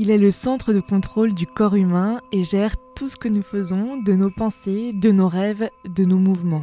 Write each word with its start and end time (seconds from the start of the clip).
Il 0.00 0.12
est 0.12 0.18
le 0.18 0.30
centre 0.30 0.72
de 0.72 0.78
contrôle 0.78 1.34
du 1.34 1.44
corps 1.44 1.74
humain 1.74 2.20
et 2.30 2.44
gère 2.44 2.76
tout 2.94 3.08
ce 3.08 3.16
que 3.16 3.26
nous 3.26 3.42
faisons, 3.42 3.96
de 3.96 4.12
nos 4.12 4.30
pensées, 4.30 4.92
de 4.94 5.10
nos 5.10 5.26
rêves, 5.26 5.70
de 5.84 6.04
nos 6.04 6.18
mouvements. 6.18 6.62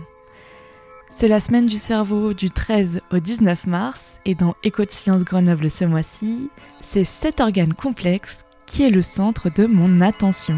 C'est 1.09 1.27
la 1.27 1.41
semaine 1.41 1.65
du 1.65 1.75
cerveau 1.75 2.33
du 2.33 2.49
13 2.49 3.01
au 3.11 3.19
19 3.19 3.67
mars 3.67 4.21
et 4.23 4.35
dans 4.35 4.55
Éco 4.63 4.85
de 4.85 4.89
Sciences 4.89 5.25
Grenoble 5.25 5.69
ce 5.69 5.83
mois-ci, 5.83 6.49
c'est 6.79 7.03
cet 7.03 7.41
organe 7.41 7.73
complexe 7.73 8.45
qui 8.65 8.83
est 8.83 8.89
le 8.89 9.01
centre 9.01 9.49
de 9.53 9.65
mon 9.65 9.99
attention. 9.99 10.57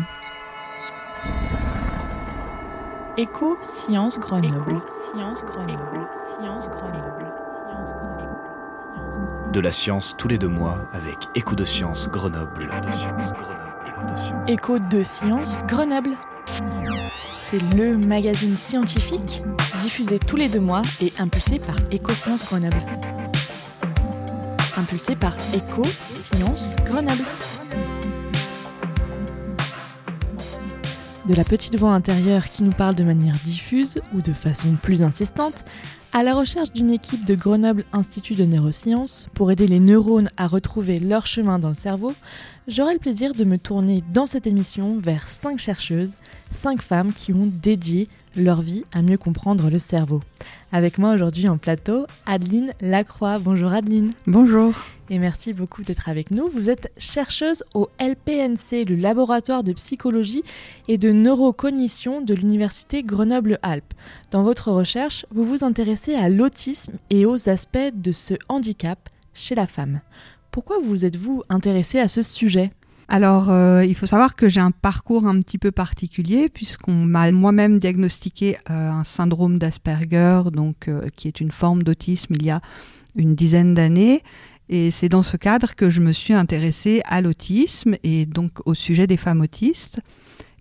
Grenoble. 4.19 4.81
De 9.57 9.61
la 9.61 9.71
science 9.71 10.13
tous 10.15 10.27
les 10.27 10.37
deux 10.37 10.47
mois 10.47 10.87
avec 10.93 11.17
Écho 11.33 11.55
de 11.55 11.65
Sciences 11.65 12.09
Grenoble. 12.09 12.69
Écho 14.47 14.77
de 14.77 15.01
Sciences 15.01 15.63
Grenoble. 15.65 16.11
C'est 17.41 17.75
le 17.75 17.97
magazine 17.97 18.55
scientifique 18.55 19.41
diffusé 19.81 20.19
tous 20.19 20.35
les 20.35 20.47
deux 20.47 20.59
mois 20.59 20.83
et 21.01 21.11
impulsé 21.17 21.57
par 21.57 21.75
Éco 21.89 22.11
Sciences 22.11 22.45
Grenoble. 22.45 22.77
Impulsé 24.77 25.15
par 25.15 25.35
Éco 25.55 25.81
Sciences 26.19 26.75
Grenoble. 26.85 27.25
De 31.27 31.33
la 31.33 31.43
petite 31.43 31.75
voix 31.77 31.91
intérieure 31.91 32.45
qui 32.45 32.63
nous 32.63 32.71
parle 32.71 32.95
de 32.95 33.03
manière 33.03 33.35
diffuse 33.43 33.99
ou 34.15 34.21
de 34.21 34.31
façon 34.31 34.77
plus 34.81 35.01
insistante, 35.01 35.65
à 36.13 36.23
la 36.23 36.33
recherche 36.33 36.71
d'une 36.71 36.89
équipe 36.89 37.25
de 37.25 37.35
Grenoble 37.35 37.83
Institut 37.91 38.35
de 38.35 38.45
Neurosciences 38.45 39.27
pour 39.33 39.51
aider 39.51 39.67
les 39.67 39.81
neurones 39.81 40.29
à 40.37 40.47
retrouver 40.47 40.99
leur 40.99 41.25
chemin 41.25 41.59
dans 41.59 41.67
le 41.67 41.73
cerveau, 41.73 42.13
j'aurai 42.69 42.93
le 42.93 42.99
plaisir 42.99 43.33
de 43.33 43.43
me 43.43 43.57
tourner 43.57 44.05
dans 44.13 44.25
cette 44.25 44.47
émission 44.47 44.99
vers 44.99 45.27
cinq 45.27 45.59
chercheuses, 45.59 46.15
cinq 46.49 46.81
femmes 46.81 47.11
qui 47.11 47.33
ont 47.33 47.51
dédié 47.61 48.07
leur 48.37 48.61
vie 48.61 48.83
à 48.93 49.01
mieux 49.01 49.17
comprendre 49.17 49.69
le 49.69 49.79
cerveau. 49.79 50.21
Avec 50.71 50.97
moi 50.97 51.13
aujourd'hui 51.13 51.47
en 51.47 51.57
plateau, 51.57 52.05
Adeline 52.25 52.73
Lacroix. 52.81 53.39
Bonjour 53.39 53.71
Adeline. 53.71 54.11
Bonjour. 54.25 54.73
Et 55.09 55.19
merci 55.19 55.53
beaucoup 55.53 55.83
d'être 55.83 56.09
avec 56.09 56.31
nous. 56.31 56.49
Vous 56.49 56.69
êtes 56.69 56.91
chercheuse 56.97 57.63
au 57.73 57.89
LPNC, 57.99 58.85
le 58.85 58.95
laboratoire 58.95 59.63
de 59.63 59.71
psychologie 59.73 60.43
et 60.87 60.97
de 60.97 61.11
neurocognition 61.11 62.21
de 62.21 62.33
l'Université 62.33 63.03
Grenoble-Alpes. 63.03 63.93
Dans 64.31 64.43
votre 64.43 64.71
recherche, 64.71 65.25
vous 65.31 65.45
vous 65.45 65.63
intéressez 65.63 66.15
à 66.15 66.29
l'autisme 66.29 66.93
et 67.09 67.25
aux 67.25 67.49
aspects 67.49 67.93
de 67.93 68.11
ce 68.11 68.33
handicap 68.49 69.09
chez 69.33 69.55
la 69.55 69.67
femme. 69.67 70.01
Pourquoi 70.51 70.79
vous 70.83 71.05
êtes-vous 71.05 71.43
intéressée 71.49 71.99
à 71.99 72.07
ce 72.07 72.21
sujet? 72.21 72.71
Alors, 73.09 73.49
euh, 73.49 73.85
il 73.85 73.95
faut 73.95 74.05
savoir 74.05 74.35
que 74.35 74.49
j'ai 74.49 74.59
un 74.59 74.71
parcours 74.71 75.27
un 75.27 75.39
petit 75.39 75.57
peu 75.57 75.71
particulier 75.71 76.49
puisqu'on 76.49 77.05
m'a 77.05 77.31
moi-même 77.31 77.79
diagnostiqué 77.79 78.57
euh, 78.69 78.91
un 78.91 79.05
syndrome 79.05 79.57
d'Asperger, 79.57 80.43
donc 80.51 80.89
euh, 80.89 81.07
qui 81.15 81.29
est 81.29 81.39
une 81.39 81.51
forme 81.51 81.83
d'autisme 81.83 82.33
il 82.35 82.45
y 82.45 82.49
a 82.49 82.59
une 83.15 83.33
dizaine 83.33 83.73
d'années. 83.73 84.23
Et 84.69 84.91
c'est 84.91 85.07
dans 85.07 85.23
ce 85.23 85.37
cadre 85.37 85.73
que 85.75 85.89
je 85.89 86.01
me 86.01 86.11
suis 86.11 86.33
intéressée 86.33 87.01
à 87.05 87.21
l'autisme 87.21 87.95
et 88.03 88.25
donc 88.25 88.51
au 88.65 88.73
sujet 88.73 89.07
des 89.07 89.15
femmes 89.15 89.39
autistes. 89.39 90.01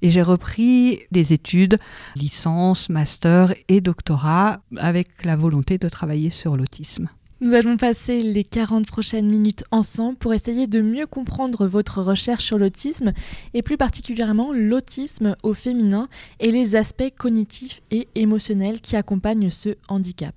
Et 0.00 0.10
j'ai 0.12 0.22
repris 0.22 1.00
des 1.10 1.32
études, 1.32 1.78
licence, 2.14 2.88
master 2.90 3.54
et 3.66 3.80
doctorat, 3.80 4.60
avec 4.76 5.24
la 5.24 5.34
volonté 5.34 5.78
de 5.78 5.88
travailler 5.88 6.30
sur 6.30 6.56
l'autisme. 6.56 7.08
Nous 7.42 7.52
allons 7.52 7.76
passer 7.76 8.22
les 8.22 8.44
40 8.44 8.86
prochaines 8.86 9.26
minutes 9.26 9.64
ensemble 9.70 10.16
pour 10.16 10.32
essayer 10.32 10.66
de 10.66 10.80
mieux 10.80 11.06
comprendre 11.06 11.66
votre 11.66 12.00
recherche 12.00 12.46
sur 12.46 12.58
l'autisme 12.58 13.12
et 13.52 13.60
plus 13.60 13.76
particulièrement 13.76 14.54
l'autisme 14.54 15.36
au 15.42 15.52
féminin 15.52 16.08
et 16.40 16.50
les 16.50 16.76
aspects 16.76 17.12
cognitifs 17.14 17.82
et 17.90 18.08
émotionnels 18.14 18.80
qui 18.80 18.96
accompagnent 18.96 19.50
ce 19.50 19.76
handicap. 19.88 20.34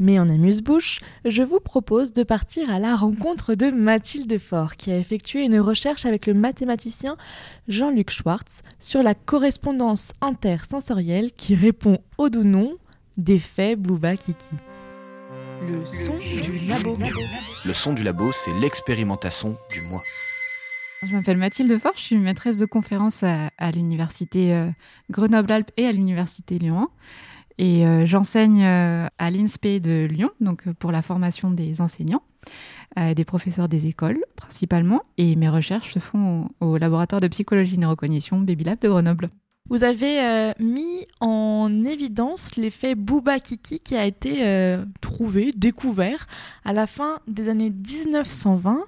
Mais 0.00 0.18
en 0.18 0.28
amuse-bouche, 0.28 0.98
je 1.24 1.44
vous 1.44 1.60
propose 1.60 2.12
de 2.12 2.24
partir 2.24 2.68
à 2.68 2.80
la 2.80 2.96
rencontre 2.96 3.54
de 3.54 3.70
Mathilde 3.70 4.36
Faure 4.40 4.74
qui 4.74 4.90
a 4.90 4.98
effectué 4.98 5.44
une 5.44 5.60
recherche 5.60 6.04
avec 6.04 6.26
le 6.26 6.34
mathématicien 6.34 7.14
Jean-Luc 7.68 8.10
Schwartz 8.10 8.62
sur 8.80 9.04
la 9.04 9.14
correspondance 9.14 10.14
intersensorielle 10.20 11.30
qui 11.30 11.54
répond 11.54 11.98
au 12.18 12.28
doux 12.28 12.42
nom 12.42 12.74
d'effet 13.16 13.76
Bouba 13.76 14.16
Kiki. 14.16 14.48
Le 15.62 15.84
son 15.84 16.16
du 16.16 16.58
labo. 16.66 16.96
Le 17.66 17.72
son 17.74 17.92
du 17.92 18.02
labo, 18.02 18.32
c'est 18.32 18.52
l'expérimentation 18.54 19.56
du 19.70 19.82
moi. 19.82 20.02
Je 21.02 21.12
m'appelle 21.12 21.36
Mathilde 21.36 21.78
Fort, 21.78 21.92
je 21.96 22.00
suis 22.02 22.16
maîtresse 22.16 22.58
de 22.58 22.64
conférence 22.64 23.22
à, 23.22 23.70
l'université 23.70 24.54
euh, 24.54 24.70
Grenoble-Alpes 25.10 25.70
et 25.76 25.86
à 25.86 25.92
l'université 25.92 26.58
Lyon 26.58 26.82
1. 26.82 26.88
Et 27.58 27.86
euh, 27.86 28.06
j'enseigne 28.06 28.64
euh, 28.64 29.08
à 29.18 29.30
l'INSPE 29.30 29.80
de 29.82 30.06
Lyon, 30.10 30.30
donc 30.40 30.70
pour 30.78 30.92
la 30.92 31.02
formation 31.02 31.50
des 31.50 31.80
enseignants, 31.82 32.22
des 32.96 33.24
professeurs 33.24 33.68
des 33.68 33.86
écoles 33.86 34.24
principalement. 34.36 35.02
Et 35.18 35.36
mes 35.36 35.50
recherches 35.50 35.92
se 35.92 35.98
font 35.98 36.48
au, 36.60 36.66
au 36.68 36.76
laboratoire 36.78 37.20
de 37.20 37.28
psychologie 37.28 37.74
et 37.74 37.78
neurocognition 37.78 38.40
Baby 38.40 38.64
Lab 38.64 38.78
de 38.78 38.88
Grenoble. 38.88 39.30
Vous 39.70 39.84
avez 39.84 40.20
euh, 40.20 40.52
mis 40.58 41.06
en 41.20 41.84
évidence 41.84 42.56
l'effet 42.56 42.96
Bouba 42.96 43.38
Kiki 43.38 43.78
qui 43.78 43.94
a 43.94 44.04
été 44.04 44.44
euh, 44.44 44.84
trouvé, 45.00 45.52
découvert 45.56 46.26
à 46.64 46.72
la 46.72 46.88
fin 46.88 47.20
des 47.28 47.48
années 47.48 47.70
1920. 47.70 48.80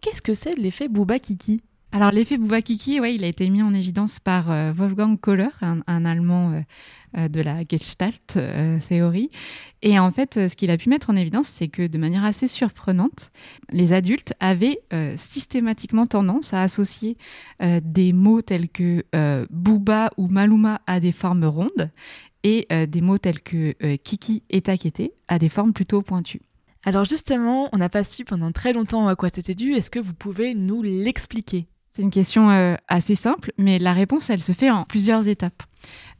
Qu'est-ce 0.00 0.22
que 0.22 0.32
c'est 0.32 0.56
l'effet 0.56 0.88
Bouba 0.88 1.18
Kiki? 1.18 1.60
Alors 1.92 2.10
l'effet 2.10 2.38
Bouba-Kiki, 2.38 3.00
ouais, 3.00 3.14
il 3.14 3.22
a 3.22 3.28
été 3.28 3.48
mis 3.50 3.62
en 3.62 3.72
évidence 3.72 4.18
par 4.18 4.50
euh, 4.50 4.72
Wolfgang 4.72 5.20
Kohler, 5.20 5.50
un, 5.60 6.04
Allemand 6.04 6.64
de 7.16 7.40
la 7.40 7.62
Gestalt 7.68 8.38
théorie. 8.88 9.30
Et 9.82 9.98
en 9.98 10.10
fait, 10.10 10.48
ce 10.48 10.56
qu'il 10.56 10.70
a 10.70 10.76
pu 10.76 10.88
mettre 10.88 11.10
en 11.10 11.16
évidence, 11.16 11.48
c'est 11.48 11.68
que 11.68 11.86
de 11.86 11.98
manière 11.98 12.24
assez 12.24 12.46
surprenante, 12.46 13.30
les 13.70 13.92
adultes 13.92 14.34
avaient 14.40 14.80
systématiquement 15.16 16.06
tendance 16.06 16.54
à 16.54 16.62
associer 16.62 17.16
des 17.60 18.12
mots 18.12 18.42
tels 18.42 18.68
que 18.68 19.04
Bouba 19.50 20.10
ou 20.16 20.28
Maluma 20.28 20.80
à 20.86 21.00
des 21.00 21.12
formes 21.12 21.44
rondes 21.44 21.90
et 22.42 22.66
des 22.86 23.00
mots 23.00 23.18
tels 23.18 23.40
que 23.40 23.74
Kiki 23.96 24.42
et 24.50 24.62
Takete 24.62 25.12
à 25.28 25.38
des 25.38 25.48
formes 25.48 25.72
plutôt 25.72 26.02
pointues. 26.02 26.42
Alors 26.86 27.04
justement, 27.04 27.70
on 27.72 27.78
n'a 27.78 27.88
pas 27.88 28.04
su 28.04 28.24
pendant 28.24 28.52
très 28.52 28.72
longtemps 28.74 29.08
à 29.08 29.16
quoi 29.16 29.30
c'était 29.30 29.54
dû. 29.54 29.72
Est-ce 29.72 29.90
que 29.90 29.98
vous 29.98 30.12
pouvez 30.12 30.54
nous 30.54 30.82
l'expliquer? 30.82 31.66
C'est 31.90 32.02
une 32.02 32.10
question 32.10 32.50
euh, 32.50 32.74
assez 32.88 33.14
simple, 33.14 33.52
mais 33.56 33.78
la 33.78 33.92
réponse, 33.92 34.28
elle 34.28 34.42
se 34.42 34.52
fait 34.52 34.70
en 34.70 34.84
plusieurs 34.84 35.28
étapes. 35.28 35.62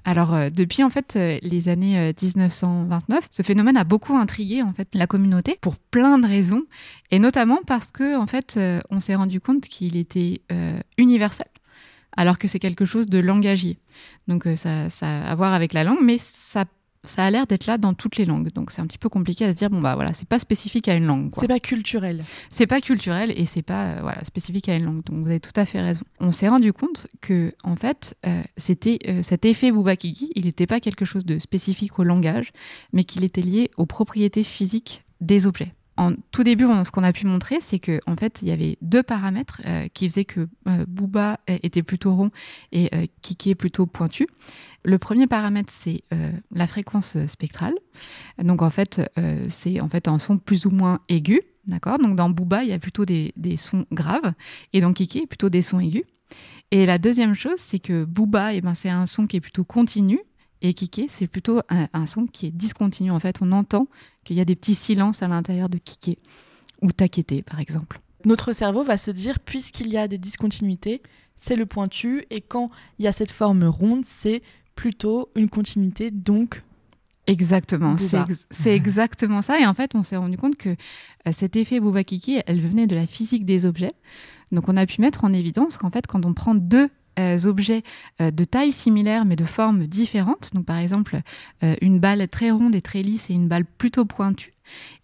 Alors, 0.04 0.34
euh, 0.34 0.50
depuis 0.50 0.82
en 0.82 0.91
fait 0.91 1.16
euh, 1.16 1.38
les 1.42 1.69
années 1.69 2.12
1929, 2.20 3.28
ce 3.30 3.42
phénomène 3.42 3.76
a 3.76 3.84
beaucoup 3.84 4.16
intrigué 4.16 4.62
en 4.62 4.72
fait 4.72 4.88
la 4.94 5.06
communauté 5.06 5.58
pour 5.60 5.76
plein 5.76 6.19
de 6.19 6.26
raisons, 6.26 6.64
et 7.10 7.19
notamment 7.19 7.60
parce 7.66 7.86
que 7.86 8.16
en 8.16 8.26
fait, 8.26 8.58
on 8.91 9.00
s'est 9.00 9.14
rendu 9.14 9.41
compte 9.41 9.62
qu'il 9.62 9.97
était 9.97 10.42
universel, 10.98 11.47
alors 12.16 12.38
que 12.38 12.48
c'est 12.48 12.58
quelque 12.58 12.84
chose 12.84 13.06
de 13.06 13.19
langagier. 13.19 13.78
Donc, 14.28 14.47
ça, 14.56 14.88
ça 14.91 15.06
a 15.06 15.30
à 15.30 15.34
voir 15.34 15.54
avec 15.54 15.72
la 15.72 15.84
langue, 15.84 16.00
mais 16.03 16.19
ça 16.19 16.64
ça 17.04 17.25
a 17.25 17.31
l'air 17.31 17.47
d'être 17.47 17.66
là 17.66 17.78
dans 17.78 17.94
toutes 17.94 18.16
les 18.16 18.25
langues. 18.25 18.50
Donc 18.53 18.70
c'est 18.70 18.81
un 18.81 18.87
petit 18.87 18.98
peu 18.98 19.09
compliqué 19.09 19.44
à 19.44 19.53
se 19.53 19.56
dire 19.56 19.70
bon 19.70 19.81
bah 19.81 19.94
voilà, 19.94 20.12
c'est 20.12 20.28
pas 20.28 20.38
spécifique 20.38 20.88
à 20.88 20.94
une 20.94 21.06
langue. 21.06 21.31
C'est 21.38 21.48
pas 21.48 21.60
culturel. 21.60 22.25
C'est 22.50 22.66
pas 22.66 22.81
culturel 22.81 23.32
et 23.37 23.44
c'est 23.44 23.62
pas 23.62 23.84
euh, 23.87 23.98
voilà 24.03 24.25
spécifique 24.25 24.69
à 24.69 24.76
une 24.76 24.84
langue. 24.84 25.04
Donc 25.04 25.25
vous 25.25 25.31
avez 25.31 25.41
tout 25.41 25.53
à 25.56 25.66
fait 25.66 25.81
raison. 25.81 26.03
On 26.20 26.32
s'est 26.32 26.48
rendu 26.48 26.72
compte 26.72 27.06
que 27.20 27.54
en 27.62 27.76
fait 27.76 28.16
euh, 28.26 28.42
c'était 28.56 28.98
euh, 29.09 29.22
cet 29.22 29.44
effet 29.44 29.70
Bubakigi, 29.70 30.31
il 30.34 30.47
n'était 30.47 30.66
pas 30.66 30.81
quelque 30.81 31.04
chose 31.04 31.25
de 31.25 31.38
spécifique 31.38 31.98
au 31.98 32.04
langage, 32.04 32.53
mais 32.92 33.04
qu'il 33.04 33.25
était 33.25 33.42
lié 33.42 33.71
aux 33.76 33.86
propriétés 33.86 34.42
physiques 34.42 35.04
des 35.21 35.47
objets 35.47 35.72
en 35.97 36.12
tout 36.32 36.43
début, 36.43 36.65
ce 36.84 36.91
qu'on 36.91 37.05
a 37.05 37.12
pu 37.12 37.27
montrer, 37.27 37.59
c'est 37.60 37.78
que 37.78 38.00
en 38.06 38.16
fait, 38.16 38.41
il 38.43 38.49
y 38.49 38.50
avait 38.50 38.77
deux 38.82 39.03
paramètres 39.03 39.60
euh, 39.66 39.87
qui 39.94 40.09
faisaient 40.09 40.25
que 40.25 40.49
euh, 40.69 40.84
Booba 40.88 41.38
était 41.47 41.83
plutôt 41.83 42.15
rond 42.15 42.30
et 42.72 42.91
euh, 42.95 43.07
Kiki 43.22 43.51
est 43.51 43.54
plutôt 43.54 43.86
pointu. 43.86 44.27
Le 44.84 44.98
premier 44.98 45.27
paramètre, 45.27 45.72
c'est 45.72 46.03
la 46.53 46.66
fréquence 46.66 47.16
spectrale. 47.27 47.72
Donc 48.39 48.60
en 48.60 48.68
fait, 48.68 49.01
c'est 49.48 49.80
en 49.80 49.89
fait 49.89 50.09
un 50.09 50.18
son 50.18 50.36
plus 50.36 50.66
ou 50.66 50.71
moins 50.71 51.01
aigu, 51.09 51.41
d'accord? 51.66 51.98
Donc 51.98 52.16
dans 52.16 52.28
Booba, 52.28 52.65
il 52.65 52.68
y 52.68 52.74
a 52.74 52.78
plutôt 52.78 53.07
des, 53.07 53.33
sons 53.57 53.86
graves 53.92 54.34
et 54.74 54.83
dans 54.83 54.92
Kiki, 54.92 55.27
plutôt 55.27 55.48
des 55.48 55.63
sons 55.63 55.80
aigus. 55.80 56.04
Et 56.71 56.84
la 56.84 56.98
deuxième 56.98 57.33
chose, 57.33 57.57
c'est 57.57 57.78
que 57.78 58.04
Booba, 58.04 58.53
eh 58.53 58.60
ben, 58.60 58.74
c'est 58.74 58.91
un 58.91 59.07
son 59.07 59.27
qui 59.27 59.39
est 59.39 59.41
plutôt 59.41 59.65
continu 59.65 60.21
et 60.65 60.72
kiké, 60.72 61.07
c'est 61.09 61.27
plutôt 61.27 61.61
un, 61.69 62.07
son 62.07 62.27
qui 62.27 62.47
est 62.47 62.51
discontinu. 62.51 63.11
En 63.11 63.21
fait, 63.21 63.37
on 63.43 63.53
entend 63.53 63.87
qu'il 64.25 64.37
y 64.37 64.41
a 64.41 64.47
des 64.47 64.57
petits 64.57 64.75
silences 64.75 65.22
à 65.22 65.28
l'intérieur 65.28 65.69
de 65.69 65.77
kiké 65.78 66.19
ou 66.81 66.91
takété, 66.91 67.43
par 67.43 67.61
exemple. 67.61 68.01
Notre 68.25 68.53
cerveau 68.55 68.83
va 68.83 68.97
se 68.97 69.11
dire, 69.11 69.39
puisqu'il 69.41 69.93
y 69.93 69.99
a 69.99 70.09
des 70.09 70.16
discontinuités, 70.16 71.03
c'est 71.37 71.57
le 71.57 71.66
pointu, 71.66 72.25
et 72.31 72.41
quand 72.41 72.71
il 72.99 73.05
y 73.05 73.09
a 73.09 73.13
cette 73.13 73.31
forme 73.31 73.65
ronde, 73.65 74.05
c'est 74.05 74.43
plutôt 74.75 75.28
une 75.37 75.51
continuité, 75.51 76.11
donc 76.11 76.63
Exactement, 77.27 77.97
c'est 77.97 78.19
ex- 78.21 78.66
exactement 78.66 79.41
ça. 79.41 79.59
Et 79.59 79.66
en 79.66 79.72
fait, 79.72 79.95
on 79.95 80.03
s'est 80.03 80.16
rendu 80.16 80.37
compte 80.37 80.57
que 80.57 80.71
euh, 80.71 81.33
cet 81.33 81.57
effet 81.57 81.81
Bouba-Kiki, 81.81 82.41
elle 82.47 82.61
venait 82.61 82.87
de 82.87 82.95
la 82.95 83.07
physique 83.07 83.47
des 83.47 83.65
objets. 83.65 83.95
Donc, 84.53 84.69
on 84.69 84.77
a 84.77 84.84
pu 84.84 85.01
mettre 85.01 85.25
en 85.25 85.33
évidence 85.33 85.78
qu'en 85.78 85.91
fait, 85.91 86.07
quand 86.07 86.27
on 86.27 86.34
prend 86.34 86.55
deux 86.55 86.91
objets 87.45 87.83
euh, 88.21 88.31
de 88.31 88.45
taille 88.45 88.72
similaire 88.72 89.25
mais 89.25 89.37
de 89.37 89.45
forme 89.45 89.87
différente, 89.87 90.51
donc 90.55 90.65
par 90.65 90.78
exemple 90.78 91.21
euh, 91.63 91.75
une 91.81 91.99
balle 91.99 92.28
très 92.28 92.51
ronde 92.51 92.75
et 92.75 92.83
très 92.83 93.03
lisse 93.03 93.31
et 93.31 93.34
une 93.34 93.49
balle 93.49 93.65
plutôt 93.65 94.05
pointue, 94.05 94.53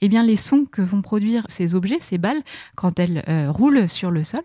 eh 0.01 0.09
bien 0.09 0.23
les 0.23 0.37
sons 0.37 0.65
que 0.71 0.83
vont 0.83 1.03
produire 1.03 1.45
ces 1.49 1.75
objets, 1.75 1.99
ces 2.01 2.19
balles, 2.19 2.43
quand 2.77 2.99
elles 2.99 3.25
euh, 3.29 3.51
roulent 3.51 3.89
sur 3.89 4.11
le 4.11 4.25
sol, 4.25 4.43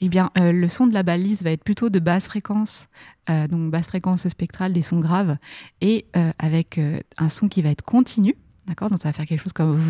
eh 0.00 0.08
bien 0.08 0.30
euh, 0.38 0.52
le 0.52 0.68
son 0.68 0.86
de 0.86 0.94
la 0.94 1.02
balle 1.02 1.22
lisse 1.22 1.42
va 1.42 1.50
être 1.50 1.64
plutôt 1.64 1.90
de 1.90 1.98
basse 1.98 2.26
fréquence, 2.26 2.88
euh, 3.30 3.46
donc 3.46 3.70
basse 3.70 3.86
fréquence 3.86 4.26
spectrale, 4.28 4.72
des 4.72 4.82
sons 4.82 5.00
graves, 5.00 5.36
et 5.80 6.06
euh, 6.16 6.32
avec 6.38 6.78
euh, 6.78 7.00
un 7.16 7.28
son 7.28 7.48
qui 7.48 7.62
va 7.62 7.70
être 7.70 7.82
continu, 7.82 8.34
d'accord? 8.66 8.90
Donc 8.90 8.98
ça 8.98 9.08
va 9.08 9.12
faire 9.12 9.26
quelque 9.26 9.42
chose 9.42 9.52
comme. 9.52 9.80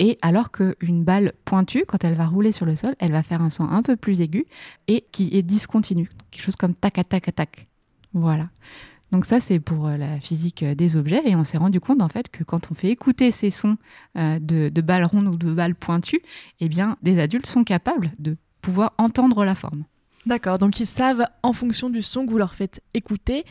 Et 0.00 0.18
alors 0.22 0.50
qu'une 0.50 1.04
balle 1.04 1.34
pointue, 1.44 1.84
quand 1.86 2.02
elle 2.04 2.14
va 2.14 2.26
rouler 2.26 2.52
sur 2.52 2.64
le 2.64 2.74
sol, 2.74 2.96
elle 2.98 3.12
va 3.12 3.22
faire 3.22 3.42
un 3.42 3.50
son 3.50 3.64
un 3.64 3.82
peu 3.82 3.96
plus 3.96 4.22
aigu 4.22 4.46
et 4.88 5.04
qui 5.12 5.36
est 5.36 5.42
discontinu, 5.42 6.10
quelque 6.30 6.42
chose 6.42 6.56
comme 6.56 6.74
tac 6.74 6.94
tac 7.06 7.34
tac. 7.34 7.66
Voilà. 8.14 8.48
Donc 9.12 9.26
ça 9.26 9.40
c'est 9.40 9.60
pour 9.60 9.88
euh, 9.88 9.98
la 9.98 10.18
physique 10.18 10.62
euh, 10.62 10.74
des 10.74 10.96
objets 10.96 11.20
et 11.26 11.36
on 11.36 11.44
s'est 11.44 11.58
rendu 11.58 11.80
compte 11.80 12.00
en 12.00 12.08
fait 12.08 12.30
que 12.30 12.44
quand 12.44 12.70
on 12.70 12.74
fait 12.74 12.88
écouter 12.88 13.30
ces 13.30 13.50
sons 13.50 13.76
euh, 14.16 14.38
de, 14.38 14.70
de 14.70 14.80
balles 14.80 15.04
rondes 15.04 15.26
ou 15.28 15.36
de 15.36 15.52
balles 15.52 15.74
pointues, 15.74 16.22
eh 16.60 16.68
bien 16.68 16.96
des 17.02 17.18
adultes 17.18 17.46
sont 17.46 17.64
capables 17.64 18.12
de 18.18 18.36
pouvoir 18.62 18.94
entendre 18.96 19.44
la 19.44 19.54
forme. 19.54 19.84
D'accord, 20.24 20.58
donc 20.58 20.80
ils 20.80 20.86
savent 20.86 21.26
en 21.42 21.52
fonction 21.52 21.90
du 21.90 22.00
son 22.00 22.24
que 22.24 22.30
vous 22.30 22.38
leur 22.38 22.54
faites 22.54 22.80
écouter 22.94 23.44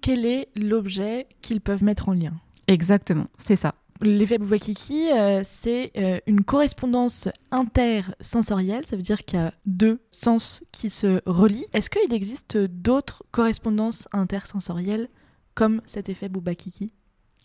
quel 0.00 0.24
est 0.26 0.48
l'objet 0.56 1.26
qu'ils 1.42 1.60
peuvent 1.60 1.82
mettre 1.82 2.08
en 2.08 2.12
lien. 2.12 2.34
Exactement, 2.68 3.26
c'est 3.36 3.56
ça. 3.56 3.74
L'effet 4.00 4.38
Bouba-Kiki, 4.38 5.10
euh, 5.12 5.42
c'est 5.44 5.90
euh, 5.96 6.18
une 6.26 6.44
correspondance 6.44 7.28
intersensorielle, 7.50 8.86
ça 8.86 8.96
veut 8.96 9.02
dire 9.02 9.24
qu'il 9.24 9.40
y 9.40 9.42
a 9.42 9.52
deux 9.66 10.00
sens 10.10 10.62
qui 10.70 10.88
se 10.88 11.20
relient. 11.26 11.66
Est-ce 11.72 11.90
qu'il 11.90 12.12
existe 12.12 12.56
d'autres 12.56 13.24
correspondances 13.32 14.06
intersensorielles 14.12 15.08
comme 15.54 15.80
cet 15.84 16.08
effet 16.08 16.28
Bouba-Kiki 16.28 16.92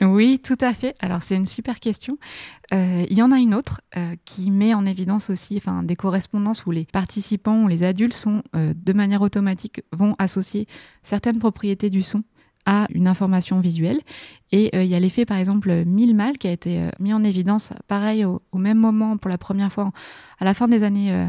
Oui, 0.02 0.40
tout 0.44 0.58
à 0.62 0.76
fait. 0.76 0.94
Alors 1.00 1.24
c'est 1.24 1.36
une 1.36 1.48
super 1.48 1.80
question. 1.80 2.20
Euh, 2.72 3.04
Il 3.10 3.18
y 3.18 3.24
en 3.24 3.32
a 3.32 3.40
une 3.40 3.56
autre 3.56 3.82
euh, 3.98 4.16
qui 4.24 4.52
met 4.52 4.76
en 4.76 4.86
évidence 4.86 5.32
aussi 5.32 5.58
enfin, 5.58 5.82
des 5.82 5.96
correspondances 5.96 6.68
où 6.68 6.72
les 6.72 6.86
participants 6.86 7.64
ou 7.64 7.68
les 7.68 7.82
adultes 7.82 8.14
sont 8.14 8.44
de 8.54 8.94
manière 8.94 9.24
automatique 9.24 9.82
vont 9.92 10.16
associer 10.20 10.68
certaines 11.02 11.40
propriétés 11.40 11.90
du 11.90 12.04
son 12.04 12.24
à 12.66 12.88
une 12.94 13.08
information 13.08 13.60
visuelle. 13.60 14.00
Et 14.52 14.70
euh, 14.76 14.84
il 14.84 14.90
y 14.90 14.96
a 14.96 15.00
l'effet, 15.00 15.26
par 15.26 15.38
exemple, 15.38 15.84
mille 15.86 16.16
mal 16.16 16.38
qui 16.38 16.48
a 16.48 16.52
été 16.52 16.80
euh, 16.80 16.90
mis 17.00 17.14
en 17.14 17.24
évidence, 17.24 17.74
pareil, 17.88 18.24
au, 18.26 18.42
au 18.52 18.58
même 18.58 18.78
moment, 18.78 19.18
pour 19.18 19.30
la 19.30 19.38
première 19.38 19.72
fois, 19.74 19.86
en- 19.86 19.92
à 20.40 20.46
la 20.46 20.54
fin 20.54 20.68
des 20.68 20.84
années 20.84 21.12
euh, 21.12 21.26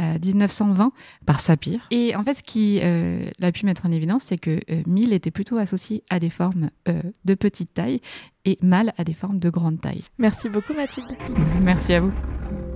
euh, 0.00 0.18
1920, 0.24 0.92
par 1.26 1.40
Sapir. 1.40 1.86
Et 1.90 2.16
en 2.16 2.22
fait, 2.24 2.34
ce 2.34 2.42
qui 2.42 2.80
euh, 2.82 3.28
l'a 3.38 3.52
pu 3.52 3.66
mettre 3.66 3.84
en 3.86 3.92
évidence, 3.92 4.24
c'est 4.24 4.38
que 4.38 4.60
euh, 4.70 4.82
mille 4.86 5.12
était 5.12 5.30
plutôt 5.30 5.56
associé 5.58 6.02
à 6.10 6.18
des 6.18 6.30
formes 6.30 6.70
euh, 6.88 7.02
de 7.24 7.34
petite 7.34 7.74
taille 7.74 8.00
et 8.44 8.58
mal 8.62 8.92
à 8.98 9.04
des 9.04 9.14
formes 9.14 9.38
de 9.38 9.50
grande 9.50 9.80
taille. 9.80 10.02
Merci 10.18 10.48
beaucoup 10.48 10.72
Mathilde. 10.74 11.06
Merci 11.62 11.92
à 11.92 12.00
vous. 12.00 12.71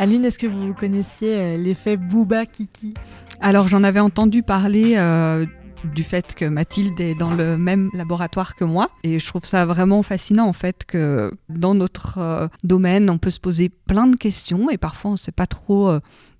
Aline, 0.00 0.24
est-ce 0.24 0.38
que 0.38 0.46
vous 0.46 0.74
connaissiez 0.74 1.34
euh, 1.34 1.56
l'effet 1.56 1.96
Bouba-Kiki 1.96 2.94
Alors 3.40 3.66
j'en 3.66 3.82
avais 3.82 3.98
entendu 3.98 4.44
parler 4.44 4.94
euh, 4.96 5.44
du 5.92 6.04
fait 6.04 6.36
que 6.36 6.44
Mathilde 6.44 7.00
est 7.00 7.16
dans 7.16 7.34
le 7.34 7.58
même 7.58 7.90
laboratoire 7.92 8.54
que 8.54 8.62
moi. 8.62 8.90
Et 9.02 9.18
je 9.18 9.26
trouve 9.26 9.44
ça 9.44 9.66
vraiment 9.66 10.04
fascinant 10.04 10.46
en 10.46 10.52
fait 10.52 10.84
que 10.84 11.32
dans 11.48 11.74
notre 11.74 12.18
euh, 12.18 12.46
domaine 12.62 13.10
on 13.10 13.18
peut 13.18 13.30
se 13.30 13.40
poser 13.40 13.70
plein 13.70 14.06
de 14.06 14.14
questions. 14.14 14.70
Et 14.70 14.78
parfois 14.78 15.10
on 15.10 15.14
ne 15.14 15.18
sait 15.18 15.32
pas 15.32 15.48
trop 15.48 15.90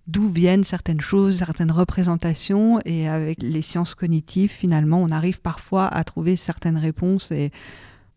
d'où 0.06 0.31
viennent 0.31 0.62
certaines 0.62 1.00
choses, 1.00 1.38
certaines 1.38 1.72
représentations. 1.72 2.81
Et 2.84 3.08
avec 3.08 3.43
les 3.43 3.62
sciences 3.62 3.96
cognitives 3.96 4.52
finalement 4.52 5.02
on 5.02 5.11
arrive 5.11 5.40
parfois 5.40 5.88
à 5.88 6.04
trouver 6.04 6.37
certaines 6.37 6.78
réponses. 6.78 7.32
Et 7.32 7.50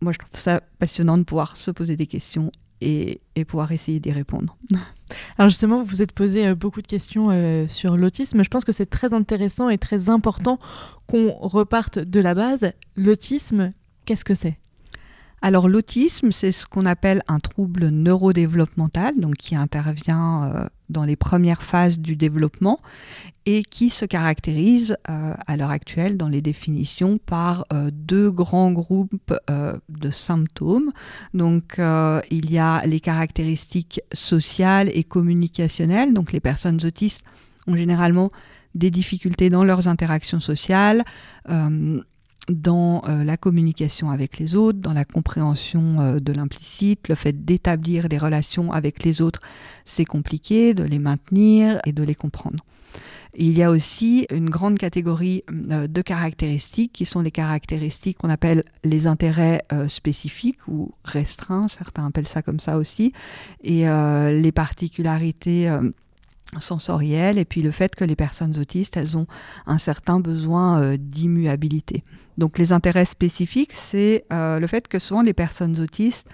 moi 0.02 0.14
je 0.14 0.20
trouve 0.20 0.40
ça 0.40 0.62
passionnant 0.78 1.18
de 1.18 1.24
pouvoir 1.24 1.58
se 1.58 1.72
poser 1.72 1.96
des 1.96 2.06
questions 2.06 2.52
et, 2.82 3.22
et 3.36 3.46
pouvoir 3.46 3.72
essayer 3.72 4.00
d'y 4.00 4.12
répondre. 4.12 4.58
Alors 5.38 5.50
justement, 5.50 5.80
vous 5.80 5.86
vous 5.86 6.02
êtes 6.02 6.14
posé 6.14 6.48
euh, 6.48 6.56
beaucoup 6.56 6.82
de 6.82 6.88
questions 6.88 7.30
euh, 7.32 7.68
sur 7.68 7.98
l'autisme. 7.98 8.44
Je 8.44 8.50
pense 8.50 8.66
que 8.66 8.72
c'est 8.72 8.86
très 8.86 9.14
intéressant 9.14 9.70
et 9.70 9.78
très 9.78 10.10
important 10.10 10.60
qu'on 11.08 11.32
reparte 11.32 12.00
de 12.00 12.20
la 12.20 12.34
base. 12.34 12.72
L'autisme, 12.96 13.72
qu'est-ce 14.06 14.26
que 14.26 14.34
c'est? 14.34 14.58
Alors 15.42 15.68
l'autisme, 15.68 16.32
c'est 16.32 16.52
ce 16.52 16.68
qu'on 16.68 16.86
appelle 16.86 17.24
un 17.28 17.40
trouble 17.40 17.88
neurodéveloppemental, 17.88 19.20
donc 19.20 19.36
qui 19.36 19.56
intervient 19.56 20.44
euh, 20.44 20.68
dans 20.92 21.04
les 21.04 21.16
premières 21.16 21.64
phases 21.64 22.00
du 22.00 22.16
développement 22.16 22.80
et 23.46 23.64
qui 23.64 23.90
se 23.90 24.06
caractérise 24.06 24.98
euh, 25.10 25.34
à 25.48 25.58
l'heure 25.58 25.72
actuelle 25.72 26.16
dans 26.16 26.28
les 26.28 26.42
définitions 26.42 27.18
par 27.18 27.66
euh, 27.74 27.90
deux 27.92 28.30
grands 28.30 28.72
groupes 28.72 29.34
euh, 29.50 29.74
de 29.90 30.12
symptômes. 30.12 30.92
Donc 31.34 31.80
il 32.30 32.52
y 32.52 32.60
a 32.60 32.86
les 32.86 33.00
caractéristiques 33.00 34.02
sociales 34.14 34.90
et 34.94 35.04
communicationnelles, 35.04 36.14
donc 36.14 36.32
les 36.32 36.40
personnes 36.40 36.80
autistes 36.86 37.24
ont 37.68 37.76
généralement 37.76 38.30
des 38.76 38.92
difficultés 38.92 39.50
dans 39.50 39.64
leurs 39.64 39.88
interactions 39.88 40.40
sociales. 40.40 41.04
Dans 42.50 43.04
euh, 43.08 43.24
la 43.24 43.38
communication 43.38 44.10
avec 44.10 44.40
les 44.40 44.56
autres, 44.56 44.80
dans 44.80 44.94
la 44.94 45.06
compréhension 45.06 46.02
euh, 46.02 46.20
de 46.20 46.34
l'implicite, 46.34 47.08
le 47.08 47.16
fait 47.16 47.46
d'établir 47.46 48.10
des 48.10 48.18
relations 48.18 48.72
avec 48.72 49.04
les 49.04 49.22
autres, 49.22 49.40
c'est 49.86 50.06
compliqué, 50.06 50.74
de 50.74 50.84
les 50.84 51.00
maintenir 51.00 51.80
et 51.86 51.92
de 51.92 52.04
les 52.04 52.16
comprendre. 52.16 52.64
Il 53.34 53.58
y 53.58 53.64
a 53.64 53.72
aussi 53.72 54.28
une 54.30 54.50
grande 54.50 54.78
catégorie 54.78 55.44
euh, 55.72 55.88
de 55.88 56.02
caractéristiques 56.02 56.92
qui 56.92 57.06
sont 57.06 57.22
les 57.22 57.32
caractéristiques 57.32 58.18
qu'on 58.18 58.30
appelle 58.30 58.64
les 58.84 59.08
intérêts 59.08 59.62
euh, 59.72 59.88
spécifiques 59.88 60.68
ou 60.68 60.92
restreints, 61.06 61.70
certains 61.70 62.06
appellent 62.06 62.28
ça 62.28 62.42
comme 62.42 62.60
ça 62.60 62.78
aussi, 62.78 63.14
et 63.64 63.88
euh, 63.88 64.32
les 64.32 64.52
particularités 64.52 65.74
sensorielles, 66.60 67.38
et 67.38 67.46
puis 67.46 67.62
le 67.62 67.72
fait 67.72 67.96
que 67.96 68.04
les 68.04 68.16
personnes 68.16 68.58
autistes, 68.60 68.98
elles 68.98 69.18
ont 69.18 69.28
un 69.66 69.78
certain 69.78 70.20
besoin 70.20 70.82
euh, 70.82 70.98
d'immuabilité. 71.00 72.04
Donc 72.38 72.58
les 72.58 72.74
intérêts 72.74 73.06
spécifiques, 73.06 73.74
c'est 73.74 74.26
euh, 74.34 74.60
le 74.60 74.68
fait 74.68 74.88
que 74.88 75.00
souvent 75.00 75.22
les 75.22 75.34
personnes 75.34 75.80
autistes, 75.80 76.28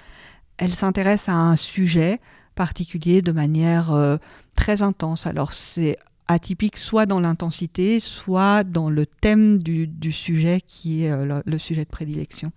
elles 0.57 0.73
s'intéressent 0.73 1.29
à 1.29 1.37
un 1.37 1.55
sujet 1.55 2.19
particulier 2.55 3.21
de 3.21 3.31
manière 3.31 3.91
euh, 3.91 4.17
très 4.55 4.81
intense. 4.81 5.27
Alors 5.27 5.53
c'est 5.53 5.97
atypique 6.27 6.77
soit 6.77 7.05
dans 7.05 7.19
l'intensité, 7.19 7.99
soit 7.99 8.63
dans 8.63 8.89
le 8.89 9.05
thème 9.05 9.61
du, 9.61 9.87
du 9.87 10.11
sujet 10.11 10.61
qui 10.65 11.03
est 11.03 11.15
le, 11.15 11.43
le 11.45 11.57
sujet 11.57 11.85
de 11.85 11.89
prédilection. 11.89 12.51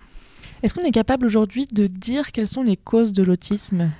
Est-ce 0.62 0.74
qu'on 0.74 0.82
est 0.82 0.90
capable 0.90 1.26
aujourd'hui 1.26 1.66
de 1.66 1.86
dire 1.86 2.32
quelles 2.32 2.48
sont 2.48 2.62
les 2.62 2.76
causes 2.76 3.12
de 3.12 3.22
l'autisme? 3.22 3.90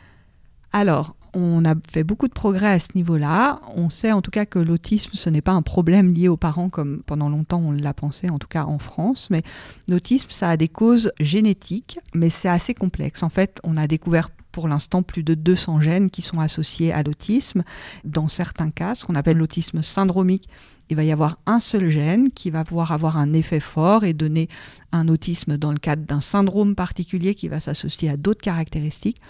Alors, 0.72 1.16
on 1.34 1.64
a 1.64 1.74
fait 1.90 2.04
beaucoup 2.04 2.28
de 2.28 2.32
progrès 2.32 2.72
à 2.72 2.78
ce 2.78 2.88
niveau-là. 2.94 3.60
On 3.74 3.88
sait 3.88 4.12
en 4.12 4.22
tout 4.22 4.30
cas 4.30 4.46
que 4.46 4.58
l'autisme, 4.58 5.10
ce 5.14 5.30
n'est 5.30 5.40
pas 5.40 5.52
un 5.52 5.62
problème 5.62 6.12
lié 6.12 6.28
aux 6.28 6.36
parents 6.36 6.68
comme 6.68 7.02
pendant 7.04 7.28
longtemps 7.28 7.60
on 7.60 7.72
l'a 7.72 7.94
pensé, 7.94 8.30
en 8.30 8.38
tout 8.38 8.48
cas 8.48 8.64
en 8.64 8.78
France. 8.78 9.28
Mais 9.30 9.42
l'autisme, 9.88 10.30
ça 10.30 10.50
a 10.50 10.56
des 10.56 10.68
causes 10.68 11.12
génétiques, 11.20 11.98
mais 12.14 12.30
c'est 12.30 12.48
assez 12.48 12.74
complexe. 12.74 13.22
En 13.22 13.28
fait, 13.28 13.60
on 13.64 13.76
a 13.76 13.86
découvert 13.86 14.30
pour 14.52 14.68
l'instant 14.68 15.02
plus 15.02 15.22
de 15.22 15.34
200 15.34 15.80
gènes 15.80 16.10
qui 16.10 16.22
sont 16.22 16.40
associés 16.40 16.92
à 16.92 17.02
l'autisme. 17.02 17.62
Dans 18.04 18.28
certains 18.28 18.70
cas, 18.70 18.94
ce 18.94 19.04
qu'on 19.04 19.14
appelle 19.14 19.36
l'autisme 19.36 19.82
syndromique, 19.82 20.48
il 20.90 20.96
va 20.96 21.04
y 21.04 21.12
avoir 21.12 21.36
un 21.46 21.60
seul 21.60 21.88
gène 21.88 22.30
qui 22.30 22.50
va 22.50 22.64
pouvoir 22.64 22.90
avoir 22.90 23.16
un 23.16 23.32
effet 23.32 23.60
fort 23.60 24.04
et 24.04 24.12
donner 24.12 24.48
un 24.92 25.06
autisme 25.06 25.56
dans 25.56 25.70
le 25.70 25.78
cadre 25.78 26.04
d'un 26.04 26.20
syndrome 26.20 26.74
particulier 26.74 27.36
qui 27.36 27.46
va 27.46 27.60
s'associer 27.60 28.10
à 28.10 28.16
d'autres 28.16 28.40
caractéristiques. 28.40 29.20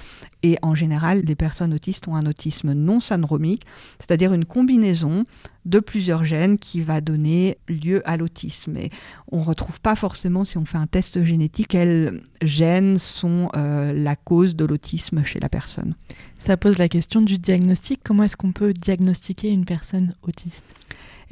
Et 0.42 0.56
en 0.62 0.74
général, 0.74 1.22
les 1.22 1.34
personnes 1.34 1.74
autistes 1.74 2.08
ont 2.08 2.16
un 2.16 2.24
autisme 2.24 2.72
non 2.72 3.00
syndromique, 3.00 3.66
c'est-à-dire 3.98 4.32
une 4.32 4.46
combinaison 4.46 5.24
de 5.66 5.80
plusieurs 5.80 6.24
gènes 6.24 6.58
qui 6.58 6.80
va 6.80 7.02
donner 7.02 7.58
lieu 7.68 8.00
à 8.08 8.16
l'autisme. 8.16 8.78
Et 8.78 8.90
on 9.30 9.40
ne 9.40 9.44
retrouve 9.44 9.82
pas 9.82 9.96
forcément, 9.96 10.44
si 10.44 10.56
on 10.56 10.64
fait 10.64 10.78
un 10.78 10.86
test 10.86 11.22
génétique, 11.24 11.68
quels 11.68 12.22
gènes 12.40 12.98
sont 12.98 13.50
euh, 13.54 13.92
la 13.92 14.16
cause 14.16 14.56
de 14.56 14.64
l'autisme 14.64 15.22
chez 15.26 15.40
la 15.40 15.50
personne. 15.50 15.94
Ça 16.38 16.56
pose 16.56 16.78
la 16.78 16.88
question 16.88 17.20
du 17.20 17.36
diagnostic. 17.36 18.00
Comment 18.02 18.22
est-ce 18.22 18.38
qu'on 18.38 18.52
peut 18.52 18.72
diagnostiquer 18.72 19.50
une 19.50 19.66
personne 19.66 20.14
autiste? 20.22 20.64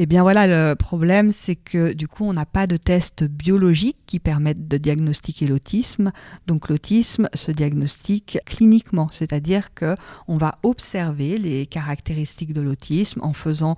Eh 0.00 0.06
bien 0.06 0.22
voilà, 0.22 0.46
le 0.46 0.74
problème, 0.74 1.32
c'est 1.32 1.56
que 1.56 1.92
du 1.92 2.06
coup, 2.06 2.24
on 2.24 2.32
n'a 2.32 2.46
pas 2.46 2.66
de 2.68 2.76
tests 2.76 3.24
biologiques 3.24 3.98
qui 4.06 4.20
permettent 4.20 4.68
de 4.68 4.76
diagnostiquer 4.76 5.46
l'autisme. 5.46 6.12
Donc 6.46 6.68
l'autisme 6.68 7.28
se 7.34 7.50
diagnostique 7.50 8.38
cliniquement, 8.46 9.08
c'est-à-dire 9.10 9.74
que 9.74 9.96
on 10.28 10.36
va 10.36 10.58
observer 10.62 11.38
les 11.38 11.66
caractéristiques 11.66 12.52
de 12.52 12.60
l'autisme 12.60 13.20
en 13.22 13.32
faisant 13.32 13.74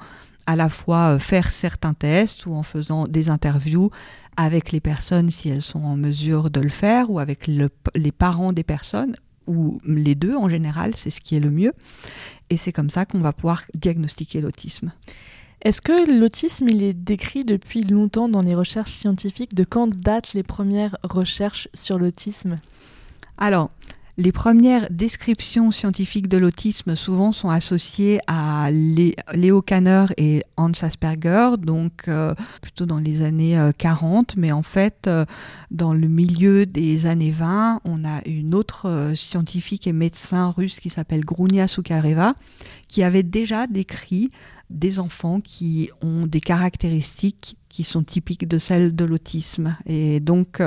à 0.46 0.56
la 0.56 0.68
fois 0.68 1.14
euh, 1.14 1.18
faire 1.18 1.50
certains 1.50 1.94
tests 1.94 2.44
ou 2.44 2.54
en 2.54 2.62
faisant 2.62 3.06
des 3.06 3.30
interviews 3.30 3.90
avec 4.36 4.72
les 4.72 4.80
personnes 4.80 5.30
si 5.30 5.48
elles 5.48 5.62
sont 5.62 5.84
en 5.84 5.96
mesure 5.96 6.50
de 6.50 6.60
le 6.60 6.68
faire 6.68 7.10
ou 7.10 7.18
avec 7.18 7.46
les 7.46 8.12
parents 8.12 8.52
des 8.52 8.62
personnes 8.62 9.16
ou 9.46 9.80
les 9.84 10.14
deux 10.14 10.36
en 10.36 10.48
général, 10.48 10.96
c'est 10.96 11.10
ce 11.10 11.20
qui 11.20 11.34
est 11.36 11.40
le 11.40 11.50
mieux. 11.50 11.72
Et 12.50 12.56
c'est 12.56 12.72
comme 12.72 12.90
ça 12.90 13.06
qu'on 13.06 13.20
va 13.20 13.32
pouvoir 13.32 13.64
diagnostiquer 13.74 14.40
l'autisme. 14.40 14.92
Est-ce 15.62 15.82
que 15.82 16.18
l'autisme, 16.18 16.68
il 16.70 16.82
est 16.82 16.94
décrit 16.94 17.40
depuis 17.40 17.82
longtemps 17.82 18.30
dans 18.30 18.40
les 18.40 18.54
recherches 18.54 18.92
scientifiques? 18.92 19.54
De 19.54 19.64
quand 19.64 19.94
datent 19.94 20.32
les 20.32 20.42
premières 20.42 20.96
recherches 21.02 21.68
sur 21.74 21.98
l'autisme? 21.98 22.58
Alors, 23.36 23.70
les 24.20 24.32
premières 24.32 24.86
descriptions 24.90 25.70
scientifiques 25.70 26.28
de 26.28 26.36
l'autisme 26.36 26.94
souvent 26.94 27.32
sont 27.32 27.48
associées 27.48 28.20
à 28.26 28.70
Léo 28.70 29.62
Kanner 29.62 30.04
et 30.18 30.42
Hans 30.58 30.72
Asperger, 30.82 31.52
donc 31.56 32.04
euh, 32.06 32.34
plutôt 32.60 32.84
dans 32.84 32.98
les 32.98 33.22
années 33.22 33.58
40, 33.78 34.32
euh, 34.32 34.34
mais 34.36 34.52
en 34.52 34.62
fait, 34.62 35.06
euh, 35.06 35.24
dans 35.70 35.94
le 35.94 36.06
milieu 36.06 36.66
des 36.66 37.06
années 37.06 37.30
20, 37.30 37.80
on 37.84 38.04
a 38.04 38.20
une 38.28 38.54
autre 38.54 39.12
scientifique 39.14 39.86
et 39.86 39.92
médecin 39.92 40.50
russe 40.50 40.80
qui 40.80 40.90
s'appelle 40.90 41.24
Grunia 41.24 41.66
Sukareva, 41.66 42.34
qui 42.88 43.02
avait 43.02 43.22
déjà 43.22 43.66
décrit 43.66 44.30
des 44.68 44.98
enfants 44.98 45.40
qui 45.40 45.88
ont 46.02 46.26
des 46.26 46.40
caractéristiques 46.40 47.56
qui 47.70 47.84
sont 47.84 48.02
typiques 48.02 48.46
de 48.46 48.58
celles 48.58 48.94
de 48.94 49.04
l'autisme. 49.04 49.76
Et 49.86 50.20
donc, 50.20 50.62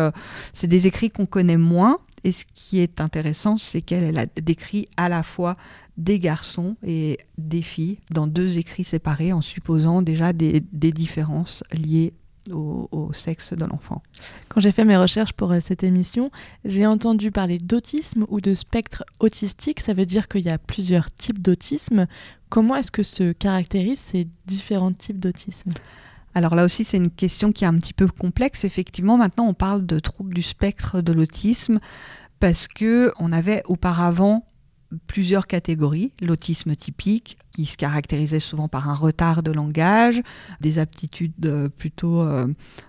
c'est 0.54 0.68
des 0.68 0.88
écrits 0.88 1.10
qu'on 1.10 1.26
connaît 1.26 1.58
moins, 1.58 2.00
et 2.24 2.32
ce 2.32 2.46
qui 2.54 2.80
est 2.80 3.02
intéressant, 3.02 3.58
c'est 3.58 3.82
qu'elle 3.82 4.18
a 4.18 4.26
décrit 4.26 4.88
à 4.98 5.10
la 5.10 5.24
fois 5.24 5.54
des 5.98 6.20
garçons 6.20 6.76
et 6.84 7.20
des 7.38 7.62
filles 7.62 8.00
dans 8.10 8.28
deux 8.28 8.58
écrits 8.58 8.84
séparés 8.84 9.34
en 9.34 9.42
supposant 9.42 10.02
déjà 10.02 10.34
des, 10.34 10.62
différences 10.62 11.64
liées 11.72 12.14
au, 12.52 13.10
sexe 13.14 13.54
de 13.54 13.64
l'enfant. 13.64 14.02
Quand 14.50 14.60
j'ai 14.60 14.72
fait 14.72 14.86
mes 14.86 14.98
recherches 14.98 15.34
pour 15.34 15.52
euh, 15.52 15.60
cette 15.62 15.84
émission, 15.84 16.30
j'ai 16.66 16.86
entendu 16.86 17.32
parler 17.32 17.58
d'autisme 17.58 18.26
ou 18.28 18.42
de 18.42 18.54
spectre 18.54 19.06
autistique. 19.20 19.80
Ça 19.80 19.94
veut 19.94 20.06
dire 20.06 20.28
qu'il 20.28 20.42
y 20.42 20.50
a 20.50 20.58
plusieurs 20.58 21.10
types 21.12 21.42
d'autisme. 21.42 22.06
Comment 22.50 22.76
est-ce 22.76 22.92
que 22.92 23.04
se 23.04 23.32
caractérisent 23.32 24.00
ces 24.00 24.28
différents 24.46 24.92
types 24.92 25.20
d'autisme? 25.20 25.72
Alors 26.36 26.56
là 26.56 26.64
aussi, 26.64 26.84
c'est 26.84 26.98
une 26.98 27.12
question 27.12 27.52
qui 27.52 27.64
est 27.64 27.68
un 27.68 27.78
petit 27.78 27.94
peu 27.94 28.08
complexe. 28.08 28.64
Effectivement, 28.66 29.18
maintenant, 29.18 29.46
on 29.46 29.54
parle 29.54 29.86
de 29.86 30.00
troubles 30.00 30.34
du 30.34 30.42
spectre 30.42 31.02
de 31.02 31.12
l'autisme 31.12 31.80
parce 32.40 32.68
que 32.68 33.12
on 33.20 33.32
avait 33.32 33.62
auparavant 33.66 34.46
plusieurs 35.08 35.48
catégories. 35.48 36.14
L'autisme 36.22 36.76
typique, 36.76 37.38
qui 37.52 37.66
se 37.66 37.78
caractérisait 37.78 38.40
souvent 38.40 38.68
par 38.68 38.90
un 38.90 38.94
retard 38.94 39.44
de 39.44 39.52
langage, 39.52 40.22
des 40.62 40.80
aptitudes 40.80 41.46
euh, 41.46 41.70
plutôt 41.70 42.22
euh, 42.22 42.48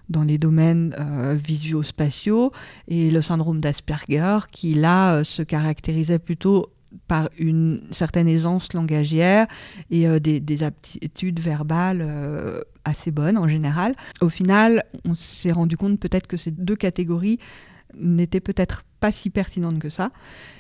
dans 0.09 0.23
les 0.23 0.39
domaines 0.39 0.95
euh, 0.99 1.35
visuospatiaux, 1.35 2.53
et 2.89 3.11
le 3.11 3.23
syndrome 3.23 3.61
d'Asperger, 3.61 4.39
qui 4.51 4.75
là 4.75 5.25
se 5.25 5.43
caractérisait 5.43 6.19
plutôt 6.19 6.74
par 7.09 7.29
une 7.39 7.83
certaine 7.91 8.29
aisance 8.29 8.73
langagière 8.73 9.47
et 9.91 10.07
euh, 10.07 10.19
des, 10.19 10.63
aptitudes 10.63 11.41
verbales 11.41 12.03
euh, 12.03 12.63
assez 12.85 13.11
bonnes 13.11 13.39
en 13.39 13.49
général. 13.49 13.95
Au 14.21 14.29
final, 14.29 14.85
on 15.05 15.15
s'est 15.15 15.53
rendu 15.53 15.77
compte 15.77 15.99
peut-être 15.99 16.27
que 16.27 16.37
ces 16.37 16.51
deux 16.51 16.77
catégories 16.77 17.39
n'étaient 17.99 18.41
peut-être 18.41 18.83
pas 19.01 19.13
si 19.13 19.31
pertinentes 19.31 19.79
que 19.79 19.89
ça. 19.89 20.11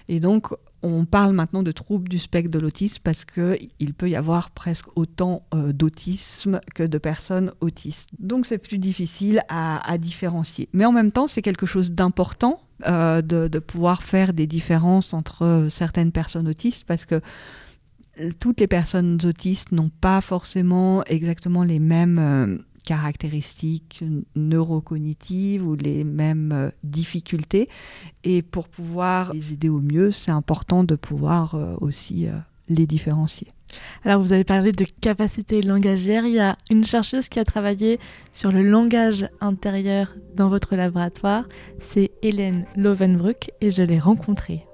Et 0.08 0.20
donc, 0.20 0.48
on 0.82 1.06
parle 1.06 1.32
maintenant 1.32 1.62
de 1.62 1.72
troubles 1.72 2.08
du 2.08 2.18
spectre 2.18 2.50
de 2.50 2.58
l'autisme 2.58 2.98
parce 3.02 3.24
qu'il 3.24 3.94
peut 3.96 4.10
y 4.10 4.16
avoir 4.16 4.50
presque 4.50 4.86
autant 4.96 5.42
euh, 5.54 5.72
d'autisme 5.72 6.60
que 6.74 6.82
de 6.82 6.98
personnes 6.98 7.52
autistes. 7.60 8.10
Donc, 8.18 8.46
c'est 8.46 8.58
plus 8.58 8.78
difficile 8.78 9.42
à, 9.48 9.90
à 9.90 9.98
différencier. 9.98 10.68
Mais 10.72 10.84
en 10.84 10.92
même 10.92 11.10
temps, 11.10 11.26
c'est 11.26 11.42
quelque 11.42 11.66
chose 11.66 11.92
d'important 11.92 12.60
euh, 12.86 13.22
de, 13.22 13.58
pouvoir 13.60 14.02
faire 14.02 14.34
des 14.34 14.48
différences 14.48 15.14
entre 15.14 15.68
certaines 15.70 16.10
personnes 16.10 16.48
autistes 16.48 16.84
parce 16.84 17.04
que 17.04 17.20
toutes 18.40 18.60
les 18.60 18.66
personnes 18.66 19.18
autistes 19.24 19.70
n'ont 19.70 19.90
pas 20.00 20.20
forcément 20.20 21.04
exactement 21.04 21.62
les 21.62 21.78
mêmes 21.78 22.18
euh, 22.18 22.58
caractéristiques 22.84 24.02
neurocognitives 24.34 25.64
ou 25.66 25.76
les 25.76 26.02
mêmes 26.02 26.52
euh, 26.52 26.70
difficultés. 26.82 27.68
Et 28.24 28.42
pour 28.42 28.68
pouvoir 28.68 29.32
les 29.32 29.52
aider 29.52 29.68
au 29.68 29.80
mieux, 29.80 30.10
c'est 30.10 30.32
important 30.32 30.82
de 30.82 30.96
pouvoir 30.96 31.56
aussi 31.80 32.26
les 32.68 32.86
différencier. 32.86 33.48
Alors 34.04 34.20
vous 34.20 34.32
avez 34.32 34.44
parlé 34.44 34.72
de 34.72 34.84
capacité 35.00 35.62
langagière. 35.62 36.26
Il 36.26 36.34
y 36.34 36.40
a 36.40 36.56
une 36.70 36.84
chercheuse 36.84 37.28
qui 37.28 37.38
a 37.38 37.44
travaillé 37.44 37.98
sur 38.32 38.52
le 38.52 38.62
langage 38.62 39.28
intérieur 39.40 40.14
dans 40.34 40.48
votre 40.48 40.76
laboratoire. 40.76 41.44
C'est 41.78 42.10
Hélène 42.22 42.66
Lovenbruck 42.76 43.50
et 43.60 43.70
je 43.70 43.82
l'ai 43.82 43.98
rencontrée. 43.98 44.66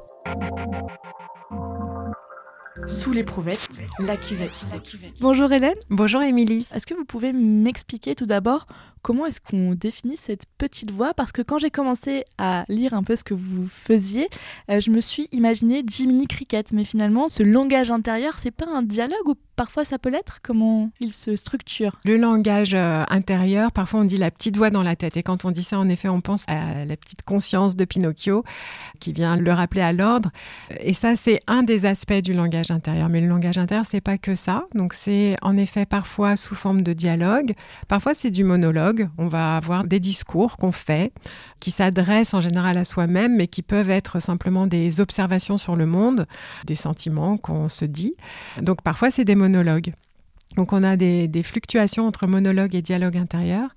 Sous 2.87 3.12
l'éprouvette, 3.12 3.69
la 3.99 4.16
cuvette. 4.16 4.50
la 4.73 4.78
cuvette. 4.78 5.12
Bonjour 5.21 5.52
Hélène. 5.52 5.75
Bonjour 5.90 6.23
Émilie. 6.23 6.66
Est-ce 6.75 6.87
que 6.87 6.95
vous 6.95 7.04
pouvez 7.04 7.33
m'expliquer 7.33 8.14
tout 8.14 8.26
d'abord 8.26 8.66
comment 9.02 9.26
est-ce 9.26 9.40
qu'on 9.40 9.75
définit 9.75 10.16
cette 10.16 10.45
petite 10.59 10.90
voix? 10.90 11.14
Parce 11.14 11.33
que 11.33 11.42
quand 11.42 11.59
j'ai 11.59 11.71
commencé 11.71 12.25
à 12.38 12.64
lire 12.69 12.95
un 12.95 13.02
peu 13.02 13.16
ce 13.16 13.25
que 13.25 13.35
vous 13.35 13.66
faisiez, 13.69 14.28
euh, 14.71 14.80
je 14.80 14.90
me 14.90 15.00
suis 15.00 15.28
imaginé 15.33 15.83
Jiminy 15.87 16.26
Cricket. 16.26 16.73
Mais 16.73 16.85
finalement, 16.85 17.28
ce 17.28 17.42
langage 17.42 17.90
intérieur, 17.90 18.38
c'est 18.38 18.50
pas 18.50 18.66
un 18.66 18.83
dialogue 18.83 19.26
ou 19.26 19.35
parfois 19.57 19.85
ça 19.85 19.99
peut 19.99 20.09
l'être? 20.09 20.40
Comment 20.42 20.90
il 21.00 21.12
se 21.12 21.37
structure? 21.37 22.00
Le 22.04 22.16
langage 22.16 22.73
euh, 22.75 23.04
intérieur, 23.11 23.73
parfois 23.73 24.00
on 24.00 24.04
dit 24.04 24.16
la 24.16 24.30
petite 24.30 24.57
voix 24.57 24.71
dans 24.71 24.83
la 24.83 24.97
tête. 24.97 25.16
Et 25.19 25.23
quand 25.23 25.45
on 25.45 25.50
dit 25.50 25.62
ça, 25.62 25.78
en 25.78 25.88
effet, 25.88 26.09
on 26.09 26.21
pense 26.23 26.45
à 26.49 26.85
la 26.85 26.97
petite 26.97 27.23
conscience 27.23 27.76
de 27.76 27.85
Pinocchio 27.85 28.42
qui 29.00 29.12
vient 29.12 29.37
le 29.37 29.52
rappeler 29.52 29.83
à 29.83 29.92
l'ordre. 29.92 30.30
Et 30.80 30.95
ça, 30.95 31.14
c'est 31.14 31.40
un 31.47 31.62
des 31.62 31.85
aspects 31.85 32.23
du 32.23 32.33
langage 32.33 32.71
intérieur. 32.71 33.09
Mais 33.09 33.21
le 33.21 33.28
langage 33.28 33.59
intérieur, 33.59 33.85
c'est 33.87 34.00
pas 34.00 34.19
que 34.19 34.35
ça. 34.35 34.64
Donc 34.75 34.95
c'est 34.95 35.37
en 35.42 35.57
effet 35.57 35.85
parfois 35.85 36.37
sous 36.37 36.54
forme 36.54 36.80
de 36.83 36.95
dialogue. 36.95 37.52
Parfois 37.87 38.14
c'est 38.14 38.30
du 38.30 38.45
monologue. 38.45 38.89
On 39.18 39.26
va 39.26 39.56
avoir 39.56 39.85
des 39.85 40.00
discours 40.00 40.56
qu'on 40.56 40.73
fait 40.73 41.12
qui 41.61 41.70
s'adressent 41.70 42.35
en 42.35 42.40
général 42.40 42.78
à 42.78 42.85
soi-même, 42.85 43.37
mais 43.37 43.47
qui 43.47 43.62
peuvent 43.62 43.90
être 43.90 44.20
simplement 44.20 44.66
des 44.66 45.00
observations 45.00 45.59
sur 45.59 45.76
le 45.76 45.87
monde, 45.87 46.26
des 46.66 46.75
sentiments 46.75 47.37
qu'on 47.37 47.68
se 47.68 47.85
dit. 47.85 48.14
Donc 48.62 48.82
parfois 48.82 49.11
c'est 49.11 49.25
des 49.25 49.35
monologues 49.35 49.50
monologue. 49.50 49.92
Donc 50.56 50.73
on 50.73 50.82
a 50.82 50.97
des, 50.97 51.42
fluctuations 51.44 52.09
entre 52.09 52.26
monologue 52.26 52.75
et 52.75 52.82
dialogue 52.82 53.16
intérieur. 53.16 53.68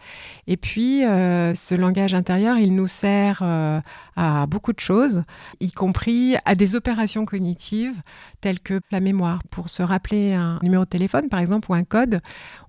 Et 0.47 0.57
puis 0.57 1.05
euh, 1.05 1.53
ce 1.53 1.75
langage 1.75 2.15
intérieur, 2.15 2.57
il 2.57 2.73
nous 2.73 2.87
sert 2.87 3.41
euh, 3.43 3.79
à 4.15 4.47
beaucoup 4.47 4.73
de 4.73 4.79
choses, 4.79 5.21
y 5.59 5.71
compris 5.71 6.35
à 6.45 6.55
des 6.55 6.75
opérations 6.75 7.25
cognitives 7.25 8.01
telles 8.41 8.59
que 8.59 8.79
la 8.91 9.01
mémoire. 9.01 9.43
Pour 9.51 9.69
se 9.69 9.83
rappeler 9.83 10.33
un 10.33 10.57
numéro 10.63 10.83
de 10.83 10.89
téléphone, 10.89 11.29
par 11.29 11.39
exemple, 11.39 11.69
ou 11.69 11.75
un 11.75 11.83
code, 11.83 12.21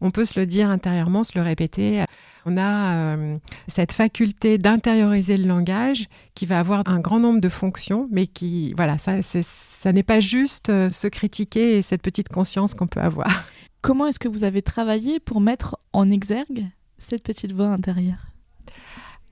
on 0.03 0.11
peut 0.11 0.27
se 0.27 0.39
le 0.39 0.45
dire 0.45 0.69
intérieurement, 0.69 1.25
se 1.25 1.39
le 1.39 1.43
répéter. 1.43 2.05
On 2.47 2.57
a 2.57 3.17
euh, 3.17 3.39
cette 3.69 3.93
faculté 3.93 4.59
d'intérioriser 4.59 5.37
le 5.37 5.47
langage 5.47 6.09
qui 6.35 6.47
va 6.47 6.59
avoir 6.59 6.83
un 6.87 7.01
grand 7.01 7.21
nombre 7.21 7.41
de 7.41 7.49
fonctions, 7.49 8.09
mais 8.11 8.27
qui, 8.27 8.75
voilà, 8.77 8.99
ça, 8.99 9.23
ça 9.23 9.93
n'est 9.93 10.03
pas 10.03 10.21
juste 10.21 10.69
euh, 10.69 10.89
se 10.89 11.07
critiquer 11.07 11.79
et 11.79 11.83
cette 11.83 12.03
petite 12.03 12.29
conscience 12.29 12.75
qu'on 12.75 12.87
peut 12.87 13.01
avoir. 13.01 13.47
Comment 13.83 14.07
est-ce 14.07 14.19
que 14.19 14.29
vous 14.29 14.45
avez 14.45 14.63
travaillé 14.63 15.21
pour 15.21 15.41
mettre 15.41 15.79
en 15.93 16.11
exergue 16.11 16.67
cette 16.99 17.23
petite 17.23 17.53
voix 17.53 17.69
intérieure? 17.69 18.34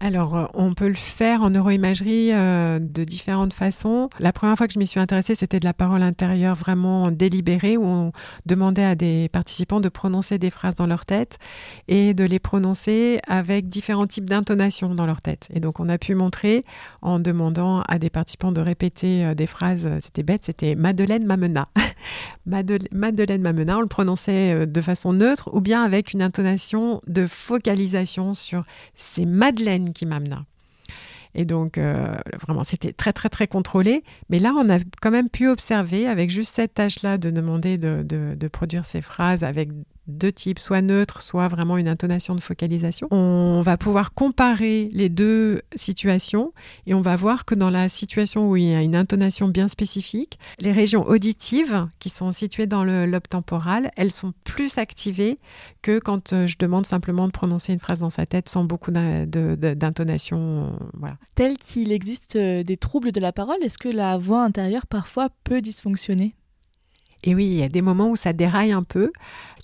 Alors, 0.02 0.36
euh, 0.36 0.46
on 0.54 0.74
peut 0.74 0.88
le 0.88 0.94
faire 0.94 1.42
en 1.42 1.50
neuroimagerie 1.50 2.32
euh, 2.32 2.80
de 2.80 3.04
différentes 3.04 3.52
façons. 3.52 4.10
La 4.18 4.32
première 4.32 4.56
fois 4.56 4.66
que 4.66 4.72
je 4.72 4.80
m'y 4.80 4.86
suis 4.88 4.98
intéressée, 4.98 5.36
c'était 5.36 5.60
de 5.60 5.64
la 5.64 5.74
parole 5.74 6.02
intérieure 6.02 6.56
vraiment 6.56 7.12
délibérée, 7.12 7.76
où 7.76 7.84
on 7.84 8.12
demandait 8.44 8.84
à 8.84 8.96
des 8.96 9.28
participants 9.28 9.78
de 9.78 9.88
prononcer 9.88 10.38
des 10.38 10.50
phrases 10.50 10.74
dans 10.74 10.88
leur 10.88 11.06
tête 11.06 11.38
et 11.86 12.14
de 12.14 12.24
les 12.24 12.40
prononcer 12.40 13.20
avec 13.28 13.68
différents 13.68 14.08
types 14.08 14.28
d'intonations 14.28 14.92
dans 14.92 15.06
leur 15.06 15.22
tête. 15.22 15.48
Et 15.54 15.60
donc, 15.60 15.78
on 15.78 15.88
a 15.88 15.98
pu 15.98 16.16
montrer 16.16 16.64
en 17.00 17.20
demandant 17.20 17.82
à 17.82 18.00
des 18.00 18.10
participants 18.10 18.50
de 18.50 18.60
répéter 18.60 19.24
euh, 19.24 19.34
des 19.34 19.46
phrases, 19.46 19.88
c'était 20.02 20.24
bête, 20.24 20.42
c'était 20.42 20.74
Madeleine 20.74 21.24
m'amena. 21.24 21.68
Madeleine 22.46 23.40
m'amena, 23.40 23.78
on 23.78 23.82
le 23.82 23.86
prononçait 23.86 24.66
de 24.66 24.80
façon 24.80 25.12
neutre 25.12 25.48
ou 25.52 25.60
bien 25.60 25.84
avec 25.84 26.12
une 26.12 26.22
intonation 26.22 27.00
de 27.06 27.28
focalisation 27.28 28.34
sur 28.34 28.64
c'est 28.96 29.26
Madeleine 29.26 29.91
qui 29.92 30.06
m'amena. 30.06 30.44
Et 31.34 31.44
donc, 31.44 31.78
euh, 31.78 32.14
vraiment, 32.40 32.64
c'était 32.64 32.92
très, 32.92 33.12
très, 33.12 33.28
très 33.28 33.46
contrôlé. 33.46 34.04
Mais 34.28 34.38
là, 34.38 34.52
on 34.56 34.68
a 34.68 34.78
quand 35.00 35.10
même 35.10 35.30
pu 35.30 35.48
observer, 35.48 36.06
avec 36.06 36.30
juste 36.30 36.54
cette 36.54 36.74
tâche-là, 36.74 37.18
de 37.18 37.30
demander 37.30 37.78
de, 37.78 38.02
de, 38.02 38.48
produire 38.48 38.84
ces 38.84 39.00
phrases 39.00 39.44
avec 39.44 39.70
deux 40.06 40.32
types, 40.32 40.58
soit 40.58 40.82
neutre, 40.82 41.22
soit 41.22 41.48
vraiment 41.48 41.76
une 41.76 41.88
intonation 41.88 42.34
de 42.34 42.40
focalisation. 42.40 43.08
On 43.10 43.62
va 43.62 43.76
pouvoir 43.76 44.12
comparer 44.12 44.88
les 44.92 45.08
deux 45.08 45.62
situations 45.76 46.52
et 46.86 46.94
on 46.94 47.00
va 47.00 47.16
voir 47.16 47.44
que 47.44 47.54
dans 47.54 47.70
la 47.70 47.88
situation 47.88 48.50
où 48.50 48.56
il 48.56 48.70
y 48.70 48.74
a 48.74 48.82
une 48.82 48.96
intonation 48.96 49.48
bien 49.48 49.68
spécifique, 49.68 50.38
les 50.58 50.72
régions 50.72 51.06
auditives 51.06 51.88
qui 51.98 52.08
sont 52.08 52.32
situées 52.32 52.66
dans 52.66 52.84
le 52.84 53.06
lobe 53.06 53.28
temporal, 53.28 53.90
elles 53.96 54.12
sont 54.12 54.32
plus 54.44 54.78
activées 54.78 55.38
que 55.82 55.98
quand 55.98 56.32
euh, 56.32 56.46
je 56.46 56.56
demande 56.58 56.86
simplement 56.86 57.26
de 57.26 57.32
prononcer 57.32 57.72
une 57.72 57.80
phrase 57.80 58.00
dans 58.00 58.10
sa 58.10 58.26
tête 58.26 58.48
sans 58.48 58.64
beaucoup 58.64 58.90
d'intonation. 58.90 60.64
Euh, 60.64 60.84
voilà. 60.94 61.16
Tel 61.34 61.56
qu'il 61.56 61.92
existe 61.92 62.36
euh, 62.36 62.62
des 62.62 62.76
troubles 62.76 63.12
de 63.12 63.20
la 63.20 63.32
parole, 63.32 63.56
est-ce 63.62 63.78
que 63.78 63.88
la 63.88 64.18
voix 64.18 64.42
intérieure 64.42 64.86
parfois 64.86 65.28
peut 65.44 65.60
dysfonctionner? 65.60 66.34
Et 67.24 67.34
oui, 67.34 67.46
il 67.46 67.54
y 67.54 67.62
a 67.62 67.68
des 67.68 67.82
moments 67.82 68.10
où 68.10 68.16
ça 68.16 68.32
déraille 68.32 68.72
un 68.72 68.82
peu. 68.82 69.12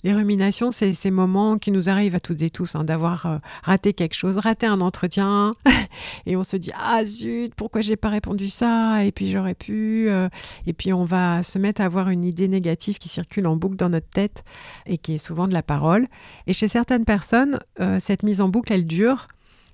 Les 0.03 0.13
ruminations, 0.13 0.71
c'est 0.71 0.93
ces 0.93 1.11
moments 1.11 1.57
qui 1.57 1.71
nous 1.71 1.89
arrivent 1.89 2.15
à 2.15 2.21
toutes 2.21 2.41
et 2.41 2.49
tous, 2.49 2.75
hein, 2.75 2.85
d'avoir 2.85 3.25
euh, 3.25 3.37
raté 3.63 3.91
quelque 3.91 4.13
chose, 4.13 4.37
raté 4.37 4.65
un 4.65 4.79
entretien, 4.79 5.55
et 6.25 6.37
on 6.37 6.43
se 6.45 6.55
dit 6.55 6.71
ah 6.79 7.05
zut, 7.05 7.53
pourquoi 7.55 7.81
j'ai 7.81 7.97
pas 7.97 8.07
répondu 8.07 8.47
ça? 8.47 9.03
Et 9.03 9.11
puis 9.11 9.29
j'aurais 9.29 9.55
pu. 9.55 10.05
Euh, 10.09 10.29
et 10.65 10.71
puis 10.71 10.93
on 10.93 11.03
va 11.03 11.43
se 11.43 11.59
mettre 11.59 11.81
à 11.81 11.85
avoir 11.85 12.09
une 12.09 12.23
idée 12.23 12.47
négative 12.47 12.97
qui 12.97 13.09
circule 13.09 13.45
en 13.45 13.57
boucle 13.57 13.75
dans 13.75 13.89
notre 13.89 14.07
tête 14.07 14.45
et 14.85 14.97
qui 14.97 15.15
est 15.15 15.17
souvent 15.17 15.49
de 15.49 15.53
la 15.53 15.63
parole. 15.63 16.07
Et 16.47 16.53
chez 16.53 16.69
certaines 16.69 17.03
personnes, 17.03 17.59
euh, 17.81 17.99
cette 17.99 18.23
mise 18.23 18.39
en 18.39 18.47
boucle, 18.47 18.71
elle 18.71 18.87
dure 18.87 19.27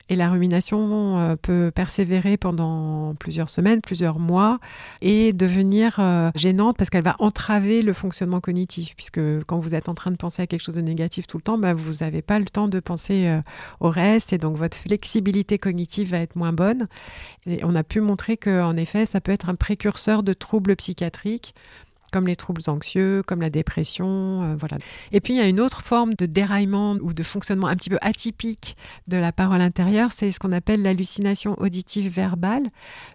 et 0.10 0.16
la 0.16 0.30
rumination 0.30 1.18
euh, 1.18 1.36
peut 1.36 1.72
persévérer 1.74 2.38
pendant 2.38 3.16
plusieurs 3.16 3.50
semaines, 3.50 3.82
plusieurs 3.82 4.20
mois, 4.20 4.60
et 5.02 5.34
devenir 5.34 5.98
euh, 6.00 6.30
gênante 6.36 6.78
parce 6.78 6.90
qu'elle 6.90 7.04
va 7.04 7.16
entraver 7.20 7.82
le 7.82 7.94
fonctionnement 7.94 8.40
cognitif. 8.40 8.96
Puisque 8.96 9.22
quand 9.46 9.58
vous 9.58 9.74
êtes 9.74 9.90
en 9.90 9.96
train 9.96 10.12
de 10.12 10.18
penser 10.18 10.44
à 10.44 10.48
quelque 10.48 10.62
chose 10.62 10.76
de 10.76 10.82
négatif 10.82 11.26
tout 11.26 11.38
le 11.38 11.44
temps, 11.44 11.58
bah, 11.58 11.74
vous 11.74 12.04
n'avez 12.04 12.22
pas 12.22 12.38
le 12.38 12.46
temps 12.46 12.68
de 12.68 12.80
penser 12.80 13.28
euh, 13.28 13.42
au 13.80 13.90
reste, 13.90 14.32
et 14.34 14.38
donc 14.38 14.58
votre 14.58 14.78
flexibilité 14.78 15.58
cognitive 15.58 16.12
va 16.12 16.20
être 16.20 16.36
moins 16.36 16.54
bonne. 16.54 16.88
Et 17.48 17.64
on 17.64 17.76
a 17.76 17.84
pu 17.84 18.00
montrer 18.00 18.38
qu'en 18.38 18.78
effet, 18.78 19.06
ça 19.06 19.22
peut 19.22 19.32
être 19.32 19.50
un 19.50 19.56
précurseur 19.56 20.22
de 20.22 20.34
troubles 20.34 20.76
psychiatriques 20.76 21.56
comme 22.16 22.28
les 22.28 22.38
troubles 22.38 22.62
anxieux, 22.68 23.24
comme 23.28 23.42
la 23.42 23.50
dépression, 23.50 24.42
euh, 24.44 24.56
voilà. 24.58 24.78
Et 25.12 25.20
puis 25.20 25.34
il 25.34 25.36
y 25.36 25.42
a 25.42 25.50
une 25.50 25.60
autre 25.60 25.82
forme 25.82 26.14
de 26.14 26.26
déraillement 26.26 26.94
ou 27.02 27.14
de 27.14 27.24
fonctionnement 27.24 27.68
un 27.68 27.76
petit 27.76 27.90
peu 27.90 27.98
atypique 28.00 28.78
de 29.10 29.18
la 29.18 29.34
parole 29.34 29.60
intérieure, 29.60 30.14
c'est 30.14 30.32
ce 30.32 30.40
qu'on 30.40 30.54
appelle 30.54 30.82
l'hallucination 30.82 31.60
auditive 31.60 32.10
verbale. 32.10 32.64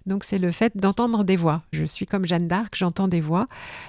Donc 0.04 0.22
c'est 0.22 0.38
le 0.38 0.52
fait 0.52 0.76
d'entendre 0.76 1.24
des 1.24 1.36
voix. 1.36 1.62
Je 1.72 1.84
suis 1.84 2.04
comme 2.04 2.26
Jeanne 2.26 2.46
d'Arc, 2.46 2.74
j'entends 2.76 3.08
des 3.08 3.22
voix. 3.22 3.46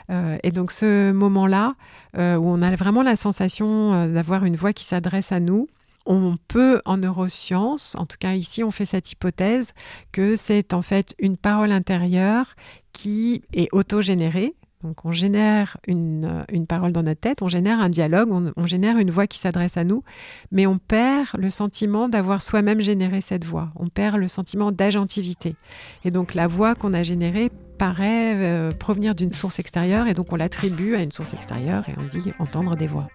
Euh, 0.09 0.37
et 0.43 0.51
donc 0.51 0.71
ce 0.71 1.11
moment-là, 1.11 1.75
euh, 2.17 2.37
où 2.37 2.47
on 2.47 2.61
a 2.61 2.73
vraiment 2.77 3.03
la 3.03 3.17
sensation 3.17 4.07
d'avoir 4.07 4.45
une 4.45 4.55
voix 4.55 4.71
qui 4.71 4.85
s'adresse 4.85 5.33
à 5.33 5.41
nous, 5.41 5.67
on 6.05 6.37
peut 6.47 6.79
en 6.85 6.95
neurosciences, 6.95 7.95
en 7.95 8.05
tout 8.05 8.17
cas 8.17 8.33
ici 8.35 8.63
on 8.63 8.71
fait 8.71 8.85
cette 8.85 9.11
hypothèse, 9.11 9.73
que 10.13 10.37
c'est 10.37 10.73
en 10.73 10.81
fait 10.81 11.13
une 11.19 11.35
parole 11.35 11.73
intérieure 11.73 12.55
qui 12.93 13.43
est 13.53 13.67
autogénérée, 13.73 14.55
donc 14.83 15.05
on 15.05 15.11
génère 15.11 15.77
euh, 15.89 16.43
une, 16.49 16.67
parole 16.67 16.91
dans 16.91 17.03
notre 17.03 17.19
tête, 17.19 17.41
on 17.41 17.47
génère 17.47 17.79
un 17.79 17.89
dialogue, 17.89 18.29
on, 18.55 18.67
génère 18.67 18.97
une 18.97 19.11
voix 19.11 19.27
qui 19.27 19.37
s'adresse 19.37 19.77
à 19.77 19.83
nous, 19.83 20.03
mais 20.51 20.65
on 20.65 20.77
perd 20.77 21.29
le 21.37 21.49
sentiment 21.49 22.09
d'avoir 22.09 22.41
soi-même 22.41 22.81
généré 22.81 23.21
cette 23.21 23.45
voix, 23.45 23.71
on 23.75 23.89
perd 23.89 24.17
le 24.17 24.27
sentiment 24.27 24.71
d'agentivité. 24.71 25.55
Et 26.03 26.11
donc 26.11 26.33
la 26.33 26.47
voix 26.47 26.75
qu'on 26.75 26.93
a 26.93 27.03
générée 27.03 27.51
paraît 27.77 28.35
euh, 28.35 28.71
provenir 28.71 29.15
d'une 29.15 29.33
source 29.33 29.59
extérieure, 29.59 30.07
et 30.07 30.13
donc 30.13 30.31
on 30.31 30.35
l'attribue 30.35 30.95
à 30.95 31.01
une 31.01 31.11
source 31.11 31.33
extérieure, 31.33 31.87
et 31.89 31.93
on 31.97 32.03
dit 32.05 32.31
entendre 32.39 32.75
des 32.75 32.87
voix. 32.87 33.07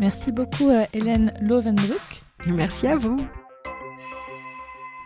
Merci 0.00 0.32
beaucoup 0.32 0.70
euh, 0.70 0.84
Hélène 0.92 1.32
Lovenbruck. 1.40 2.22
Merci 2.46 2.86
à 2.86 2.96
vous. 2.96 3.18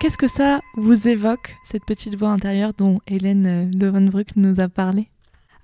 Qu'est-ce 0.00 0.18
que 0.18 0.28
ça 0.28 0.60
vous 0.76 1.08
évoque, 1.08 1.56
cette 1.62 1.84
petite 1.84 2.16
voix 2.16 2.28
intérieure 2.28 2.72
dont 2.76 3.00
Hélène 3.06 3.70
Lovenbruck 3.78 4.36
nous 4.36 4.60
a 4.60 4.68
parlé? 4.68 5.08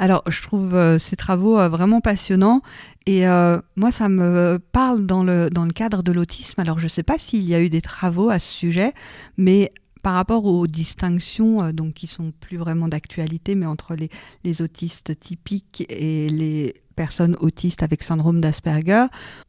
Alors, 0.00 0.22
je 0.26 0.40
trouve 0.40 0.74
euh, 0.74 0.98
ces 0.98 1.14
travaux 1.14 1.58
euh, 1.58 1.68
vraiment 1.68 2.00
passionnants 2.00 2.62
et 3.04 3.28
euh, 3.28 3.60
moi, 3.76 3.92
ça 3.92 4.08
me 4.08 4.58
parle 4.72 5.04
dans 5.04 5.22
le, 5.22 5.50
dans 5.50 5.66
le 5.66 5.72
cadre 5.72 6.02
de 6.02 6.10
l'autisme. 6.10 6.58
Alors, 6.58 6.78
je 6.78 6.84
ne 6.84 6.88
sais 6.88 7.02
pas 7.02 7.18
s'il 7.18 7.44
y 7.44 7.54
a 7.54 7.60
eu 7.60 7.68
des 7.68 7.82
travaux 7.82 8.30
à 8.30 8.38
ce 8.38 8.50
sujet, 8.50 8.94
mais 9.36 9.70
par 10.02 10.14
rapport 10.14 10.46
aux 10.46 10.66
distinctions, 10.66 11.70
donc 11.72 11.92
qui 11.92 12.06
sont 12.06 12.32
plus 12.40 12.56
vraiment 12.56 12.88
d'actualité, 12.88 13.54
mais 13.54 13.66
entre 13.66 13.94
les, 13.94 14.08
les, 14.42 14.62
autistes 14.62 15.20
typiques 15.20 15.84
et 15.90 16.30
les 16.30 16.72
personnes 16.96 17.36
autistes 17.40 17.82
avec 17.82 18.02
syndrome 18.02 18.40
d'Asperger, 18.40 19.04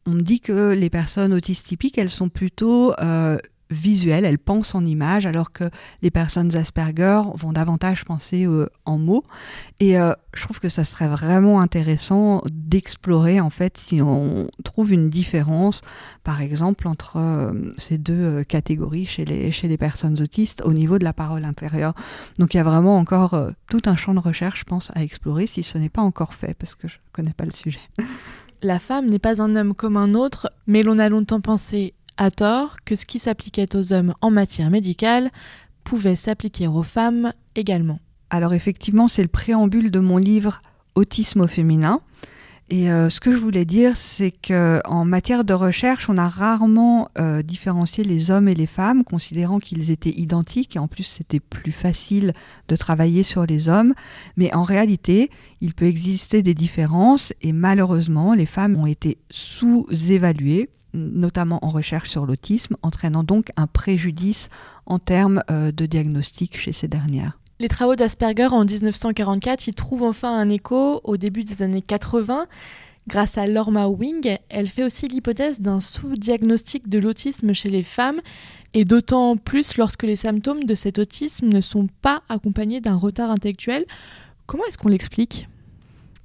on 0.06 0.16
dit 0.16 0.42
que 0.42 0.74
les 0.74 0.90
personnes 0.90 1.32
autistes 1.32 1.66
typiques, 1.66 1.98
elles 1.98 2.10
sont 2.10 2.28
plutôt 2.28 2.92
visuelle, 3.72 4.26
elle 4.26 4.38
pense 4.38 4.76
en 4.76 4.86
images, 4.86 5.26
alors 5.26 5.52
que 5.52 5.70
les 6.02 6.12
personnes 6.12 6.56
Asperger 6.56 7.22
vont 7.36 7.54
davantage 7.54 8.06
penser 8.06 8.46
euh, 8.46 8.68
en 8.86 8.98
mots. 8.98 9.24
Et 9.80 10.00
euh, 10.00 10.14
je 10.34 10.44
trouve 10.44 10.60
que 10.60 10.70
ça 10.70 10.84
serait 10.84 11.08
vraiment 11.08 11.62
intéressant 11.62 12.44
d'explorer 12.52 13.40
en 13.40 13.50
fait 13.50 13.78
si 13.78 14.02
on 14.02 14.50
trouve 14.64 14.92
une 14.92 15.10
différence, 15.10 15.82
par 16.24 16.42
exemple, 16.42 16.88
entre 16.88 17.18
euh, 17.18 17.72
ces 17.78 17.98
deux 17.98 18.44
catégories 18.44 19.06
chez 19.06 19.26
les, 19.26 19.52
chez 19.52 19.68
les 19.68 19.78
personnes 19.78 20.22
autistes 20.22 20.62
au 20.66 20.74
niveau 20.74 21.00
de 21.00 21.04
la 21.04 21.14
parole 21.14 21.46
intérieure. 21.46 21.94
Donc 22.38 22.54
il 22.54 22.58
y 22.58 22.60
a 22.60 22.64
vraiment 22.64 22.98
encore 22.98 23.40
tout 23.70 23.82
un 23.86 23.96
champ 23.96 24.14
de 24.14 24.20
recherche, 24.20 24.60
je 24.60 24.66
pense, 24.66 24.92
à 24.96 25.04
explorer 25.04 25.48
si 25.48 25.64
ce 25.64 25.78
n'est 25.78 25.90
pas 25.90 26.02
encore 26.02 26.34
fait, 26.34 26.56
parce 26.58 26.76
que 26.76 26.88
je 26.88 26.96
ne 26.96 27.14
connais 27.14 27.34
pas 27.34 27.46
le 27.46 27.52
sujet. 27.52 27.80
La 28.64 28.78
femme 28.78 29.08
n'est 29.08 29.20
pas 29.20 29.42
un 29.42 29.56
homme 29.56 29.74
comme 29.74 29.98
un 29.98 30.14
autre, 30.14 30.52
mais 30.68 30.84
l'on 30.84 31.00
a 31.00 31.10
longtemps 31.10 31.42
pensé 31.42 31.96
à 32.22 32.30
tort 32.30 32.78
que 32.86 32.94
ce 32.94 33.08
qui 33.08 33.18
s'appliquait 33.18 33.76
aux 33.76 33.94
hommes 33.94 34.14
en 34.22 34.30
matière 34.30 34.70
médicale 34.70 35.32
pouvait 35.84 36.16
s'appliquer 36.16 36.68
aux 36.68 36.84
femmes 36.84 37.34
également. 37.56 38.00
Alors 38.30 38.54
effectivement, 38.54 39.08
c'est 39.08 39.24
le 39.24 39.28
préambule 39.28 39.90
de 39.90 40.00
mon 40.00 40.18
livre 40.18 40.62
Autisme 40.94 41.42
au 41.42 41.48
féminin. 41.48 42.02
Et 42.70 42.92
euh, 42.92 43.10
ce 43.10 43.20
que 43.20 43.32
je 43.32 43.38
voulais 43.38 43.66
dire, 43.66 43.98
c'est 43.98 44.32
qu'en 44.32 45.04
matière 45.04 45.44
de 45.44 45.54
recherche, 45.54 46.10
on 46.10 46.18
a 46.18 46.30
rarement 46.30 47.10
euh, 47.18 47.42
différencié 47.42 48.04
les 48.04 48.30
hommes 48.30 48.48
et 48.48 48.54
les 48.54 48.68
femmes, 48.68 49.04
considérant 49.04 49.58
qu'ils 49.58 49.90
étaient 49.90 50.16
identiques, 50.16 50.76
et 50.76 50.80
en 50.80 50.88
plus 50.88 51.04
c'était 51.04 51.40
plus 51.40 51.72
facile 51.72 52.34
de 52.68 52.76
travailler 52.76 53.24
sur 53.24 53.48
les 53.48 53.68
hommes. 53.68 53.96
Mais 54.38 54.54
en 54.54 54.64
réalité, 54.64 55.32
il 55.60 55.74
peut 55.74 55.86
exister 55.86 56.44
des 56.44 56.54
différences, 56.54 57.34
et 57.42 57.52
malheureusement, 57.52 58.36
les 58.36 58.46
femmes 58.46 58.78
ont 58.78 58.86
été 58.86 59.18
sous-évaluées 59.32 60.70
notamment 60.94 61.60
en 61.64 61.70
recherche 61.70 62.10
sur 62.10 62.26
l'autisme, 62.26 62.76
entraînant 62.82 63.24
donc 63.24 63.52
un 63.58 63.68
préjudice 63.68 64.50
en 64.86 65.00
termes 65.00 65.42
euh, 65.50 65.72
de 65.72 65.86
diagnostic 65.86 66.58
chez 66.58 66.72
ces 66.72 66.88
dernières. 66.88 67.38
Les 67.60 67.68
travaux 67.68 67.96
d'Asperger 67.96 68.48
en 68.48 68.66
1944 68.66 69.68
y 69.68 69.72
trouvent 69.72 70.04
enfin 70.04 70.36
un 70.36 70.50
écho 70.50 71.00
au 71.04 71.18
début 71.18 71.44
des 71.44 71.62
années 71.62 71.84
80. 71.84 72.48
Grâce 73.08 73.38
à 73.38 73.48
Lorma 73.48 73.88
Wing, 73.88 74.38
elle 74.50 74.68
fait 74.68 74.84
aussi 74.84 75.08
l'hypothèse 75.08 75.62
d'un 75.62 75.80
sous-diagnostic 75.80 76.88
de 76.88 77.00
l'autisme 77.00 77.54
chez 77.54 77.70
les 77.70 77.84
femmes, 77.84 78.22
et 78.74 78.86
d'autant 78.86 79.38
plus 79.38 79.78
lorsque 79.78 80.04
les 80.04 80.16
symptômes 80.16 80.64
de 80.64 80.76
cet 80.76 81.00
autisme 81.00 81.50
ne 81.50 81.62
sont 81.62 81.88
pas 82.02 82.24
accompagnés 82.30 82.80
d'un 82.80 82.96
retard 82.96 83.32
intellectuel. 83.32 83.86
Comment 84.46 84.66
est-ce 84.66 84.78
qu'on 84.78 84.90
l'explique? 84.90 85.48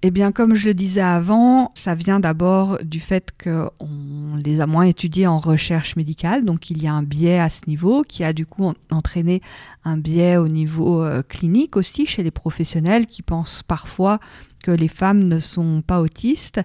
Eh 0.03 0.11
bien, 0.11 0.31
comme 0.31 0.55
je 0.55 0.69
le 0.69 0.75
disais 0.75 1.01
avant, 1.01 1.73
ça 1.75 1.95
vient 1.95 2.21
d'abord 2.21 2.79
du 2.83 3.01
fait 3.01 3.33
qu'on 3.43 4.37
les 4.45 4.61
a 4.61 4.67
moins 4.67 4.85
étudiés 4.85 5.27
en 5.27 5.39
recherche 5.39 5.97
médicale, 5.97 6.45
donc 6.45 6.71
il 6.71 6.83
y 6.83 6.87
a 6.87 6.93
un 6.93 7.03
biais 7.03 7.39
à 7.39 7.49
ce 7.49 7.63
niveau 7.67 8.03
qui 8.03 8.23
a 8.23 8.33
du 8.33 8.45
coup 8.45 8.73
entraîné 8.91 9.41
un 9.85 9.97
biais 9.97 10.37
au 10.37 10.49
niveau 10.49 11.03
euh, 11.03 11.23
clinique 11.23 11.77
aussi 11.77 12.07
chez 12.07 12.23
les 12.23 12.31
professionnels 12.31 13.07
qui 13.07 13.23
pensent 13.23 13.63
parfois 13.63 14.21
que 14.63 14.71
les 14.71 14.89
femmes 14.89 15.25
ne 15.25 15.39
sont 15.39 15.83
pas 15.83 16.01
autistes. 16.01 16.61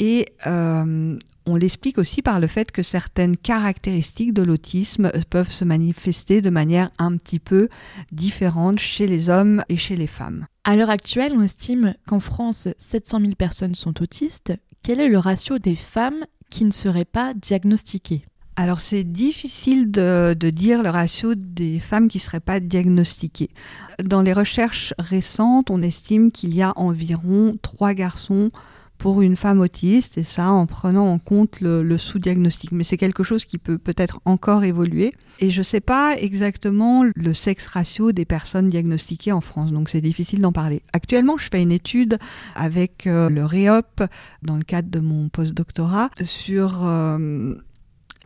Et 0.00 0.26
euh, 0.46 1.18
on 1.48 1.56
l'explique 1.56 1.98
aussi 1.98 2.22
par 2.22 2.40
le 2.40 2.46
fait 2.46 2.70
que 2.70 2.82
certaines 2.82 3.36
caractéristiques 3.36 4.34
de 4.34 4.42
l'autisme 4.42 5.10
peuvent 5.30 5.50
se 5.50 5.64
manifester 5.64 6.42
de 6.42 6.50
manière 6.50 6.90
un 6.98 7.16
petit 7.16 7.38
peu 7.38 7.68
différente 8.12 8.78
chez 8.78 9.06
les 9.06 9.30
hommes 9.30 9.64
et 9.68 9.76
chez 9.76 9.96
les 9.96 10.06
femmes. 10.06 10.46
À 10.64 10.76
l'heure 10.76 10.90
actuelle, 10.90 11.32
on 11.34 11.42
estime 11.42 11.94
qu'en 12.06 12.20
France, 12.20 12.68
700 12.78 13.20
000 13.20 13.32
personnes 13.32 13.74
sont 13.74 14.02
autistes. 14.02 14.52
Quel 14.82 15.00
est 15.00 15.08
le 15.08 15.18
ratio 15.18 15.58
des 15.58 15.74
femmes 15.74 16.24
qui 16.50 16.64
ne 16.64 16.70
seraient 16.70 17.04
pas 17.04 17.32
diagnostiquées? 17.34 18.24
Alors 18.56 18.80
c'est 18.80 19.04
difficile 19.04 19.90
de, 19.92 20.34
dire 20.34 20.82
le 20.82 20.90
ratio 20.90 21.36
des 21.36 21.78
femmes 21.78 22.08
qui 22.08 22.18
ne 22.18 22.22
seraient 22.22 22.40
pas 22.40 22.58
diagnostiquées. 22.58 23.50
Dans 24.02 24.20
les 24.20 24.32
recherches 24.32 24.94
récentes, 24.98 25.70
on 25.70 25.80
estime 25.80 26.32
qu'il 26.32 26.54
y 26.56 26.62
a 26.62 26.72
environ 26.76 27.56
3 27.62 27.94
garçons 27.94 28.50
pour 28.98 29.22
une 29.22 29.36
femme 29.36 29.60
autiste, 29.60 30.18
et 30.18 30.24
ça 30.24 30.50
en 30.50 30.66
prenant 30.66 31.08
en 31.08 31.18
compte 31.18 31.60
le, 31.60 31.98
sous-diagnostic. 31.98 32.72
Mais 32.72 32.84
c'est 32.84 32.96
quelque 32.96 33.24
chose 33.24 33.44
qui 33.44 33.58
peut 33.58 33.78
peut-être 33.78 34.20
encore 34.24 34.64
évoluer. 34.64 35.14
Et 35.40 35.50
je 35.50 35.58
ne 35.58 35.64
sais 35.64 35.80
pas 35.80 36.16
exactement 36.16 37.04
le 37.14 37.32
sexe 37.32 37.66
ratio 37.66 38.12
des 38.12 38.24
personnes 38.24 38.68
diagnostiquées 38.68 39.32
en 39.32 39.40
France, 39.40 39.72
donc 39.72 39.88
c'est 39.88 40.00
difficile 40.00 40.40
d'en 40.40 40.52
parler. 40.52 40.82
Actuellement, 40.92 41.36
je 41.36 41.48
fais 41.50 41.62
une 41.62 41.72
étude 41.72 42.18
avec 42.54 43.06
euh, 43.06 43.28
le 43.30 43.44
REOP 43.44 44.02
dans 44.42 44.56
le 44.56 44.64
cadre 44.64 44.90
de 44.90 45.00
mon 45.00 45.28
postdoctorat 45.28 46.10
sur 46.22 46.80
euh, 46.84 47.54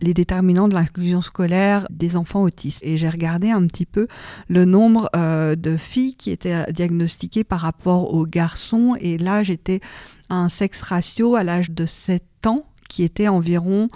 les 0.03 0.15
déterminants 0.15 0.69
de 0.69 0.75
l'inclusion 0.75 1.21
scolaire 1.21 1.87
des 1.91 2.17
enfants 2.17 2.43
autistes. 2.43 2.81
Et 2.83 2.99
j'ai 2.99 3.09
regardé 3.09 3.51
un 3.51 3.67
petit 3.67 3.87
peu 3.87 4.09
le 4.49 4.65
nombre 4.65 5.09
euh, 5.17 5.57
de 5.57 5.77
filles 5.77 6.15
qui 6.17 6.31
étaient 6.31 6.71
diagnostiquées 6.73 7.45
par 7.45 7.61
rapport 7.61 8.13
aux 8.13 8.27
garçons. 8.27 8.97
Et 9.01 9.17
là, 9.17 9.43
j'étais 9.43 9.81
à 10.29 10.35
un 10.37 10.49
sexe 10.49 10.83
ratio 10.83 11.37
à 11.37 11.45
l'âge 11.45 11.71
de 11.71 11.87
7 11.87 12.23
ans 12.47 12.67
qui 12.89 13.05
était 13.05 13.29
environ 13.29 13.89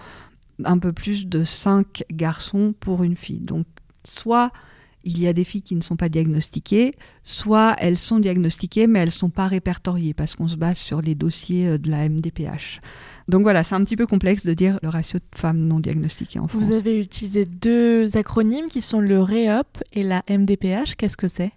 un 0.65 0.79
peu 0.79 0.93
plus 0.93 1.27
de 1.27 1.45
5 1.45 2.05
garçons 2.11 2.75
pour 2.79 3.03
une 3.03 3.17
fille. 3.17 3.41
Donc, 3.41 3.67
soit 4.05 4.53
il 5.07 5.21
y 5.21 5.29
a 5.29 5.33
des 5.33 5.45
filles 5.45 5.63
qui 5.63 5.77
ne 5.77 5.81
sont 5.81 5.97
pas 5.97 6.09
diagnostiquées, 6.09 6.95
soit 7.23 7.77
elles 7.79 7.97
sont 7.97 8.19
diagnostiquées 8.19 8.87
mais 8.87 8.99
elles 8.99 9.07
ne 9.07 9.11
sont 9.11 9.31
pas 9.31 9.47
répertoriées 9.47 10.13
parce 10.13 10.35
qu'on 10.35 10.49
se 10.49 10.57
base 10.57 10.77
sur 10.77 11.01
les 11.01 11.15
dossiers 11.15 11.69
euh, 11.69 11.79
de 11.79 11.91
la 11.91 12.09
MDPH. 12.09 12.81
Donc 13.29 13.43
voilà, 13.43 13.65
c'est 13.65 13.75
un 13.75 13.83
petit 13.83 13.97
peu 13.97 14.07
complexe 14.07 14.45
de 14.45 14.53
dire 14.53 14.79
le 14.83 14.89
ratio 14.89 15.19
de 15.19 15.39
femmes 15.39 15.61
non 15.61 15.81
diagnostiquées 15.81 16.39
en 16.39 16.49
France. 16.49 16.63
Vous 16.63 16.73
avez 16.73 17.01
utilisé 17.01 17.45
deux 17.45 18.17
acronymes 18.17 18.67
qui 18.67 18.83
sont 18.83 19.01
le 19.01 19.21
REOP 19.21 19.83
et 19.93 20.03
la 20.03 20.23
MDPH. 20.29 20.97
Qu'est-ce 20.97 21.17
que 21.17 21.29
c'est? 21.29 21.53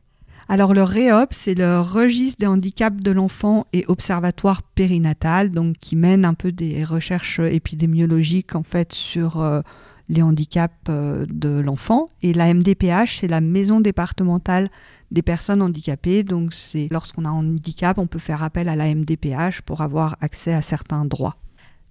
Alors 0.47 0.73
le 0.73 0.81
REOP, 0.81 1.27
c'est 1.31 1.53
le 1.53 1.79
registre 1.79 2.37
des 2.39 2.47
handicaps 2.47 3.03
de 3.03 3.11
l'enfant 3.11 3.67
et 3.71 3.85
observatoire 3.87 4.63
périnatal, 4.63 5.51
donc 5.51 5.77
qui 5.79 5.95
mène 5.95 6.25
un 6.25 6.33
peu 6.33 6.51
des 6.51 6.83
recherches 6.83 7.39
épidémiologiques 7.39 8.55
en 8.55 8.63
fait 8.63 8.91
sur 8.91 9.41
euh, 9.41 9.61
les 10.09 10.21
handicaps 10.21 10.75
euh, 10.89 11.25
de 11.29 11.49
l'enfant. 11.49 12.09
Et 12.21 12.33
la 12.33 12.53
MDPH, 12.53 13.19
c'est 13.19 13.27
la 13.27 13.41
maison 13.41 13.79
départementale 13.79 14.69
des 15.11 15.21
personnes 15.21 15.61
handicapées. 15.61 16.23
Donc 16.23 16.53
c'est 16.53 16.87
lorsqu'on 16.91 17.25
a 17.25 17.29
un 17.29 17.33
handicap, 17.33 17.97
on 17.97 18.07
peut 18.07 18.19
faire 18.19 18.43
appel 18.43 18.67
à 18.67 18.75
la 18.75 18.93
MDPH 18.93 19.61
pour 19.65 19.81
avoir 19.81 20.17
accès 20.21 20.53
à 20.53 20.61
certains 20.61 21.05
droits. 21.05 21.37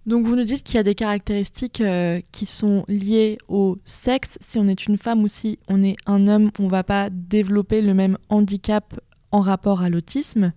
Donc 0.07 0.26
vous 0.26 0.37
nous 0.37 0.44
dites 0.44 0.64
qu'il 0.64 0.76
y 0.76 0.81
a 0.81 0.85
des 0.85 0.94
caractéristiques 0.94 1.83
euh, 1.83 2.20
qui 2.33 2.46
sont 2.46 2.85
liées 2.88 3.38
au 3.46 3.78
sexe. 3.85 4.38
Si 4.40 4.59
on 4.59 4.66
est 4.66 4.87
une 4.87 4.96
femme 4.96 5.22
ou 5.22 5.28
si 5.28 5.59
on 5.68 5.83
est 5.83 5.96
un 6.07 6.26
homme, 6.26 6.50
on 6.59 6.64
ne 6.64 6.70
va 6.70 6.83
pas 6.83 7.11
développer 7.11 7.83
le 7.83 7.94
même 7.94 8.16
handicap 8.31 8.98
en 9.31 9.40
rapport 9.40 9.83
à 9.83 9.90
l'autisme. 9.90 10.52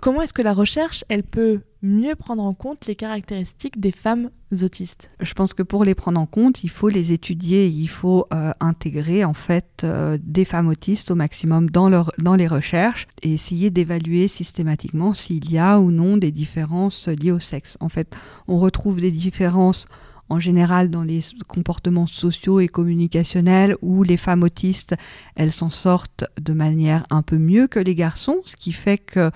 Comment 0.00 0.22
est-ce 0.22 0.32
que 0.32 0.42
la 0.42 0.52
recherche, 0.52 1.04
elle 1.08 1.24
peut 1.24 1.60
mieux 1.82 2.14
prendre 2.14 2.44
en 2.44 2.54
compte 2.54 2.86
les 2.86 2.94
caractéristiques 2.94 3.80
des 3.80 3.90
femmes 3.90 4.30
autistes? 4.62 5.10
Je 5.20 5.34
pense 5.34 5.54
que 5.54 5.62
pour 5.64 5.84
les 5.84 5.96
prendre 5.96 6.20
en 6.20 6.26
compte, 6.26 6.62
il 6.62 6.70
faut 6.70 6.88
les 6.88 7.12
étudier, 7.12 7.66
il 7.66 7.88
faut 7.88 8.26
euh, 8.32 8.52
intégrer 8.60 9.24
en 9.24 9.34
fait 9.34 9.82
euh, 9.82 10.16
des 10.22 10.44
femmes 10.44 10.68
autistes 10.68 11.10
au 11.10 11.16
maximum 11.16 11.68
dans, 11.70 11.90
dans 12.18 12.34
les 12.36 12.46
recherches 12.46 13.08
et 13.22 13.34
essayer 13.34 13.70
d'évaluer 13.70 14.28
systématiquement 14.28 15.14
s'il 15.14 15.50
y 15.50 15.58
a 15.58 15.80
ou 15.80 15.90
non 15.90 16.16
des 16.16 16.30
différences 16.30 17.08
liées 17.08 17.32
au 17.32 17.40
sexe. 17.40 17.76
En 17.80 17.88
fait, 17.88 18.14
on 18.46 18.58
retrouve 18.58 19.00
des 19.00 19.10
différences 19.10 19.86
en 20.28 20.38
général 20.38 20.90
dans 20.90 21.02
les 21.02 21.20
comportements 21.46 22.06
sociaux 22.06 22.60
et 22.60 22.68
communicationnels 22.68 23.76
où 23.82 24.02
les 24.02 24.16
femmes 24.16 24.42
autistes, 24.42 24.94
elles 25.36 25.52
s'en 25.52 25.70
sortent 25.70 26.24
de 26.40 26.52
manière 26.52 27.04
un 27.10 27.22
peu 27.22 27.38
mieux 27.38 27.66
que 27.66 27.78
les 27.78 27.94
garçons, 27.94 28.40
ce 28.44 28.56
qui 28.56 28.72
fait 28.72 28.98
que 28.98 29.30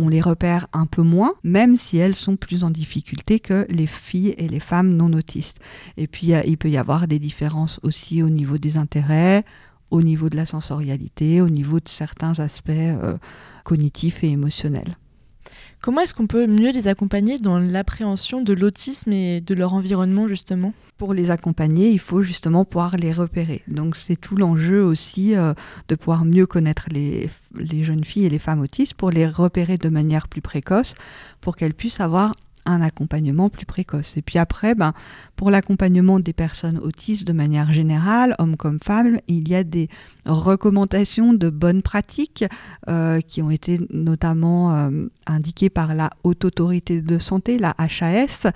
on 0.00 0.08
les 0.08 0.20
repère 0.20 0.66
un 0.72 0.86
peu 0.86 1.02
moins, 1.02 1.32
même 1.42 1.76
si 1.76 1.98
elles 1.98 2.14
sont 2.14 2.36
plus 2.36 2.64
en 2.64 2.70
difficulté 2.70 3.40
que 3.40 3.66
les 3.68 3.86
filles 3.86 4.34
et 4.38 4.48
les 4.48 4.60
femmes 4.60 4.96
non 4.96 5.12
autistes. 5.12 5.60
Et 5.96 6.06
puis 6.06 6.32
il 6.46 6.58
peut 6.58 6.70
y 6.70 6.76
avoir 6.76 7.06
des 7.06 7.18
différences 7.18 7.80
aussi 7.82 8.22
au 8.22 8.30
niveau 8.30 8.58
des 8.58 8.76
intérêts, 8.76 9.44
au 9.90 10.02
niveau 10.02 10.28
de 10.28 10.36
la 10.36 10.46
sensorialité, 10.46 11.40
au 11.40 11.48
niveau 11.48 11.78
de 11.78 11.88
certains 11.88 12.38
aspects 12.40 12.70
euh, 12.70 13.16
cognitifs 13.62 14.24
et 14.24 14.28
émotionnels. 14.28 14.96
Comment 15.84 16.00
est-ce 16.00 16.14
qu'on 16.14 16.26
peut 16.26 16.46
mieux 16.46 16.72
les 16.72 16.88
accompagner 16.88 17.38
dans 17.38 17.58
l'appréhension 17.58 18.40
de 18.40 18.54
l'autisme 18.54 19.12
et 19.12 19.42
de 19.42 19.54
leur 19.54 19.74
environnement 19.74 20.26
justement? 20.26 20.72
Pour 20.96 21.12
les 21.12 21.30
accompagner, 21.30 21.90
il 21.90 21.98
faut 21.98 22.22
justement 22.22 22.64
pouvoir 22.64 22.96
les 22.96 23.12
repérer. 23.12 23.60
Donc 23.68 23.94
c'est 23.94 24.16
tout 24.16 24.34
l'enjeu 24.34 24.82
aussi 24.82 25.36
euh, 25.36 25.52
de 25.88 25.94
pouvoir 25.94 26.24
mieux 26.24 26.46
connaître 26.46 26.86
les, 26.90 27.28
les 27.54 27.84
jeunes 27.84 28.02
filles 28.02 28.24
et 28.24 28.30
les 28.30 28.38
femmes 28.38 28.62
autistes 28.62 28.94
pour 28.94 29.10
les 29.10 29.26
repérer 29.26 29.76
de 29.76 29.90
manière 29.90 30.26
plus 30.26 30.40
précoce, 30.40 30.94
pour 31.42 31.54
qu'elles 31.54 31.74
puissent 31.74 32.00
avoir 32.00 32.32
un 32.66 32.80
accompagnement 32.80 33.48
plus 33.48 33.66
précoce. 33.66 34.16
Et 34.16 34.22
puis 34.22 34.38
après, 34.38 34.74
ben, 34.74 34.92
pour 35.36 35.50
l'accompagnement 35.50 36.20
des 36.20 36.32
personnes 36.32 36.78
autistes 36.78 37.26
de 37.26 37.32
manière 37.32 37.72
générale, 37.72 38.34
hommes 38.38 38.56
comme 38.56 38.78
femmes, 38.82 39.18
il 39.28 39.48
y 39.48 39.54
a 39.54 39.64
des 39.64 39.88
recommandations 40.26 41.32
de 41.32 41.50
bonnes 41.50 41.82
pratiques 41.82 42.44
euh, 42.88 43.20
qui 43.20 43.42
ont 43.42 43.50
été 43.50 43.80
notamment 43.90 44.74
euh, 44.74 45.06
indiquées 45.26 45.70
par 45.70 45.94
la 45.94 46.10
Haute 46.22 46.44
Autorité 46.44 47.02
de 47.02 47.18
Santé, 47.18 47.58
la 47.58 47.74
HAS, 47.78 48.46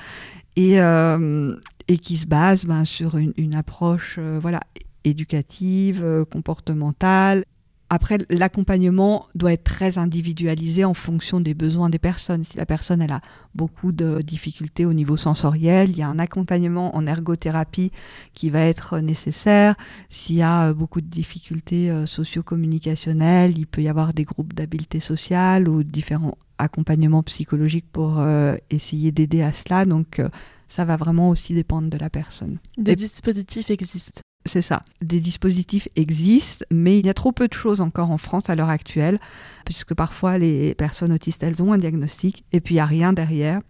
et, 0.57 0.81
euh, 0.81 1.55
et 1.87 1.99
qui 1.99 2.17
se 2.17 2.27
basent 2.27 2.65
ben, 2.65 2.85
sur 2.85 3.17
une, 3.17 3.33
une 3.37 3.55
approche 3.55 4.19
voilà, 4.19 4.61
éducative, 5.05 6.27
comportementale 6.31 7.45
après, 7.91 8.19
l'accompagnement 8.29 9.27
doit 9.35 9.53
être 9.55 9.65
très 9.65 9.97
individualisé 9.97 10.85
en 10.85 10.93
fonction 10.93 11.41
des 11.41 11.55
besoins 11.55 11.89
des 11.89 11.99
personnes. 11.99 12.45
Si 12.45 12.57
la 12.59 12.67
personne 12.67 13.01
elle 13.01 13.13
a 13.13 13.23
beaucoup 13.55 13.93
de 13.93 14.21
difficultés 14.21 14.85
au 14.85 14.93
niveau 14.93 15.17
sensoriel, 15.17 15.91
il 15.91 15.99
y 15.99 16.03
a 16.03 16.09
un 16.09 16.19
accompagnement 16.19 16.95
en 16.95 17.07
ergothérapie 17.07 17.91
qui 18.35 18.51
va 18.51 18.61
être 18.61 18.99
nécessaire. 18.99 19.75
S'il 20.11 20.37
y 20.37 20.43
a 20.43 20.69
euh, 20.69 20.75
beaucoup 20.75 21.01
de 21.01 21.07
difficultés 21.07 21.91
euh, 21.91 22.05
socio-communicationnelles, 22.05 23.57
il 23.57 23.67
peut 23.67 23.83
y 23.83 23.89
avoir 23.89 24.13
des 24.13 24.25
groupes 24.25 24.53
d'habileté 24.53 25.01
sociale 25.01 25.67
ou 25.69 25.83
différents 25.83 26.37
accompagnements 26.59 27.23
psychologiques 27.23 27.91
pour 27.91 28.19
euh, 28.19 28.57
essayer 28.69 29.13
d'aider 29.13 29.43
à 29.43 29.53
cela. 29.53 29.87
Donc, 29.87 30.21
ça 30.67 30.85
va 30.85 30.97
vraiment 30.97 31.31
aussi 31.31 31.55
dépendre 31.55 31.89
de 31.89 31.97
la 31.97 32.11
personne. 32.11 32.59
Des 32.77 32.97
dispositifs 32.97 33.71
existent. 33.71 34.21
C'est 34.45 34.63
ça. 34.63 34.81
Des 35.03 35.21
dispositifs 35.21 35.89
existent, 35.95 36.65
mais 36.71 36.99
il 36.99 37.07
y 37.07 37.11
a 37.11 37.15
trop 37.15 37.33
peu 37.33 37.49
de 37.49 37.53
choses 37.53 37.81
encore 37.81 38.11
en 38.11 38.19
France 38.19 38.49
à 38.49 38.55
l'heure 38.55 38.71
actuelle, 38.71 39.21
puisque 39.67 39.95
parfois 39.95 40.39
les 40.39 40.75
personnes 40.75 41.13
autistes, 41.13 41.43
elles 41.43 41.63
ont 41.63 41.73
un 41.73 41.79
diagnostic 41.79 42.45
et 42.53 42.61
puis 42.61 42.75
il 42.75 42.79
n'y 42.79 42.83
a 42.83 42.87
rien 42.87 43.13
derrière. 43.13 43.61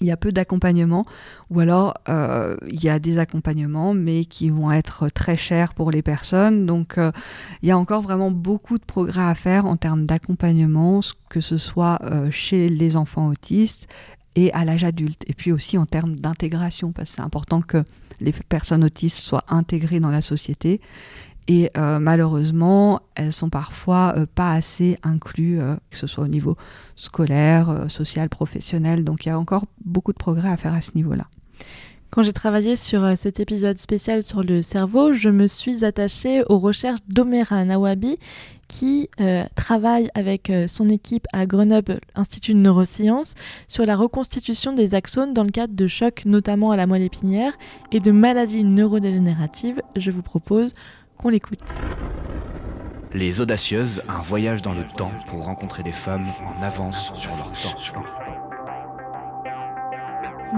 Il 0.00 0.08
y 0.08 0.10
a 0.10 0.16
peu 0.16 0.32
d'accompagnement, 0.32 1.04
ou 1.50 1.60
alors 1.60 1.94
euh, 2.08 2.56
il 2.66 2.82
y 2.82 2.88
a 2.88 2.98
des 2.98 3.18
accompagnements, 3.18 3.94
mais 3.94 4.24
qui 4.24 4.50
vont 4.50 4.72
être 4.72 5.08
très 5.08 5.36
chers 5.36 5.72
pour 5.72 5.92
les 5.92 6.02
personnes. 6.02 6.66
Donc 6.66 6.98
euh, 6.98 7.12
il 7.62 7.68
y 7.68 7.70
a 7.70 7.78
encore 7.78 8.02
vraiment 8.02 8.32
beaucoup 8.32 8.78
de 8.78 8.84
progrès 8.84 9.22
à 9.22 9.34
faire 9.36 9.66
en 9.66 9.76
termes 9.76 10.04
d'accompagnement, 10.04 10.98
que 11.28 11.40
ce 11.40 11.58
soit 11.58 12.00
euh, 12.02 12.28
chez 12.32 12.68
les 12.70 12.96
enfants 12.96 13.28
autistes 13.28 13.88
et 14.36 14.52
à 14.52 14.64
l'âge 14.64 14.84
adulte, 14.84 15.22
et 15.26 15.34
puis 15.34 15.52
aussi 15.52 15.78
en 15.78 15.86
termes 15.86 16.16
d'intégration, 16.16 16.92
parce 16.92 17.10
que 17.10 17.16
c'est 17.16 17.22
important 17.22 17.60
que 17.60 17.84
les 18.20 18.32
personnes 18.32 18.84
autistes 18.84 19.18
soient 19.18 19.44
intégrées 19.48 20.00
dans 20.00 20.10
la 20.10 20.22
société. 20.22 20.80
Et 21.46 21.70
euh, 21.76 21.98
malheureusement, 21.98 23.00
elles 23.14 23.32
sont 23.32 23.50
parfois 23.50 24.14
euh, 24.16 24.26
pas 24.32 24.52
assez 24.52 24.98
incluses, 25.02 25.60
euh, 25.60 25.76
que 25.90 25.96
ce 25.96 26.06
soit 26.06 26.24
au 26.24 26.28
niveau 26.28 26.56
scolaire, 26.96 27.84
social, 27.88 28.28
professionnel. 28.28 29.04
Donc 29.04 29.26
il 29.26 29.28
y 29.28 29.32
a 29.32 29.38
encore 29.38 29.66
beaucoup 29.84 30.12
de 30.12 30.18
progrès 30.18 30.48
à 30.48 30.56
faire 30.56 30.74
à 30.74 30.80
ce 30.80 30.92
niveau-là. 30.94 31.26
Quand 32.14 32.22
j'ai 32.22 32.32
travaillé 32.32 32.76
sur 32.76 33.18
cet 33.18 33.40
épisode 33.40 33.76
spécial 33.76 34.22
sur 34.22 34.44
le 34.44 34.62
cerveau, 34.62 35.12
je 35.12 35.30
me 35.30 35.48
suis 35.48 35.84
attachée 35.84 36.44
aux 36.48 36.60
recherches 36.60 37.00
d'Omera 37.08 37.64
Nawabi, 37.64 38.18
qui 38.68 39.10
euh, 39.20 39.40
travaille 39.56 40.10
avec 40.14 40.48
euh, 40.48 40.68
son 40.68 40.88
équipe 40.88 41.26
à 41.32 41.44
Grenoble 41.44 41.98
Institut 42.14 42.54
de 42.54 42.60
neurosciences 42.60 43.34
sur 43.66 43.84
la 43.84 43.96
reconstitution 43.96 44.72
des 44.72 44.94
axones 44.94 45.34
dans 45.34 45.42
le 45.42 45.50
cadre 45.50 45.74
de 45.74 45.88
chocs 45.88 46.22
notamment 46.24 46.70
à 46.70 46.76
la 46.76 46.86
moelle 46.86 47.02
épinière 47.02 47.54
et 47.90 47.98
de 47.98 48.12
maladies 48.12 48.62
neurodégénératives. 48.62 49.82
Je 49.96 50.12
vous 50.12 50.22
propose 50.22 50.76
qu'on 51.18 51.30
l'écoute. 51.30 51.64
Les 53.12 53.40
Audacieuses, 53.40 54.02
un 54.08 54.22
voyage 54.22 54.62
dans 54.62 54.72
le 54.72 54.84
temps 54.96 55.12
pour 55.26 55.46
rencontrer 55.46 55.82
des 55.82 55.90
femmes 55.90 56.28
en 56.46 56.62
avance 56.62 57.10
sur 57.16 57.32
leur 57.34 57.50
temps. 57.60 58.23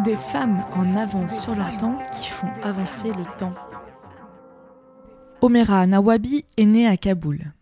Des 0.05 0.17
femmes 0.17 0.65
en 0.75 0.95
avance 0.97 1.43
sur 1.43 1.55
leur 1.55 1.77
temps 1.77 1.99
qui 2.13 2.29
font 2.29 2.51
avancer 2.63 3.09
le 3.09 3.25
temps. 3.39 3.55
Omera 5.41 5.87
Nawabi 5.87 6.45
est 6.57 6.67
née 6.67 6.87
à 6.87 6.97
Kaboul 6.97 7.53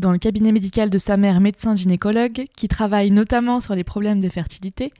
dans 0.00 0.12
le 0.12 0.18
cabinet 0.18 0.50
médical 0.50 0.88
de 0.88 0.98
sa 0.98 1.18
mère 1.18 1.40
médecin 1.40 1.76
gynécologue, 1.76 2.46
qui 2.56 2.68
travaille 2.68 3.10
notamment 3.10 3.60
sur 3.60 3.74
les 3.74 3.84
problèmes 3.84 4.20
de 4.20 4.30
fertilité, 4.30 4.92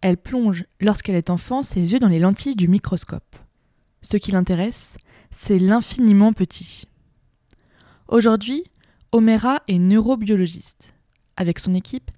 elle 0.00 0.16
plonge, 0.16 0.64
lorsqu'elle 0.80 1.14
est 1.14 1.30
enfant, 1.30 1.62
ses 1.62 1.92
yeux 1.92 2.00
dans 2.00 2.08
les 2.08 2.18
lentilles 2.18 2.56
du 2.56 2.66
microscope. 2.66 3.36
Ce 4.00 4.16
qui 4.16 4.32
l'intéresse, 4.32 4.96
c'est 5.30 5.60
l'infiniment 5.60 6.32
petit. 6.32 6.88
Aujourd'hui, 8.08 8.64
Omera 9.12 9.62
est 9.68 9.78
neurobiologiste. 9.78 10.92
Avec 11.36 11.60
son 11.60 11.72
équipe, 11.72 12.10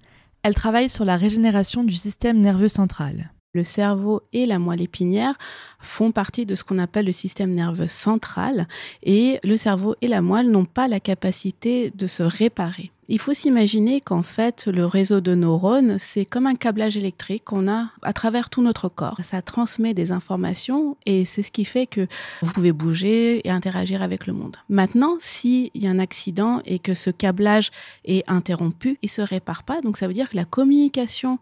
elle 0.43 0.55
travaille 0.55 0.89
sur 0.89 1.05
la 1.05 1.19
régénération 1.19 1.85
du 1.85 1.95
système 1.95 2.39
nerveux 2.39 2.69
central. 2.69 3.34
Le 3.55 3.63
cerveau 3.63 4.21
et 4.33 4.47
la 4.47 4.59
moelle 4.59 4.83
épinière 4.83 5.35
font 5.79 6.11
partie 6.11 6.45
de 6.45 6.57
ce 6.57 6.65
qu'on 6.65 6.81
appelle 6.81 7.07
le 7.07 7.13
système 7.13 7.55
nerveux 7.55 7.87
central 7.87 8.67
et 9.05 9.39
le 9.45 9.57
cerveau 9.57 9.95
et 10.03 10.09
la 10.09 10.23
moelle 10.23 10.51
n'ont 10.51 10.65
pas 10.65 10.89
la 10.89 10.99
capacité 10.99 11.93
de 11.95 12.09
se 12.09 12.25
réparer. 12.25 12.91
Il 13.07 13.21
faut 13.21 13.35
s'imaginer 13.35 14.01
qu'en 14.01 14.23
fait, 14.23 14.67
le 14.67 14.87
réseau 14.87 15.21
de 15.21 15.35
neurones, 15.35 15.99
c'est 15.99 16.25
comme 16.25 16.47
un 16.47 16.55
câblage 16.57 16.97
électrique 16.97 17.45
qu'on 17.45 17.69
a 17.69 17.91
à 18.03 18.13
travers 18.13 18.51
tout 18.51 18.63
notre 18.63 18.89
corps. 18.89 19.21
Ça 19.23 19.43
transmet 19.43 19.95
des 19.95 20.11
informations 20.11 20.97
et 21.07 21.25
c'est 21.25 21.43
ce 21.43 21.53
qui 21.53 21.65
fait 21.65 21.87
que 21.87 22.09
vous 22.43 22.51
pouvez 22.51 22.73
bouger 22.73 23.47
et 23.47 23.51
interagir 23.51 24.03
avec 24.03 24.27
le 24.27 24.33
monde. 24.33 24.57
Maintenant, 24.69 25.17
s'il 25.19 25.71
y 25.75 25.87
a 25.87 25.91
un 25.91 25.99
accident 25.99 26.61
et 26.65 26.79
que 26.81 26.95
ce 26.95 27.11
câblage 27.11 27.71
est 28.05 28.29
interrompu, 28.29 28.99
il 29.03 29.11
se 29.11 29.23
répare 29.23 29.63
pas. 29.63 29.81
Donc 29.83 29.97
ça 29.97 30.09
veut 30.09 30.15
dire 30.15 30.31
que 30.31 30.37
la 30.37 30.47
communication 30.47 31.39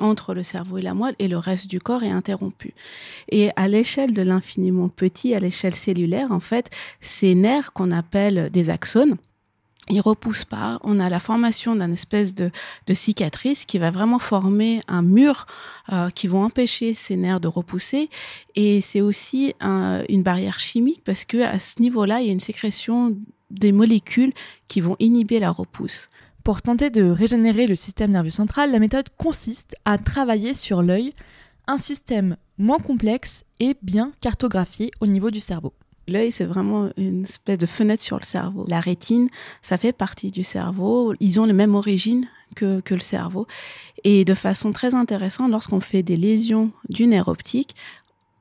entre 0.00 0.34
le 0.34 0.42
cerveau 0.42 0.78
et 0.78 0.82
la 0.82 0.94
moelle 0.94 1.16
et 1.18 1.28
le 1.28 1.38
reste 1.38 1.68
du 1.68 1.80
corps 1.80 2.02
est 2.02 2.10
interrompu. 2.10 2.74
Et 3.30 3.50
à 3.56 3.68
l'échelle 3.68 4.12
de 4.12 4.22
l'infiniment 4.22 4.88
petit, 4.88 5.34
à 5.34 5.38
l'échelle 5.38 5.74
cellulaire, 5.74 6.32
en 6.32 6.40
fait, 6.40 6.70
ces 7.00 7.34
nerfs 7.34 7.72
qu'on 7.72 7.90
appelle 7.90 8.50
des 8.50 8.70
axones, 8.70 9.16
ils 9.88 10.00
repoussent 10.00 10.44
pas. 10.44 10.80
On 10.82 10.98
a 10.98 11.08
la 11.08 11.20
formation 11.20 11.76
d'un 11.76 11.92
espèce 11.92 12.34
de, 12.34 12.50
de, 12.86 12.94
cicatrice 12.94 13.64
qui 13.64 13.78
va 13.78 13.90
vraiment 13.90 14.18
former 14.18 14.80
un 14.88 15.02
mur 15.02 15.46
euh, 15.92 16.10
qui 16.10 16.26
vont 16.26 16.42
empêcher 16.42 16.92
ces 16.92 17.16
nerfs 17.16 17.40
de 17.40 17.48
repousser. 17.48 18.10
Et 18.56 18.80
c'est 18.80 19.00
aussi 19.00 19.54
une 19.60 20.22
barrière 20.22 20.58
chimique 20.58 21.02
parce 21.04 21.24
que 21.24 21.42
à 21.42 21.58
ce 21.58 21.80
niveau-là, 21.80 22.20
il 22.20 22.26
y 22.26 22.30
a 22.30 22.32
une 22.32 22.40
sécrétion 22.40 23.16
des 23.50 23.70
molécules 23.72 24.32
qui 24.66 24.80
vont 24.80 24.96
inhiber 24.98 25.38
la 25.38 25.50
repousse. 25.50 26.10
Pour 26.46 26.62
tenter 26.62 26.90
de 26.90 27.02
régénérer 27.02 27.66
le 27.66 27.74
système 27.74 28.12
nerveux 28.12 28.30
central, 28.30 28.70
la 28.70 28.78
méthode 28.78 29.08
consiste 29.16 29.74
à 29.84 29.98
travailler 29.98 30.54
sur 30.54 30.80
l'œil, 30.80 31.12
un 31.66 31.76
système 31.76 32.36
moins 32.56 32.78
complexe 32.78 33.42
et 33.58 33.74
bien 33.82 34.12
cartographié 34.20 34.92
au 35.00 35.08
niveau 35.08 35.32
du 35.32 35.40
cerveau. 35.40 35.72
L'œil, 36.06 36.30
c'est 36.30 36.44
vraiment 36.44 36.88
une 36.96 37.24
espèce 37.24 37.58
de 37.58 37.66
fenêtre 37.66 38.00
sur 38.00 38.16
le 38.16 38.22
cerveau. 38.22 38.64
La 38.68 38.78
rétine, 38.78 39.28
ça 39.60 39.76
fait 39.76 39.92
partie 39.92 40.30
du 40.30 40.44
cerveau. 40.44 41.14
Ils 41.18 41.40
ont 41.40 41.46
la 41.46 41.52
même 41.52 41.74
origine 41.74 42.28
que, 42.54 42.78
que 42.78 42.94
le 42.94 43.00
cerveau. 43.00 43.48
Et 44.04 44.24
de 44.24 44.34
façon 44.34 44.70
très 44.70 44.94
intéressante, 44.94 45.50
lorsqu'on 45.50 45.80
fait 45.80 46.04
des 46.04 46.16
lésions 46.16 46.70
du 46.88 47.08
nerf 47.08 47.26
optique, 47.26 47.74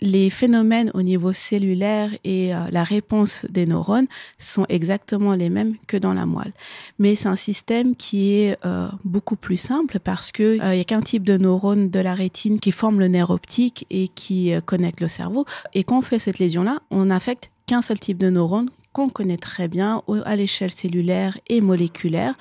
les 0.01 0.29
phénomènes 0.29 0.91
au 0.93 1.01
niveau 1.01 1.33
cellulaire 1.33 2.11
et 2.23 2.53
euh, 2.53 2.59
la 2.71 2.83
réponse 2.83 3.45
des 3.49 3.65
neurones 3.65 4.07
sont 4.37 4.65
exactement 4.69 5.33
les 5.33 5.49
mêmes 5.49 5.75
que 5.87 5.97
dans 5.97 6.13
la 6.13 6.25
moelle. 6.25 6.53
Mais 6.99 7.15
c'est 7.15 7.29
un 7.29 7.35
système 7.35 7.95
qui 7.95 8.33
est 8.33 8.57
euh, 8.65 8.87
beaucoup 9.03 9.35
plus 9.35 9.57
simple 9.57 9.99
parce 9.99 10.31
que 10.31 10.61
euh, 10.61 10.75
il 10.75 10.77
y 10.77 10.81
a 10.81 10.83
qu'un 10.83 11.01
type 11.01 11.23
de 11.23 11.37
neurone 11.37 11.89
de 11.89 11.99
la 11.99 12.13
rétine 12.13 12.59
qui 12.59 12.71
forme 12.71 12.99
le 12.99 13.07
nerf 13.07 13.29
optique 13.29 13.85
et 13.89 14.07
qui 14.09 14.53
connecte 14.65 15.01
le 15.01 15.07
cerveau. 15.07 15.45
Et 15.73 15.83
quand 15.83 15.99
on 15.99 16.01
fait 16.01 16.19
cette 16.19 16.39
lésion-là, 16.39 16.79
on 16.91 17.09
affecte 17.09 17.51
qu'un 17.65 17.81
seul 17.81 17.99
type 17.99 18.17
de 18.17 18.29
neurone 18.29 18.69
qu'on 18.95 19.09
connaît 19.09 19.35
très 19.35 19.67
bien 19.67 20.01
à 20.23 20.37
l'échelle 20.37 20.71
cellulaire 20.71 21.37
et 21.47 21.59
moléculaire. 21.59 22.33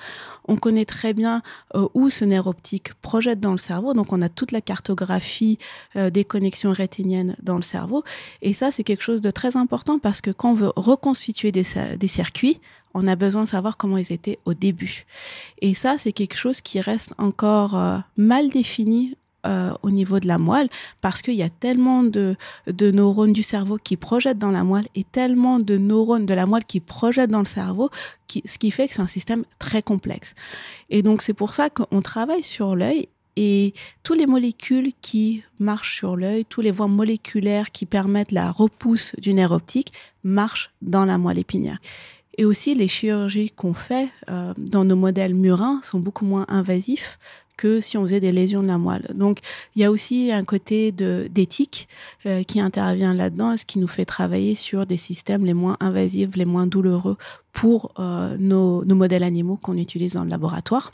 On 0.47 0.55
connaît 0.55 0.85
très 0.85 1.13
bien 1.13 1.41
euh, 1.75 1.89
où 1.93 2.09
ce 2.09 2.23
nerf 2.23 2.47
optique 2.47 2.93
projette 3.01 3.41
dans 3.41 3.51
le 3.51 3.57
cerveau. 3.57 3.93
Donc, 3.93 4.13
on 4.13 4.21
a 4.21 4.29
toute 4.29 4.53
la 4.53 4.61
cartographie 4.61 5.59
euh, 5.97 6.09
des 6.09 6.23
connexions 6.23 6.71
rétiniennes 6.71 7.35
dans 7.43 7.57
le 7.57 7.61
cerveau. 7.61 8.05
Et 8.41 8.53
ça, 8.53 8.71
c'est 8.71 8.85
quelque 8.85 9.03
chose 9.03 9.19
de 9.19 9.31
très 9.31 9.57
important 9.57 9.99
parce 9.99 10.21
que 10.21 10.31
quand 10.31 10.51
on 10.51 10.53
veut 10.53 10.71
reconstituer 10.77 11.51
des, 11.51 12.07
circuits, 12.07 12.61
on 12.93 13.05
a 13.05 13.17
besoin 13.17 13.43
de 13.43 13.49
savoir 13.49 13.75
comment 13.75 13.97
ils 13.97 14.13
étaient 14.13 14.39
au 14.45 14.53
début. 14.53 15.05
Et 15.61 15.73
ça, 15.73 15.97
c'est 15.97 16.13
quelque 16.13 16.37
chose 16.37 16.61
qui 16.61 16.79
reste 16.79 17.11
encore 17.17 17.75
euh, 17.75 17.97
mal 18.15 18.47
défini 18.47 19.17
euh, 19.45 19.73
au 19.83 19.91
niveau 19.91 20.19
de 20.19 20.27
la 20.27 20.37
moelle 20.37 20.69
parce 21.01 21.21
qu'il 21.21 21.35
y 21.35 21.43
a 21.43 21.49
tellement 21.49 22.03
de, 22.03 22.35
de, 22.67 22.91
neurones 22.91 23.33
du 23.33 23.43
cerveau 23.43 23.77
qui 23.77 23.97
projettent 23.97 24.39
dans 24.39 24.51
la 24.51 24.63
moelle 24.63 24.87
et 24.95 25.03
tellement 25.03 25.59
de 25.59 25.77
neurones 25.77 26.25
de 26.25 26.33
la 26.33 26.45
moelle 26.45 26.65
qui 26.65 26.79
projettent 26.79 27.31
dans 27.31 27.39
le 27.39 27.45
cerveau, 27.45 27.89
qui, 28.27 28.41
ce 28.45 28.57
qui 28.57 28.71
fait 28.71 28.87
que 28.87 28.93
c'est 28.93 29.01
un 29.01 29.07
système 29.07 29.43
très 29.59 29.81
complexe. 29.81 30.35
Et 30.89 31.03
donc 31.03 31.21
c'est 31.21 31.33
pour 31.33 31.53
ça 31.53 31.69
qu'on 31.69 32.01
travaille 32.01 32.43
sur 32.43 32.75
l'œil 32.75 33.07
et 33.35 33.73
toutes 34.03 34.17
les 34.17 34.27
molécules 34.27 34.91
qui 35.01 35.43
marchent 35.59 35.97
sur 35.97 36.15
l'œil, 36.15 36.45
tous 36.45 36.61
les 36.61 36.71
voies 36.71 36.87
moléculaires 36.87 37.71
qui 37.71 37.85
permettent 37.85 38.31
la 38.31 38.51
repousse 38.51 39.13
du 39.17 39.33
nerf 39.33 39.51
optique 39.51 39.91
marchent 40.23 40.71
dans 40.81 41.05
la 41.05 41.17
moelle 41.17 41.39
épinière. 41.39 41.79
Et 42.37 42.45
aussi, 42.45 42.75
les 42.75 42.87
chirurgies 42.87 43.51
qu'on 43.51 43.73
fait 43.73 44.09
euh, 44.29 44.53
dans 44.57 44.83
nos 44.83 44.95
modèles 44.95 45.35
murins 45.35 45.79
sont 45.83 45.99
beaucoup 45.99 46.25
moins 46.25 46.45
invasifs 46.49 47.17
que 47.57 47.81
si 47.81 47.97
on 47.97 48.01
faisait 48.03 48.19
des 48.19 48.31
lésions 48.31 48.61
de 48.61 48.67
la 48.67 48.77
moelle. 48.77 49.07
Donc, 49.13 49.39
il 49.75 49.81
y 49.81 49.85
a 49.85 49.91
aussi 49.91 50.31
un 50.31 50.43
côté 50.43 50.91
d'éthique 50.91 51.87
euh, 52.25 52.43
qui 52.43 52.59
intervient 52.59 53.13
là-dedans, 53.13 53.55
ce 53.57 53.65
qui 53.65 53.79
nous 53.79 53.87
fait 53.87 54.05
travailler 54.05 54.55
sur 54.55 54.85
des 54.85 54.97
systèmes 54.97 55.45
les 55.45 55.53
moins 55.53 55.77
invasifs, 55.79 56.35
les 56.35 56.45
moins 56.45 56.67
douloureux 56.67 57.17
pour 57.51 57.91
euh, 57.99 58.37
nos, 58.37 58.83
modèles 58.85 59.23
animaux 59.23 59.57
qu'on 59.57 59.77
utilise 59.77 60.13
dans 60.13 60.23
le 60.23 60.29
laboratoire. 60.29 60.93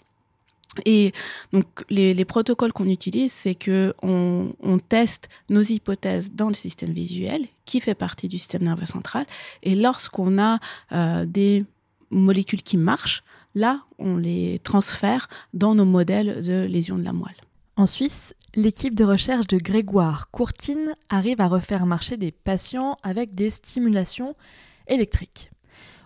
Et 0.86 1.12
donc 1.52 1.66
les, 1.90 2.14
les 2.14 2.26
protocoles 2.26 2.72
qu'on 2.72 2.88
utilise, 2.88 3.34
c'est 3.34 3.56
que 3.56 3.94
on, 4.02 4.54
teste 4.88 5.28
nos 5.50 5.62
hypothèses 5.62 6.32
dans 6.32 6.48
le 6.48 6.54
système 6.54 6.92
visuel, 6.92 7.48
qui 7.66 7.82
fait 7.82 7.96
partie 7.96 8.30
du 8.30 8.38
système 8.38 8.64
nerveux 8.64 8.86
central. 8.86 9.26
Et 9.64 9.76
lorsqu'on 9.76 10.40
a 10.40 10.60
euh, 10.94 11.26
des 11.26 11.66
molécules 12.10 12.64
qui 12.64 12.78
marchent, 12.78 13.24
Là, 13.56 13.82
on 14.00 14.18
les 14.18 14.60
transfère 14.60 15.28
dans 15.54 15.76
nos 15.76 15.86
modèles 15.86 16.44
de 16.44 16.62
lésions 16.62 16.98
de 16.98 17.04
la 17.04 17.14
moelle. 17.14 17.36
En 17.76 17.86
Suisse, 17.86 18.36
l'équipe 18.56 18.96
de 18.96 19.04
recherche 19.04 19.48
de 19.48 19.58
Grégoire 19.58 20.30
Courtine 20.32 20.94
arrive 21.10 21.42
à 21.42 21.48
refaire 21.48 21.86
marcher 21.86 22.18
des 22.18 22.32
patients 22.32 22.98
avec 23.04 23.34
des 23.34 23.50
stimulations 23.50 24.36
électriques. 24.88 25.52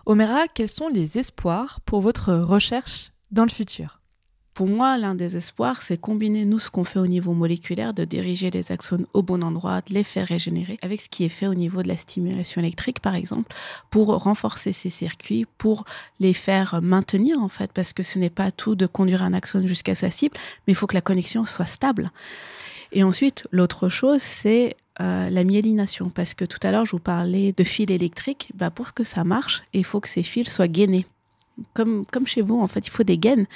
Omera, 0.06 0.48
quels 0.48 0.68
sont 0.68 0.88
les 0.88 1.18
espoirs 1.18 1.80
pour 1.84 2.00
votre 2.00 2.32
recherche 2.32 3.10
dans 3.30 3.44
le 3.44 3.50
futur? 3.50 4.00
Pour 4.56 4.68
moi, 4.68 4.96
l'un 4.96 5.14
des 5.14 5.36
espoirs, 5.36 5.82
c'est 5.82 6.00
combiner 6.00 6.46
nous 6.46 6.58
ce 6.58 6.70
qu'on 6.70 6.82
fait 6.82 6.98
au 6.98 7.06
niveau 7.06 7.34
moléculaire, 7.34 7.92
de 7.92 8.06
diriger 8.06 8.50
les 8.50 8.72
axones 8.72 9.04
au 9.12 9.20
bon 9.22 9.44
endroit, 9.44 9.82
de 9.82 9.92
les 9.92 10.02
faire 10.02 10.26
régénérer, 10.26 10.78
avec 10.80 10.98
ce 11.02 11.10
qui 11.10 11.24
est 11.24 11.28
fait 11.28 11.46
au 11.46 11.52
niveau 11.52 11.82
de 11.82 11.88
la 11.88 11.96
stimulation 11.98 12.62
électrique, 12.62 13.00
par 13.00 13.14
exemple, 13.14 13.54
pour 13.90 14.06
renforcer 14.06 14.72
ces 14.72 14.88
circuits, 14.88 15.44
pour 15.58 15.84
les 16.20 16.32
faire 16.32 16.80
maintenir, 16.80 17.38
en 17.38 17.48
fait, 17.48 17.70
parce 17.70 17.92
que 17.92 18.02
ce 18.02 18.18
n'est 18.18 18.30
pas 18.30 18.50
tout 18.50 18.76
de 18.76 18.86
conduire 18.86 19.22
un 19.22 19.34
axone 19.34 19.66
jusqu'à 19.66 19.94
sa 19.94 20.08
cible, 20.08 20.38
mais 20.66 20.72
il 20.72 20.74
faut 20.74 20.86
que 20.86 20.96
la 20.96 21.02
connexion 21.02 21.44
soit 21.44 21.66
stable. 21.66 22.10
Et 22.92 23.02
ensuite, 23.02 23.46
l'autre 23.50 23.90
chose, 23.90 24.22
c'est 24.22 24.74
euh, 25.02 25.28
la 25.28 25.44
myélination, 25.44 26.08
parce 26.08 26.32
que 26.32 26.46
tout 26.46 26.60
à 26.62 26.70
l'heure, 26.70 26.86
je 26.86 26.92
vous 26.92 26.98
parlais 26.98 27.52
de 27.52 27.62
fils 27.62 27.90
électriques. 27.90 28.50
Bah, 28.54 28.70
pour 28.70 28.94
que 28.94 29.04
ça 29.04 29.22
marche, 29.22 29.64
il 29.74 29.84
faut 29.84 30.00
que 30.00 30.08
ces 30.08 30.22
fils 30.22 30.50
soient 30.50 30.66
gainés 30.66 31.04
comme, 31.74 32.04
chez 32.26 32.42
vous, 32.42 32.60
en 32.60 32.68
fait, 32.68 32.86
il 32.86 32.90
faut 32.90 33.02
des 33.02 33.18
gaines. 33.18 33.46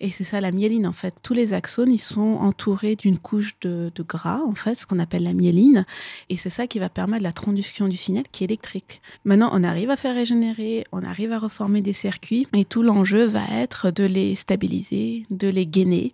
Et 0.00 0.10
c'est 0.10 0.24
ça 0.24 0.40
la 0.40 0.52
myéline, 0.52 0.86
en 0.86 0.92
fait. 0.92 1.16
Tous 1.22 1.34
les 1.34 1.54
axones, 1.54 1.92
ils 1.92 1.98
sont 1.98 2.38
entourés 2.40 2.96
d'une 2.96 3.18
couche 3.18 3.58
de, 3.60 3.90
de, 3.94 4.02
gras, 4.02 4.40
en 4.46 4.54
fait, 4.54 4.74
ce 4.74 4.86
qu'on 4.86 4.98
appelle 4.98 5.22
la 5.22 5.32
myéline. 5.32 5.86
Et 6.28 6.36
c'est 6.36 6.50
ça 6.50 6.66
qui 6.66 6.78
va 6.78 6.88
permettre 6.88 7.22
la 7.22 7.32
transduction 7.32 7.88
du 7.88 7.96
signal 7.96 8.24
qui 8.30 8.44
est 8.44 8.46
électrique. 8.46 9.00
Maintenant, 9.24 9.50
on 9.52 9.64
arrive 9.64 9.90
à 9.90 9.96
faire 9.96 10.14
régénérer, 10.14 10.84
on 10.92 11.02
arrive 11.02 11.32
à 11.32 11.38
reformer 11.38 11.80
des 11.80 11.92
circuits. 11.92 12.46
Et 12.54 12.64
tout 12.64 12.82
l'enjeu 12.82 13.24
va 13.24 13.44
être 13.52 13.90
de 13.90 14.04
les 14.04 14.34
stabiliser, 14.34 15.26
de 15.30 15.48
les 15.48 15.66
gainer 15.66 16.12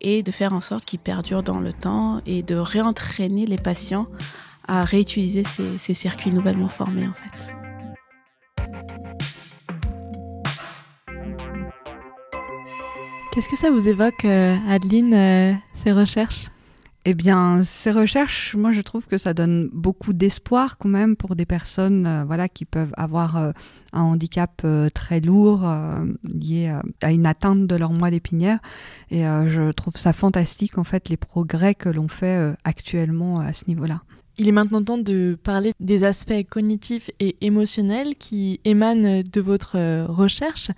et 0.00 0.22
de 0.22 0.32
faire 0.32 0.52
en 0.52 0.60
sorte 0.60 0.84
qu'ils 0.84 0.98
perdurent 0.98 1.44
dans 1.44 1.60
le 1.60 1.72
temps 1.72 2.20
et 2.26 2.42
de 2.42 2.56
réentraîner 2.56 3.46
les 3.46 3.56
patients 3.56 4.08
à 4.66 4.84
réutiliser 4.84 5.44
ces, 5.44 5.78
ces 5.78 5.94
circuits 5.94 6.30
nouvellement 6.30 6.68
formés, 6.68 7.06
en 7.06 7.14
fait. 7.14 7.61
Qu'est-ce 13.32 13.48
que 13.48 13.56
ça 13.56 13.70
vous 13.70 13.88
évoque, 13.88 14.26
euh, 14.26 14.58
Adeline, 14.68 15.14
euh, 15.14 15.54
ces 15.72 15.90
recherches? 15.90 16.48
Eh 17.06 17.14
bien, 17.14 17.62
ces 17.62 17.90
recherches, 17.90 18.54
moi, 18.54 18.72
je 18.72 18.82
trouve 18.82 19.06
que 19.06 19.16
ça 19.16 19.32
donne 19.32 19.70
beaucoup 19.72 20.12
d'espoir 20.12 20.76
quand 20.76 20.90
même 20.90 21.16
pour 21.16 21.34
des 21.34 21.46
personnes, 21.46 22.06
euh, 22.06 22.24
voilà, 22.26 22.50
qui 22.50 22.66
peuvent 22.66 22.92
avoir 22.98 23.36
un 23.38 23.52
handicap 24.02 24.66
très 24.92 25.20
lourd 25.20 25.66
lié 26.24 26.76
à 27.00 27.10
une 27.10 27.24
atteinte 27.24 27.66
de 27.66 27.74
leur 27.74 27.92
moelle 27.92 28.12
épinière. 28.12 28.58
Et 29.10 29.22
je 29.22 29.72
trouve 29.72 29.96
ça 29.96 30.12
fantastique, 30.12 30.76
en 30.76 30.84
fait, 30.84 31.08
les 31.08 31.16
progrès 31.16 31.74
que 31.74 31.88
l'on 31.88 32.08
fait 32.08 32.54
actuellement 32.64 33.40
à 33.40 33.54
ce 33.54 33.64
niveau-là. 33.66 34.02
Il 34.38 34.48
est 34.48 34.52
maintenant 34.52 34.80
temps 34.80 34.96
de 34.98 35.36
parler 35.42 35.74
des 35.78 36.04
aspects 36.04 36.32
cognitifs 36.48 37.10
et 37.20 37.36
émotionnels 37.42 38.14
qui 38.16 38.60
émanent 38.64 39.22
de 39.30 39.40
votre 39.42 39.76
euh, 39.76 40.06
recherche. 40.08 40.70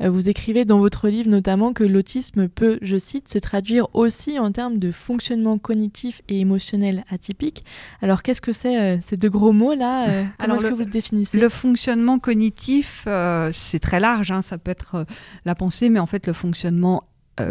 Euh, 0.00 0.08
vous 0.08 0.30
écrivez 0.30 0.64
dans 0.64 0.78
votre 0.78 1.08
livre 1.08 1.28
notamment 1.28 1.74
que 1.74 1.84
l'autisme 1.84 2.48
peut, 2.48 2.78
je 2.80 2.96
cite, 2.96 3.28
se 3.28 3.38
traduire 3.38 3.86
aussi 3.94 4.38
en 4.38 4.50
termes 4.50 4.78
de 4.78 4.90
fonctionnement 4.90 5.58
cognitif 5.58 6.22
et 6.28 6.40
émotionnel 6.40 7.04
atypique. 7.10 7.64
Alors 8.00 8.22
qu'est-ce 8.22 8.40
que 8.40 8.54
c'est 8.54 8.80
euh, 8.80 8.98
ces 9.02 9.16
deux 9.16 9.30
gros 9.30 9.52
mots-là 9.52 10.24
Comment 10.38 10.56
est-ce 10.56 10.66
que 10.66 10.72
vous 10.72 10.78
le 10.78 10.86
définissez? 10.86 11.38
Le 11.38 11.50
fonctionnement 11.50 12.18
cognitif, 12.18 13.06
c'est 13.52 13.78
très 13.78 14.00
large, 14.00 14.30
hein. 14.30 14.40
ça 14.40 14.56
peut 14.56 14.70
être 14.70 15.04
la 15.44 15.54
pensée, 15.54 15.90
mais 15.90 15.98
en 15.98 16.06
fait 16.06 16.26
le 16.26 16.32
fonctionnement 16.32 17.04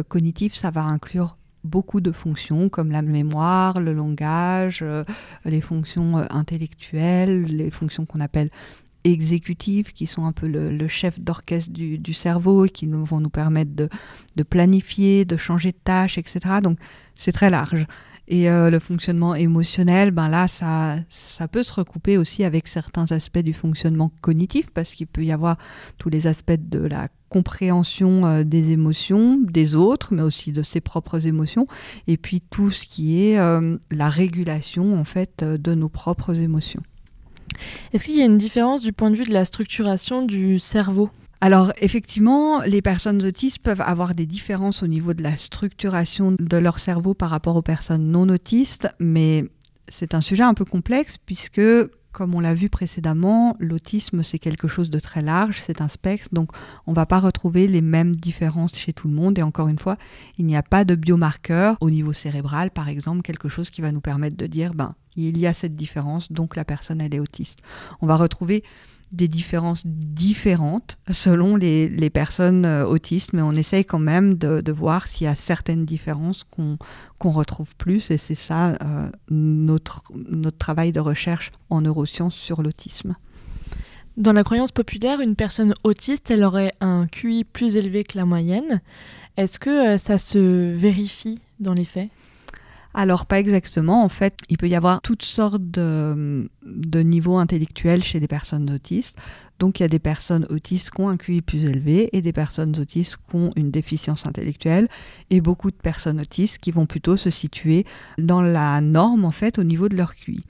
cognitif, 0.07 0.53
ça 0.53 0.71
va 0.71 0.81
inclure 0.83 1.37
beaucoup 1.63 2.01
de 2.01 2.11
fonctions 2.11 2.69
comme 2.69 2.91
la 2.91 3.01
mémoire, 3.01 3.79
le 3.79 3.93
langage, 3.93 4.79
euh, 4.81 5.03
les 5.45 5.61
fonctions 5.61 6.17
euh, 6.17 6.25
intellectuelles, 6.29 7.43
les 7.43 7.69
fonctions 7.69 8.05
qu'on 8.05 8.19
appelle 8.19 8.49
exécutives, 9.03 9.93
qui 9.93 10.05
sont 10.05 10.25
un 10.25 10.31
peu 10.31 10.47
le, 10.47 10.87
chef 10.87 11.19
d'orchestre 11.19 11.71
du, 11.71 12.13
cerveau 12.13 12.65
et 12.65 12.69
qui 12.69 12.85
nous, 12.85 13.03
vont 13.03 13.19
nous 13.19 13.29
permettre 13.29 13.71
de, 13.73 13.89
de, 14.35 14.43
planifier, 14.43 15.25
de 15.25 15.37
changer 15.37 15.71
de 15.71 15.77
tâche, 15.83 16.17
etc. 16.17 16.39
Donc 16.61 16.77
c'est 17.15 17.31
très 17.31 17.49
large. 17.49 17.87
Et 18.31 18.49
euh, 18.49 18.69
le 18.69 18.79
fonctionnement 18.79 19.35
émotionnel, 19.35 20.11
ben 20.11 20.29
là, 20.29 20.47
ça, 20.47 20.95
ça 21.09 21.49
peut 21.49 21.63
se 21.63 21.73
recouper 21.73 22.17
aussi 22.17 22.45
avec 22.45 22.69
certains 22.69 23.11
aspects 23.11 23.39
du 23.39 23.51
fonctionnement 23.51 24.09
cognitif, 24.21 24.71
parce 24.71 24.93
qu'il 24.93 25.07
peut 25.07 25.25
y 25.25 25.33
avoir 25.33 25.57
tous 25.97 26.07
les 26.07 26.27
aspects 26.27 26.53
de 26.57 26.79
la 26.79 27.09
compréhension 27.27 28.25
euh, 28.25 28.43
des 28.45 28.71
émotions 28.71 29.37
des 29.37 29.75
autres, 29.75 30.13
mais 30.13 30.21
aussi 30.21 30.53
de 30.53 30.63
ses 30.63 30.79
propres 30.79 31.27
émotions, 31.27 31.65
et 32.07 32.15
puis 32.15 32.41
tout 32.49 32.71
ce 32.71 32.85
qui 32.85 33.21
est 33.21 33.37
euh, 33.37 33.77
la 33.91 34.07
régulation 34.07 34.97
en 34.97 35.03
fait 35.03 35.43
de 35.43 35.75
nos 35.75 35.89
propres 35.89 36.39
émotions. 36.39 36.83
Est-ce 37.91 38.05
qu'il 38.05 38.15
y 38.15 38.21
a 38.21 38.25
une 38.25 38.37
différence 38.37 38.81
du 38.81 38.93
point 38.93 39.11
de 39.11 39.17
vue 39.17 39.25
de 39.25 39.33
la 39.33 39.43
structuration 39.43 40.25
du 40.25 40.57
cerveau? 40.57 41.09
Alors 41.41 41.73
effectivement, 41.81 42.61
les 42.61 42.83
personnes 42.83 43.23
autistes 43.25 43.59
peuvent 43.59 43.81
avoir 43.81 44.13
des 44.13 44.27
différences 44.27 44.83
au 44.83 44.87
niveau 44.87 45.15
de 45.15 45.23
la 45.23 45.37
structuration 45.37 46.35
de 46.37 46.57
leur 46.57 46.77
cerveau 46.77 47.15
par 47.15 47.31
rapport 47.31 47.55
aux 47.55 47.63
personnes 47.63 48.11
non 48.11 48.29
autistes, 48.29 48.87
mais 48.99 49.45
c'est 49.87 50.13
un 50.13 50.21
sujet 50.21 50.43
un 50.43 50.53
peu 50.53 50.65
complexe 50.65 51.17
puisque 51.17 51.61
comme 52.11 52.35
on 52.35 52.41
l'a 52.41 52.53
vu 52.53 52.69
précédemment, 52.69 53.55
l'autisme 53.59 54.21
c'est 54.21 54.37
quelque 54.37 54.67
chose 54.67 54.89
de 54.89 54.99
très 54.99 55.21
large, 55.21 55.61
c'est 55.65 55.81
un 55.81 55.87
spectre, 55.87 56.29
donc 56.31 56.51
on 56.85 56.91
ne 56.91 56.95
va 56.95 57.05
pas 57.05 57.19
retrouver 57.19 57.67
les 57.67 57.81
mêmes 57.81 58.15
différences 58.15 58.75
chez 58.75 58.93
tout 58.93 59.07
le 59.07 59.13
monde. 59.13 59.39
Et 59.39 59.41
encore 59.41 59.69
une 59.69 59.79
fois, 59.79 59.97
il 60.37 60.45
n'y 60.45 60.55
a 60.57 60.63
pas 60.63 60.83
de 60.83 60.95
biomarqueur 60.95 61.77
au 61.79 61.89
niveau 61.89 62.13
cérébral, 62.13 62.69
par 62.69 62.89
exemple, 62.89 63.21
quelque 63.21 63.49
chose 63.49 63.69
qui 63.69 63.81
va 63.81 63.91
nous 63.91 64.01
permettre 64.01 64.35
de 64.35 64.45
dire, 64.45 64.73
ben, 64.73 64.93
il 65.15 65.37
y 65.37 65.47
a 65.47 65.53
cette 65.53 65.75
différence, 65.75 66.31
donc 66.31 66.55
la 66.55 66.65
personne 66.65 67.01
elle 67.01 67.15
est 67.15 67.19
autiste. 67.19 67.59
On 68.01 68.07
va 68.07 68.15
retrouver 68.15 68.63
des 69.11 69.27
différences 69.27 69.85
différentes 69.85 70.97
selon 71.09 71.55
les, 71.55 71.89
les 71.89 72.09
personnes 72.09 72.65
euh, 72.65 72.85
autistes, 72.85 73.33
mais 73.33 73.41
on 73.41 73.51
essaye 73.51 73.85
quand 73.85 73.99
même 73.99 74.35
de, 74.35 74.61
de 74.61 74.71
voir 74.71 75.07
s'il 75.07 75.25
y 75.25 75.27
a 75.27 75.35
certaines 75.35 75.85
différences 75.85 76.43
qu'on 76.45 76.77
retrouve 77.31 77.75
plus, 77.75 78.11
et 78.11 78.17
c'est 78.17 78.35
ça 78.35 78.69
euh, 78.69 79.09
notre, 79.29 80.03
notre 80.15 80.57
travail 80.57 80.91
de 80.91 80.99
recherche 80.99 81.51
en 81.69 81.81
neurosciences 81.81 82.35
sur 82.35 82.61
l'autisme. 82.61 83.15
Dans 84.17 84.33
la 84.33 84.43
croyance 84.43 84.71
populaire, 84.71 85.21
une 85.21 85.35
personne 85.35 85.73
autiste, 85.83 86.31
elle 86.31 86.43
aurait 86.43 86.73
un 86.81 87.07
QI 87.07 87.43
plus 87.43 87.75
élevé 87.75 88.03
que 88.03 88.17
la 88.17 88.25
moyenne. 88.25 88.81
Est-ce 89.37 89.59
que 89.59 89.93
euh, 89.93 89.97
ça 89.97 90.17
se 90.17 90.75
vérifie 90.75 91.39
dans 91.59 91.73
les 91.73 91.85
faits? 91.85 92.09
Alors 92.93 93.25
pas 93.25 93.39
exactement, 93.39 94.03
en 94.03 94.09
fait, 94.09 94.35
il 94.49 94.57
peut 94.57 94.67
y 94.67 94.75
avoir 94.75 95.01
toutes 95.01 95.23
sortes 95.23 95.61
de, 95.61 96.49
niveaux 96.65 97.37
intellectuels 97.37 98.03
chez 98.03 98.19
les 98.19 98.27
personnes 98.27 98.69
autistes. 98.69 99.17
Donc 99.59 99.79
il 99.79 99.83
y 99.83 99.85
a 99.85 99.89
des 99.89 99.99
personnes 99.99 100.45
autistes 100.49 100.89
qui 100.89 101.01
ont 101.01 101.09
un 101.09 101.17
QI 101.17 101.41
plus 101.41 101.65
élevé 101.65 102.09
et 102.13 102.21
des 102.21 102.33
personnes 102.33 102.77
autistes 102.79 103.17
qui 103.29 103.35
ont 103.35 103.51
une 103.55 103.69
déficience 103.69 104.25
intellectuelle 104.25 104.87
et 105.29 105.39
beaucoup 105.39 105.69
de 105.69 105.75
personnes 105.75 106.19
autistes 106.19 106.57
qui 106.57 106.71
vont 106.71 106.87
plutôt 106.87 107.15
se 107.15 107.29
situer 107.29 107.85
dans 108.17 108.41
la 108.41 108.81
norme 108.81 109.23
en 109.23 109.31
fait 109.31 109.59
au 109.59 109.63
niveau 109.63 109.87
de 109.87 109.95
leur 109.95 110.15
QI. 110.15 110.43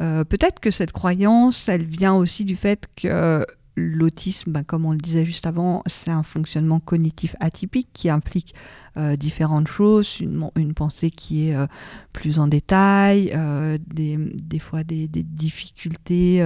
Euh, 0.00 0.24
peut-être 0.24 0.60
que 0.60 0.70
cette 0.70 0.92
croyance, 0.92 1.68
elle 1.68 1.84
vient 1.84 2.14
aussi 2.14 2.44
du 2.44 2.56
fait 2.56 2.86
que 2.96 3.44
l'autisme, 3.76 4.52
ben, 4.52 4.62
comme 4.62 4.84
on 4.84 4.92
le 4.92 4.98
disait 4.98 5.24
juste 5.24 5.46
avant, 5.46 5.82
c'est 5.86 6.10
un 6.10 6.22
fonctionnement 6.22 6.80
cognitif 6.80 7.34
atypique 7.40 7.88
qui 7.92 8.08
implique 8.08 8.54
euh, 8.96 9.16
différentes 9.16 9.66
choses, 9.66 10.20
une, 10.20 10.74
pensée 10.74 11.10
qui 11.10 11.48
est 11.48 11.56
euh, 11.56 11.66
plus 12.12 12.38
en 12.38 12.46
détail, 12.46 13.32
euh, 13.34 13.78
des, 13.86 14.16
des, 14.16 14.58
fois 14.60 14.84
des, 14.84 15.08
des 15.08 15.24
difficultés 15.24 16.42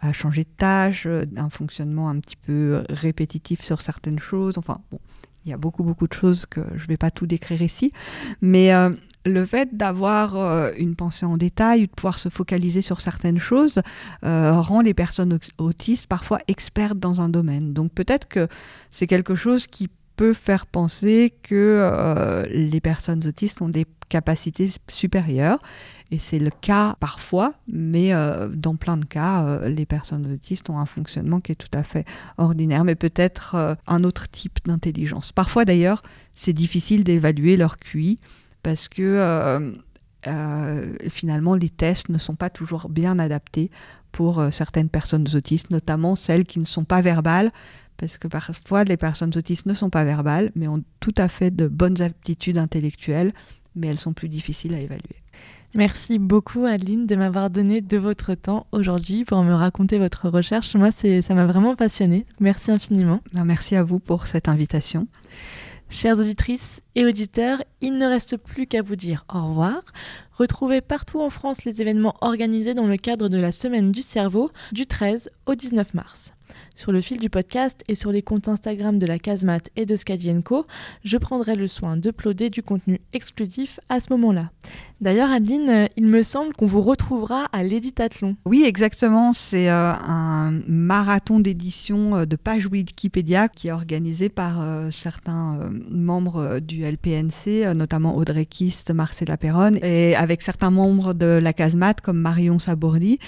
à 0.00 0.12
changer 0.12 0.44
de 0.44 0.50
tâche, 0.56 1.06
un 1.36 1.50
fonctionnement 1.50 2.08
un 2.08 2.20
petit 2.20 2.36
peu 2.36 2.84
répétitif 2.90 3.62
sur 3.62 3.80
certaines 3.80 4.20
choses. 4.20 4.58
Enfin, 4.58 4.80
bon, 4.90 5.00
il 5.44 5.50
y 5.50 5.54
a 5.54 5.56
beaucoup, 5.56 5.82
beaucoup 5.82 6.06
de 6.06 6.12
choses 6.12 6.46
que 6.46 6.60
je 6.76 6.84
ne 6.84 6.88
vais 6.88 6.96
pas 6.96 7.10
tout 7.10 7.26
décrire 7.26 7.62
ici. 7.62 7.92
Mais 8.40 8.70
le 9.28 9.44
fait 9.44 9.76
d'avoir 9.76 10.36
euh, 10.36 10.70
une 10.76 10.94
pensée 10.94 11.26
en 11.26 11.36
détail, 11.36 11.82
de 11.82 11.92
pouvoir 11.92 12.18
se 12.18 12.28
focaliser 12.28 12.82
sur 12.82 13.00
certaines 13.00 13.38
choses, 13.38 13.80
euh, 14.24 14.52
rend 14.52 14.80
les 14.80 14.94
personnes 14.94 15.38
autistes 15.58 16.06
parfois 16.06 16.38
expertes 16.48 16.98
dans 16.98 17.20
un 17.20 17.28
domaine. 17.28 17.72
Donc 17.72 17.92
peut-être 17.92 18.28
que 18.28 18.48
c'est 18.90 19.06
quelque 19.06 19.34
chose 19.34 19.66
qui 19.66 19.88
peut 20.16 20.32
faire 20.32 20.66
penser 20.66 21.32
que 21.42 21.54
euh, 21.54 22.44
les 22.50 22.80
personnes 22.80 23.24
autistes 23.26 23.62
ont 23.62 23.68
des 23.68 23.86
capacités 24.08 24.70
supérieures. 24.88 25.62
Et 26.10 26.18
c'est 26.18 26.38
le 26.38 26.50
cas 26.50 26.96
parfois, 27.00 27.52
mais 27.70 28.12
dans 28.54 28.76
plein 28.76 28.96
de 28.96 29.04
cas, 29.04 29.68
les 29.68 29.84
personnes 29.84 30.32
autistes 30.32 30.70
ont 30.70 30.78
un 30.78 30.86
fonctionnement 30.86 31.38
qui 31.40 31.52
est 31.52 31.54
tout 31.54 31.68
à 31.74 31.82
fait 31.82 32.06
ordinaire, 32.38 32.84
mais 32.84 32.94
peut-être 32.94 33.76
un 33.86 34.04
autre 34.04 34.26
type 34.30 34.60
d'intelligence. 34.64 35.32
Parfois 35.32 35.66
d'ailleurs, 35.66 36.02
c'est 36.34 36.54
difficile 36.54 37.04
d'évaluer 37.04 37.58
leur 37.58 37.76
QI 37.76 38.18
parce 38.62 38.88
que 38.88 39.02
euh, 39.02 39.72
euh, 40.26 40.96
finalement 41.08 41.54
les 41.54 41.70
tests 41.70 42.08
ne 42.08 42.18
sont 42.18 42.34
pas 42.34 42.50
toujours 42.50 42.88
bien 42.88 43.18
adaptés 43.18 43.70
pour 44.12 44.40
euh, 44.40 44.50
certaines 44.50 44.88
personnes 44.88 45.26
autistes, 45.34 45.70
notamment 45.70 46.16
celles 46.16 46.44
qui 46.44 46.58
ne 46.58 46.64
sont 46.64 46.84
pas 46.84 47.00
verbales, 47.00 47.52
parce 47.96 48.18
que 48.18 48.28
parfois 48.28 48.84
les 48.84 48.96
personnes 48.96 49.32
autistes 49.36 49.66
ne 49.66 49.74
sont 49.74 49.90
pas 49.90 50.04
verbales, 50.04 50.50
mais 50.54 50.68
ont 50.68 50.82
tout 51.00 51.14
à 51.16 51.28
fait 51.28 51.50
de 51.50 51.66
bonnes 51.68 52.00
aptitudes 52.02 52.58
intellectuelles, 52.58 53.32
mais 53.74 53.88
elles 53.88 53.98
sont 53.98 54.12
plus 54.12 54.28
difficiles 54.28 54.74
à 54.74 54.80
évaluer. 54.80 55.22
Merci 55.74 56.18
beaucoup 56.18 56.64
Adeline 56.64 57.06
de 57.06 57.14
m'avoir 57.14 57.50
donné 57.50 57.82
de 57.82 57.98
votre 57.98 58.34
temps 58.34 58.66
aujourd'hui 58.72 59.24
pour 59.24 59.42
me 59.42 59.52
raconter 59.52 59.98
votre 59.98 60.28
recherche. 60.30 60.74
Moi, 60.74 60.90
ça 60.90 61.34
m'a 61.34 61.46
vraiment 61.46 61.76
passionné. 61.76 62.24
Merci 62.40 62.70
infiniment. 62.70 63.20
Ben, 63.34 63.44
merci 63.44 63.76
à 63.76 63.82
vous 63.82 63.98
pour 63.98 64.26
cette 64.26 64.48
invitation. 64.48 65.06
Chères 65.90 66.18
auditrices 66.18 66.82
et 66.94 67.06
auditeurs, 67.06 67.62
il 67.80 67.96
ne 67.96 68.06
reste 68.06 68.36
plus 68.36 68.66
qu'à 68.66 68.82
vous 68.82 68.96
dire 68.96 69.24
au 69.32 69.48
revoir. 69.48 69.80
Retrouvez 70.34 70.82
partout 70.82 71.20
en 71.20 71.30
France 71.30 71.64
les 71.64 71.80
événements 71.80 72.16
organisés 72.20 72.74
dans 72.74 72.86
le 72.86 72.98
cadre 72.98 73.28
de 73.28 73.40
la 73.40 73.52
Semaine 73.52 73.90
du 73.90 74.02
cerveau 74.02 74.50
du 74.70 74.86
13 74.86 75.30
au 75.46 75.54
19 75.54 75.94
mars. 75.94 76.34
Sur 76.78 76.92
le 76.92 77.00
fil 77.00 77.18
du 77.18 77.28
podcast 77.28 77.82
et 77.88 77.96
sur 77.96 78.12
les 78.12 78.22
comptes 78.22 78.46
Instagram 78.46 79.00
de 79.00 79.06
la 79.06 79.18
Casemat 79.18 79.62
et 79.74 79.84
de 79.84 79.96
Scadienco, 79.96 80.64
je 81.02 81.16
prendrai 81.16 81.56
le 81.56 81.66
soin 81.66 81.96
d'uploader 81.96 82.50
du 82.50 82.62
contenu 82.62 83.00
exclusif 83.12 83.80
à 83.88 83.98
ce 83.98 84.12
moment-là. 84.12 84.52
D'ailleurs, 85.00 85.28
Adeline, 85.28 85.88
il 85.96 86.06
me 86.06 86.22
semble 86.22 86.52
qu'on 86.54 86.66
vous 86.66 86.80
retrouvera 86.80 87.46
à 87.46 87.64
l'Éditathlon. 87.64 88.36
Oui, 88.44 88.62
exactement. 88.64 89.32
C'est 89.32 89.68
euh, 89.68 89.92
un 89.92 90.52
marathon 90.68 91.40
d'édition 91.40 92.14
euh, 92.14 92.26
de 92.26 92.36
pages 92.36 92.68
Wikipédia 92.68 93.48
qui 93.48 93.66
est 93.66 93.72
organisé 93.72 94.28
par 94.28 94.60
euh, 94.60 94.92
certains 94.92 95.58
membres 95.90 96.60
du 96.60 96.84
LPNC, 96.84 97.74
notamment 97.74 98.16
Audrey 98.16 98.46
Kist, 98.46 98.92
Marcella 98.92 99.36
Perron, 99.36 99.72
et 99.82 100.14
avec 100.14 100.42
certains 100.42 100.70
membres 100.70 101.12
de 101.12 101.40
la 101.42 101.52
Casemat 101.52 101.94
comme 101.94 102.20
Marion 102.20 102.60
Sabourdi 102.60 103.18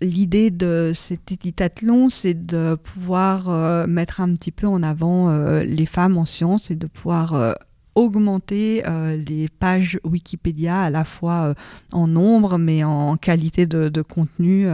l'idée 0.00 0.50
de 0.50 0.92
cet 0.94 1.32
éditathlon, 1.32 2.10
c'est 2.10 2.34
de 2.34 2.76
pouvoir 2.76 3.48
euh, 3.48 3.86
mettre 3.86 4.20
un 4.20 4.32
petit 4.34 4.52
peu 4.52 4.66
en 4.66 4.82
avant 4.82 5.28
euh, 5.28 5.62
les 5.64 5.86
femmes 5.86 6.18
en 6.18 6.24
sciences 6.24 6.70
et 6.70 6.76
de 6.76 6.86
pouvoir 6.86 7.34
euh, 7.34 7.52
augmenter 7.94 8.84
les 9.26 9.48
pages 9.48 9.98
Wikipédia 10.04 10.82
à 10.82 10.88
la 10.88 11.04
fois 11.04 11.54
en 11.90 12.06
nombre 12.06 12.56
mais 12.56 12.84
en 12.84 13.16
qualité 13.16 13.66
de, 13.66 14.02
contenu 14.02 14.68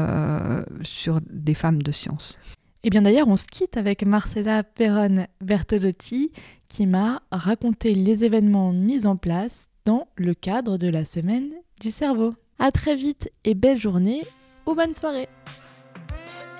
sur 0.82 1.22
des 1.30 1.54
femmes 1.54 1.80
de 1.80 1.90
sciences. 1.90 2.38
Et 2.82 2.88
eh 2.88 2.90
bien 2.90 3.00
d'ailleurs, 3.00 3.28
on 3.28 3.36
se 3.36 3.46
quitte 3.46 3.78
avec 3.78 4.04
Marcella 4.04 4.62
Perron 4.62 5.26
Bertolotti 5.40 6.32
qui 6.68 6.86
m'a 6.86 7.22
raconté 7.32 7.94
les 7.94 8.24
événements 8.24 8.74
mis 8.74 9.06
en 9.06 9.16
place 9.16 9.70
dans 9.86 10.06
le 10.16 10.34
cadre 10.34 10.76
de 10.76 10.88
la 10.88 11.06
semaine 11.06 11.48
du 11.80 11.90
cerveau. 11.90 12.34
À 12.58 12.72
très 12.72 12.94
vite 12.94 13.32
et 13.44 13.54
belle 13.54 13.80
journée 13.80 14.20
ou 14.66 14.74
bonne 14.74 14.94
soirée. 14.94 15.28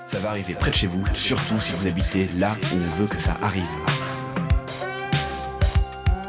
Ça 0.07 0.19
va 0.19 0.29
arriver 0.29 0.53
près 0.53 0.71
de 0.71 0.75
chez 0.75 0.87
vous, 0.87 1.03
surtout 1.13 1.59
si 1.59 1.73
vous 1.73 1.87
habitez 1.87 2.27
là 2.37 2.53
où 2.71 2.75
on 2.75 2.95
veut 2.95 3.07
que 3.07 3.19
ça 3.19 3.35
arrive. 3.41 3.65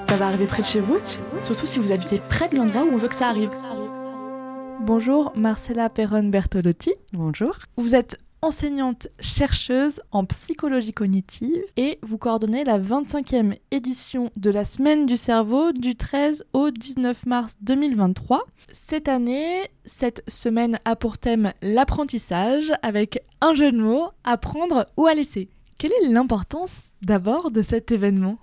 Ça 0.08 0.16
va 0.16 0.28
arriver 0.28 0.46
près 0.46 0.62
de 0.62 0.66
chez 0.66 0.80
vous, 0.80 0.98
surtout 1.42 1.66
si 1.66 1.78
vous 1.78 1.92
habitez 1.92 2.18
près 2.18 2.48
de 2.48 2.56
l'endroit 2.56 2.84
où 2.84 2.94
on 2.94 2.96
veut 2.96 3.08
que 3.08 3.14
ça 3.14 3.28
arrive. 3.28 3.50
Bonjour, 4.80 5.32
Marcella 5.36 5.88
Perron 5.88 6.24
Bertolotti. 6.24 6.92
Bonjour. 7.12 7.50
Vous 7.76 7.94
êtes 7.94 8.18
enseignante 8.46 9.08
chercheuse 9.18 10.00
en 10.12 10.24
psychologie 10.24 10.92
cognitive 10.92 11.64
et 11.76 11.98
vous 12.02 12.16
coordonnez 12.16 12.62
la 12.62 12.78
25e 12.78 13.58
édition 13.72 14.30
de 14.36 14.50
la 14.50 14.64
Semaine 14.64 15.04
du 15.04 15.16
cerveau 15.16 15.72
du 15.72 15.96
13 15.96 16.44
au 16.52 16.70
19 16.70 17.26
mars 17.26 17.56
2023. 17.62 18.44
Cette 18.70 19.08
année, 19.08 19.68
cette 19.84 20.22
semaine 20.30 20.78
a 20.84 20.94
pour 20.94 21.18
thème 21.18 21.54
l'apprentissage 21.60 22.72
avec 22.82 23.18
un 23.40 23.52
jeu 23.54 23.72
de 23.72 23.78
mots, 23.78 24.10
apprendre 24.22 24.86
ou 24.96 25.08
à 25.08 25.14
laisser. 25.14 25.48
Quelle 25.76 25.92
est 26.04 26.08
l'importance 26.08 26.92
d'abord 27.02 27.50
de 27.50 27.62
cet 27.62 27.90
événement? 27.90 28.38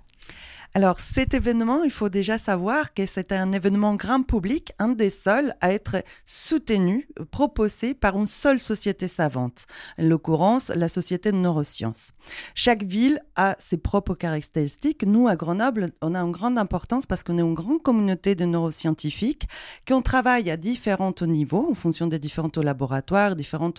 Alors 0.76 0.98
cet 0.98 1.34
événement, 1.34 1.84
il 1.84 1.92
faut 1.92 2.08
déjà 2.08 2.36
savoir 2.36 2.94
que 2.94 3.06
c'est 3.06 3.30
un 3.30 3.52
événement 3.52 3.94
grand 3.94 4.24
public, 4.24 4.72
un 4.80 4.88
des 4.88 5.08
seuls 5.08 5.54
à 5.60 5.72
être 5.72 6.02
soutenu, 6.24 7.08
proposé 7.30 7.94
par 7.94 8.18
une 8.18 8.26
seule 8.26 8.58
société 8.58 9.06
savante, 9.06 9.66
en 10.00 10.08
l'occurrence 10.08 10.70
la 10.70 10.88
Société 10.88 11.30
de 11.30 11.36
neurosciences. 11.36 12.10
Chaque 12.56 12.82
ville 12.82 13.20
a 13.36 13.54
ses 13.60 13.76
propres 13.76 14.16
caractéristiques. 14.16 15.04
Nous, 15.06 15.28
à 15.28 15.36
Grenoble, 15.36 15.92
on 16.02 16.12
a 16.12 16.18
une 16.18 16.32
grande 16.32 16.58
importance 16.58 17.06
parce 17.06 17.22
qu'on 17.22 17.38
est 17.38 17.42
une 17.42 17.54
grande 17.54 17.80
communauté 17.80 18.34
de 18.34 18.44
neuroscientifiques 18.44 19.46
qui 19.84 19.92
ont 19.92 20.02
travaillé 20.02 20.50
à 20.50 20.56
différents 20.56 21.14
niveaux 21.22 21.68
en 21.70 21.74
fonction 21.74 22.08
des 22.08 22.18
différents 22.18 22.50
laboratoires, 22.56 23.36
différents 23.36 23.70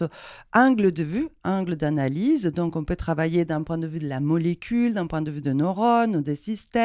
angles 0.53 0.93
de 0.93 1.03
vue, 1.03 1.27
angles 1.43 1.75
d'analyse. 1.75 2.45
Donc 2.45 2.77
on 2.77 2.85
peut 2.85 2.95
travailler 2.95 3.43
d'un 3.43 3.63
point 3.63 3.77
de 3.77 3.87
vue 3.87 3.99
de 3.99 4.07
la 4.07 4.21
molécule, 4.21 4.93
d'un 4.93 5.07
point 5.07 5.21
de 5.21 5.31
vue 5.31 5.41
de 5.41 5.51
neurones 5.51 6.21
des 6.21 6.35
systèmes, 6.35 6.84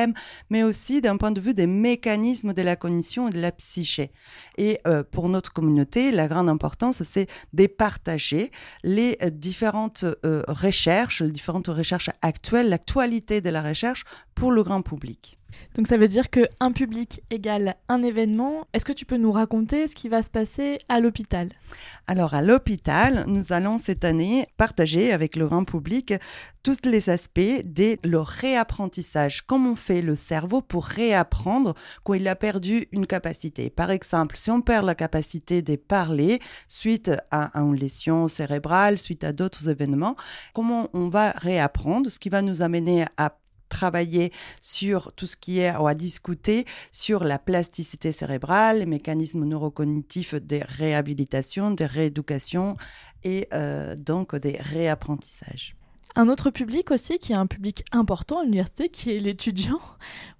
mais 0.50 0.62
aussi 0.62 1.00
d'un 1.00 1.16
point 1.16 1.30
de 1.30 1.40
vue 1.40 1.54
des 1.54 1.66
mécanismes 1.66 2.52
de 2.52 2.62
la 2.62 2.76
cognition 2.76 3.28
et 3.28 3.30
de 3.30 3.40
la 3.40 3.52
psyché. 3.52 4.12
Et 4.58 4.80
euh, 4.86 5.02
pour 5.02 5.28
notre 5.28 5.52
communauté, 5.52 6.12
la 6.12 6.28
grande 6.28 6.48
importance, 6.48 7.02
c'est 7.02 7.28
de 7.52 7.66
partager 7.66 8.50
les 8.84 9.16
euh, 9.22 9.30
différentes 9.30 10.04
euh, 10.24 10.42
recherches, 10.48 11.22
les 11.22 11.30
différentes 11.30 11.68
recherches 11.68 12.10
actuelles, 12.22 12.68
l'actualité 12.68 13.40
de 13.40 13.50
la 13.50 13.62
recherche 13.62 14.04
pour 14.34 14.52
le 14.52 14.62
grand 14.62 14.82
public. 14.82 15.39
Donc 15.74 15.86
ça 15.86 15.96
veut 15.96 16.08
dire 16.08 16.30
que 16.30 16.48
un 16.60 16.72
public 16.72 17.22
égale 17.30 17.76
un 17.88 18.02
événement. 18.02 18.66
Est-ce 18.72 18.84
que 18.84 18.92
tu 18.92 19.04
peux 19.04 19.16
nous 19.16 19.32
raconter 19.32 19.86
ce 19.88 19.94
qui 19.94 20.08
va 20.08 20.22
se 20.22 20.30
passer 20.30 20.78
à 20.88 21.00
l'hôpital? 21.00 21.50
Alors 22.06 22.34
à 22.34 22.42
l'hôpital, 22.42 23.24
nous 23.26 23.52
allons 23.52 23.78
cette 23.78 24.04
année 24.04 24.46
partager 24.56 25.12
avec 25.12 25.36
le 25.36 25.46
grand 25.46 25.64
public 25.64 26.14
tous 26.62 26.78
les 26.84 27.08
aspects 27.08 27.40
de 27.64 27.96
le 28.04 28.18
réapprentissage. 28.18 29.42
Comment 29.42 29.76
fait 29.76 30.02
le 30.02 30.14
cerveau 30.14 30.60
pour 30.60 30.84
réapprendre 30.84 31.74
quand 32.04 32.14
il 32.14 32.28
a 32.28 32.36
perdu 32.36 32.86
une 32.92 33.06
capacité? 33.06 33.70
Par 33.70 33.90
exemple, 33.90 34.36
si 34.36 34.50
on 34.50 34.60
perd 34.60 34.84
la 34.84 34.94
capacité 34.94 35.62
de 35.62 35.76
parler 35.76 36.40
suite 36.68 37.10
à 37.30 37.58
une 37.58 37.74
lésion 37.74 38.28
cérébrale, 38.28 38.98
suite 38.98 39.24
à 39.24 39.32
d'autres 39.32 39.68
événements, 39.68 40.16
comment 40.52 40.88
on 40.92 41.08
va 41.08 41.30
réapprendre, 41.32 42.10
ce 42.10 42.18
qui 42.18 42.28
va 42.28 42.42
nous 42.42 42.62
amener 42.62 43.06
à 43.16 43.39
travailler 43.70 44.32
sur 44.60 45.14
tout 45.14 45.26
ce 45.26 45.36
qui 45.36 45.60
est 45.60 45.68
à 45.68 45.94
discuter 45.94 46.66
sur 46.92 47.24
la 47.24 47.38
plasticité 47.38 48.12
cérébrale, 48.12 48.80
les 48.80 48.86
mécanismes 48.86 49.44
neurocognitifs 49.44 50.34
des 50.34 50.62
réhabilitations, 50.62 51.70
des 51.70 51.86
rééducations 51.86 52.76
et 53.24 53.48
euh, 53.54 53.96
donc 53.96 54.36
des 54.36 54.58
réapprentissages. 54.60 55.74
Un 56.16 56.28
autre 56.28 56.50
public 56.50 56.90
aussi, 56.90 57.18
qui 57.18 57.32
est 57.32 57.36
un 57.36 57.46
public 57.46 57.84
important 57.92 58.40
à 58.40 58.44
l'université, 58.44 58.88
qui 58.88 59.12
est 59.12 59.20
l'étudiant. 59.20 59.80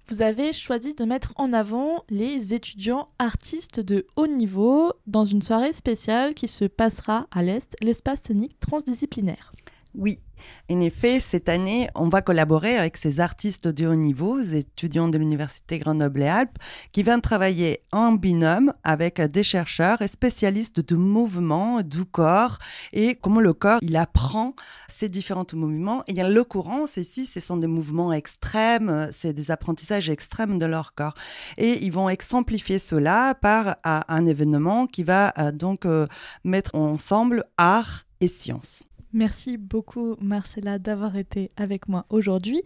Vous 0.07 0.21
avez 0.21 0.51
choisi 0.51 0.93
de 0.93 1.05
mettre 1.05 1.31
en 1.37 1.53
avant 1.53 2.03
les 2.09 2.53
étudiants 2.53 3.07
artistes 3.19 3.79
de 3.79 4.05
haut 4.17 4.27
niveau 4.27 4.91
dans 5.07 5.23
une 5.23 5.41
soirée 5.41 5.71
spéciale 5.71 6.33
qui 6.33 6.49
se 6.49 6.65
passera 6.65 7.27
à 7.31 7.41
l'Est, 7.41 7.77
l'espace 7.81 8.23
scénique 8.23 8.59
transdisciplinaire. 8.59 9.53
Oui, 9.95 10.21
en 10.69 10.79
effet, 10.79 11.19
cette 11.19 11.49
année, 11.49 11.89
on 11.95 12.07
va 12.07 12.21
collaborer 12.21 12.77
avec 12.77 12.97
ces 12.97 13.19
artistes 13.19 13.67
de 13.67 13.87
haut 13.87 13.95
niveau, 13.95 14.39
étudiants 14.39 15.09
de 15.09 15.17
l'Université 15.17 15.79
Grenoble-Alpes, 15.79 16.57
qui 16.91 17.03
viennent 17.03 17.21
travailler 17.21 17.81
en 17.91 18.13
binôme 18.13 18.73
avec 18.83 19.19
des 19.19 19.43
chercheurs 19.43 20.01
et 20.01 20.07
spécialistes 20.07 20.85
du 20.85 20.95
mouvement 20.95 21.81
du 21.81 22.05
corps 22.05 22.57
et 22.93 23.15
comment 23.15 23.41
le 23.41 23.53
corps, 23.53 23.79
il 23.81 23.95
apprend 23.97 24.55
ces 24.87 25.09
différents 25.09 25.45
mouvements. 25.53 26.03
Et 26.07 26.21
en 26.23 26.29
l'occurrence, 26.29 26.97
ici, 26.97 27.25
ce 27.25 27.39
sont 27.39 27.57
des 27.57 27.67
mouvements 27.67 28.13
extrêmes, 28.13 29.09
c'est 29.11 29.33
des 29.33 29.51
apprentissages 29.51 30.09
extrêmes 30.09 30.59
de 30.59 30.65
leur 30.65 30.93
corps. 30.93 31.15
Et 31.57 31.83
ils 31.83 31.91
vont 31.91 32.07
exemplifier 32.09 32.79
cela 32.79 33.35
par 33.35 33.77
un 33.83 34.25
événement 34.25 34.87
qui 34.87 35.03
va 35.03 35.33
euh, 35.37 35.51
donc 35.51 35.85
euh, 35.85 36.07
mettre 36.43 36.75
ensemble 36.75 37.45
art 37.57 38.03
et 38.19 38.27
science. 38.27 38.83
Merci 39.13 39.57
beaucoup 39.57 40.15
Marcella 40.21 40.79
d'avoir 40.79 41.15
été 41.15 41.51
avec 41.57 41.87
moi 41.87 42.05
aujourd'hui. 42.09 42.61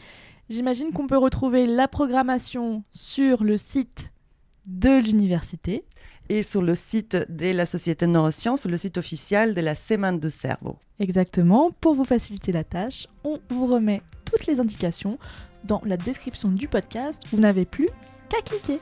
J'imagine 0.50 0.92
qu'on 0.92 1.08
peut 1.08 1.18
retrouver 1.18 1.66
la 1.66 1.88
programmation 1.88 2.84
sur 2.92 3.44
le 3.44 3.58
site 3.58 4.12
de 4.66 5.02
l'université. 5.02 5.84
Et 6.30 6.44
sur 6.44 6.62
le 6.62 6.76
site 6.76 7.18
de 7.30 7.52
la 7.52 7.66
Société 7.66 8.06
de 8.08 8.12
Neurosciences, 8.12 8.66
le 8.66 8.78
site 8.78 8.98
officiel 8.98 9.54
de 9.54 9.62
la 9.62 9.76
Semaine 9.76 10.20
de 10.20 10.30
cerveau. 10.30 10.78
Exactement. 11.00 11.72
Pour 11.82 11.94
vous 11.94 12.06
faciliter 12.06 12.52
la 12.52 12.64
tâche, 12.64 13.08
on 13.24 13.40
vous 13.50 13.68
remet 13.68 14.02
toutes 14.24 14.48
les 14.48 14.60
indications 14.60 15.20
dans 15.64 15.82
la 15.86 15.98
description 15.98 16.50
du 16.50 16.68
podcast. 16.68 17.24
Vous 17.32 17.40
n'avez 17.40 17.66
plus 17.66 17.90
qu'à 18.30 18.42
cliquer. 18.42 18.80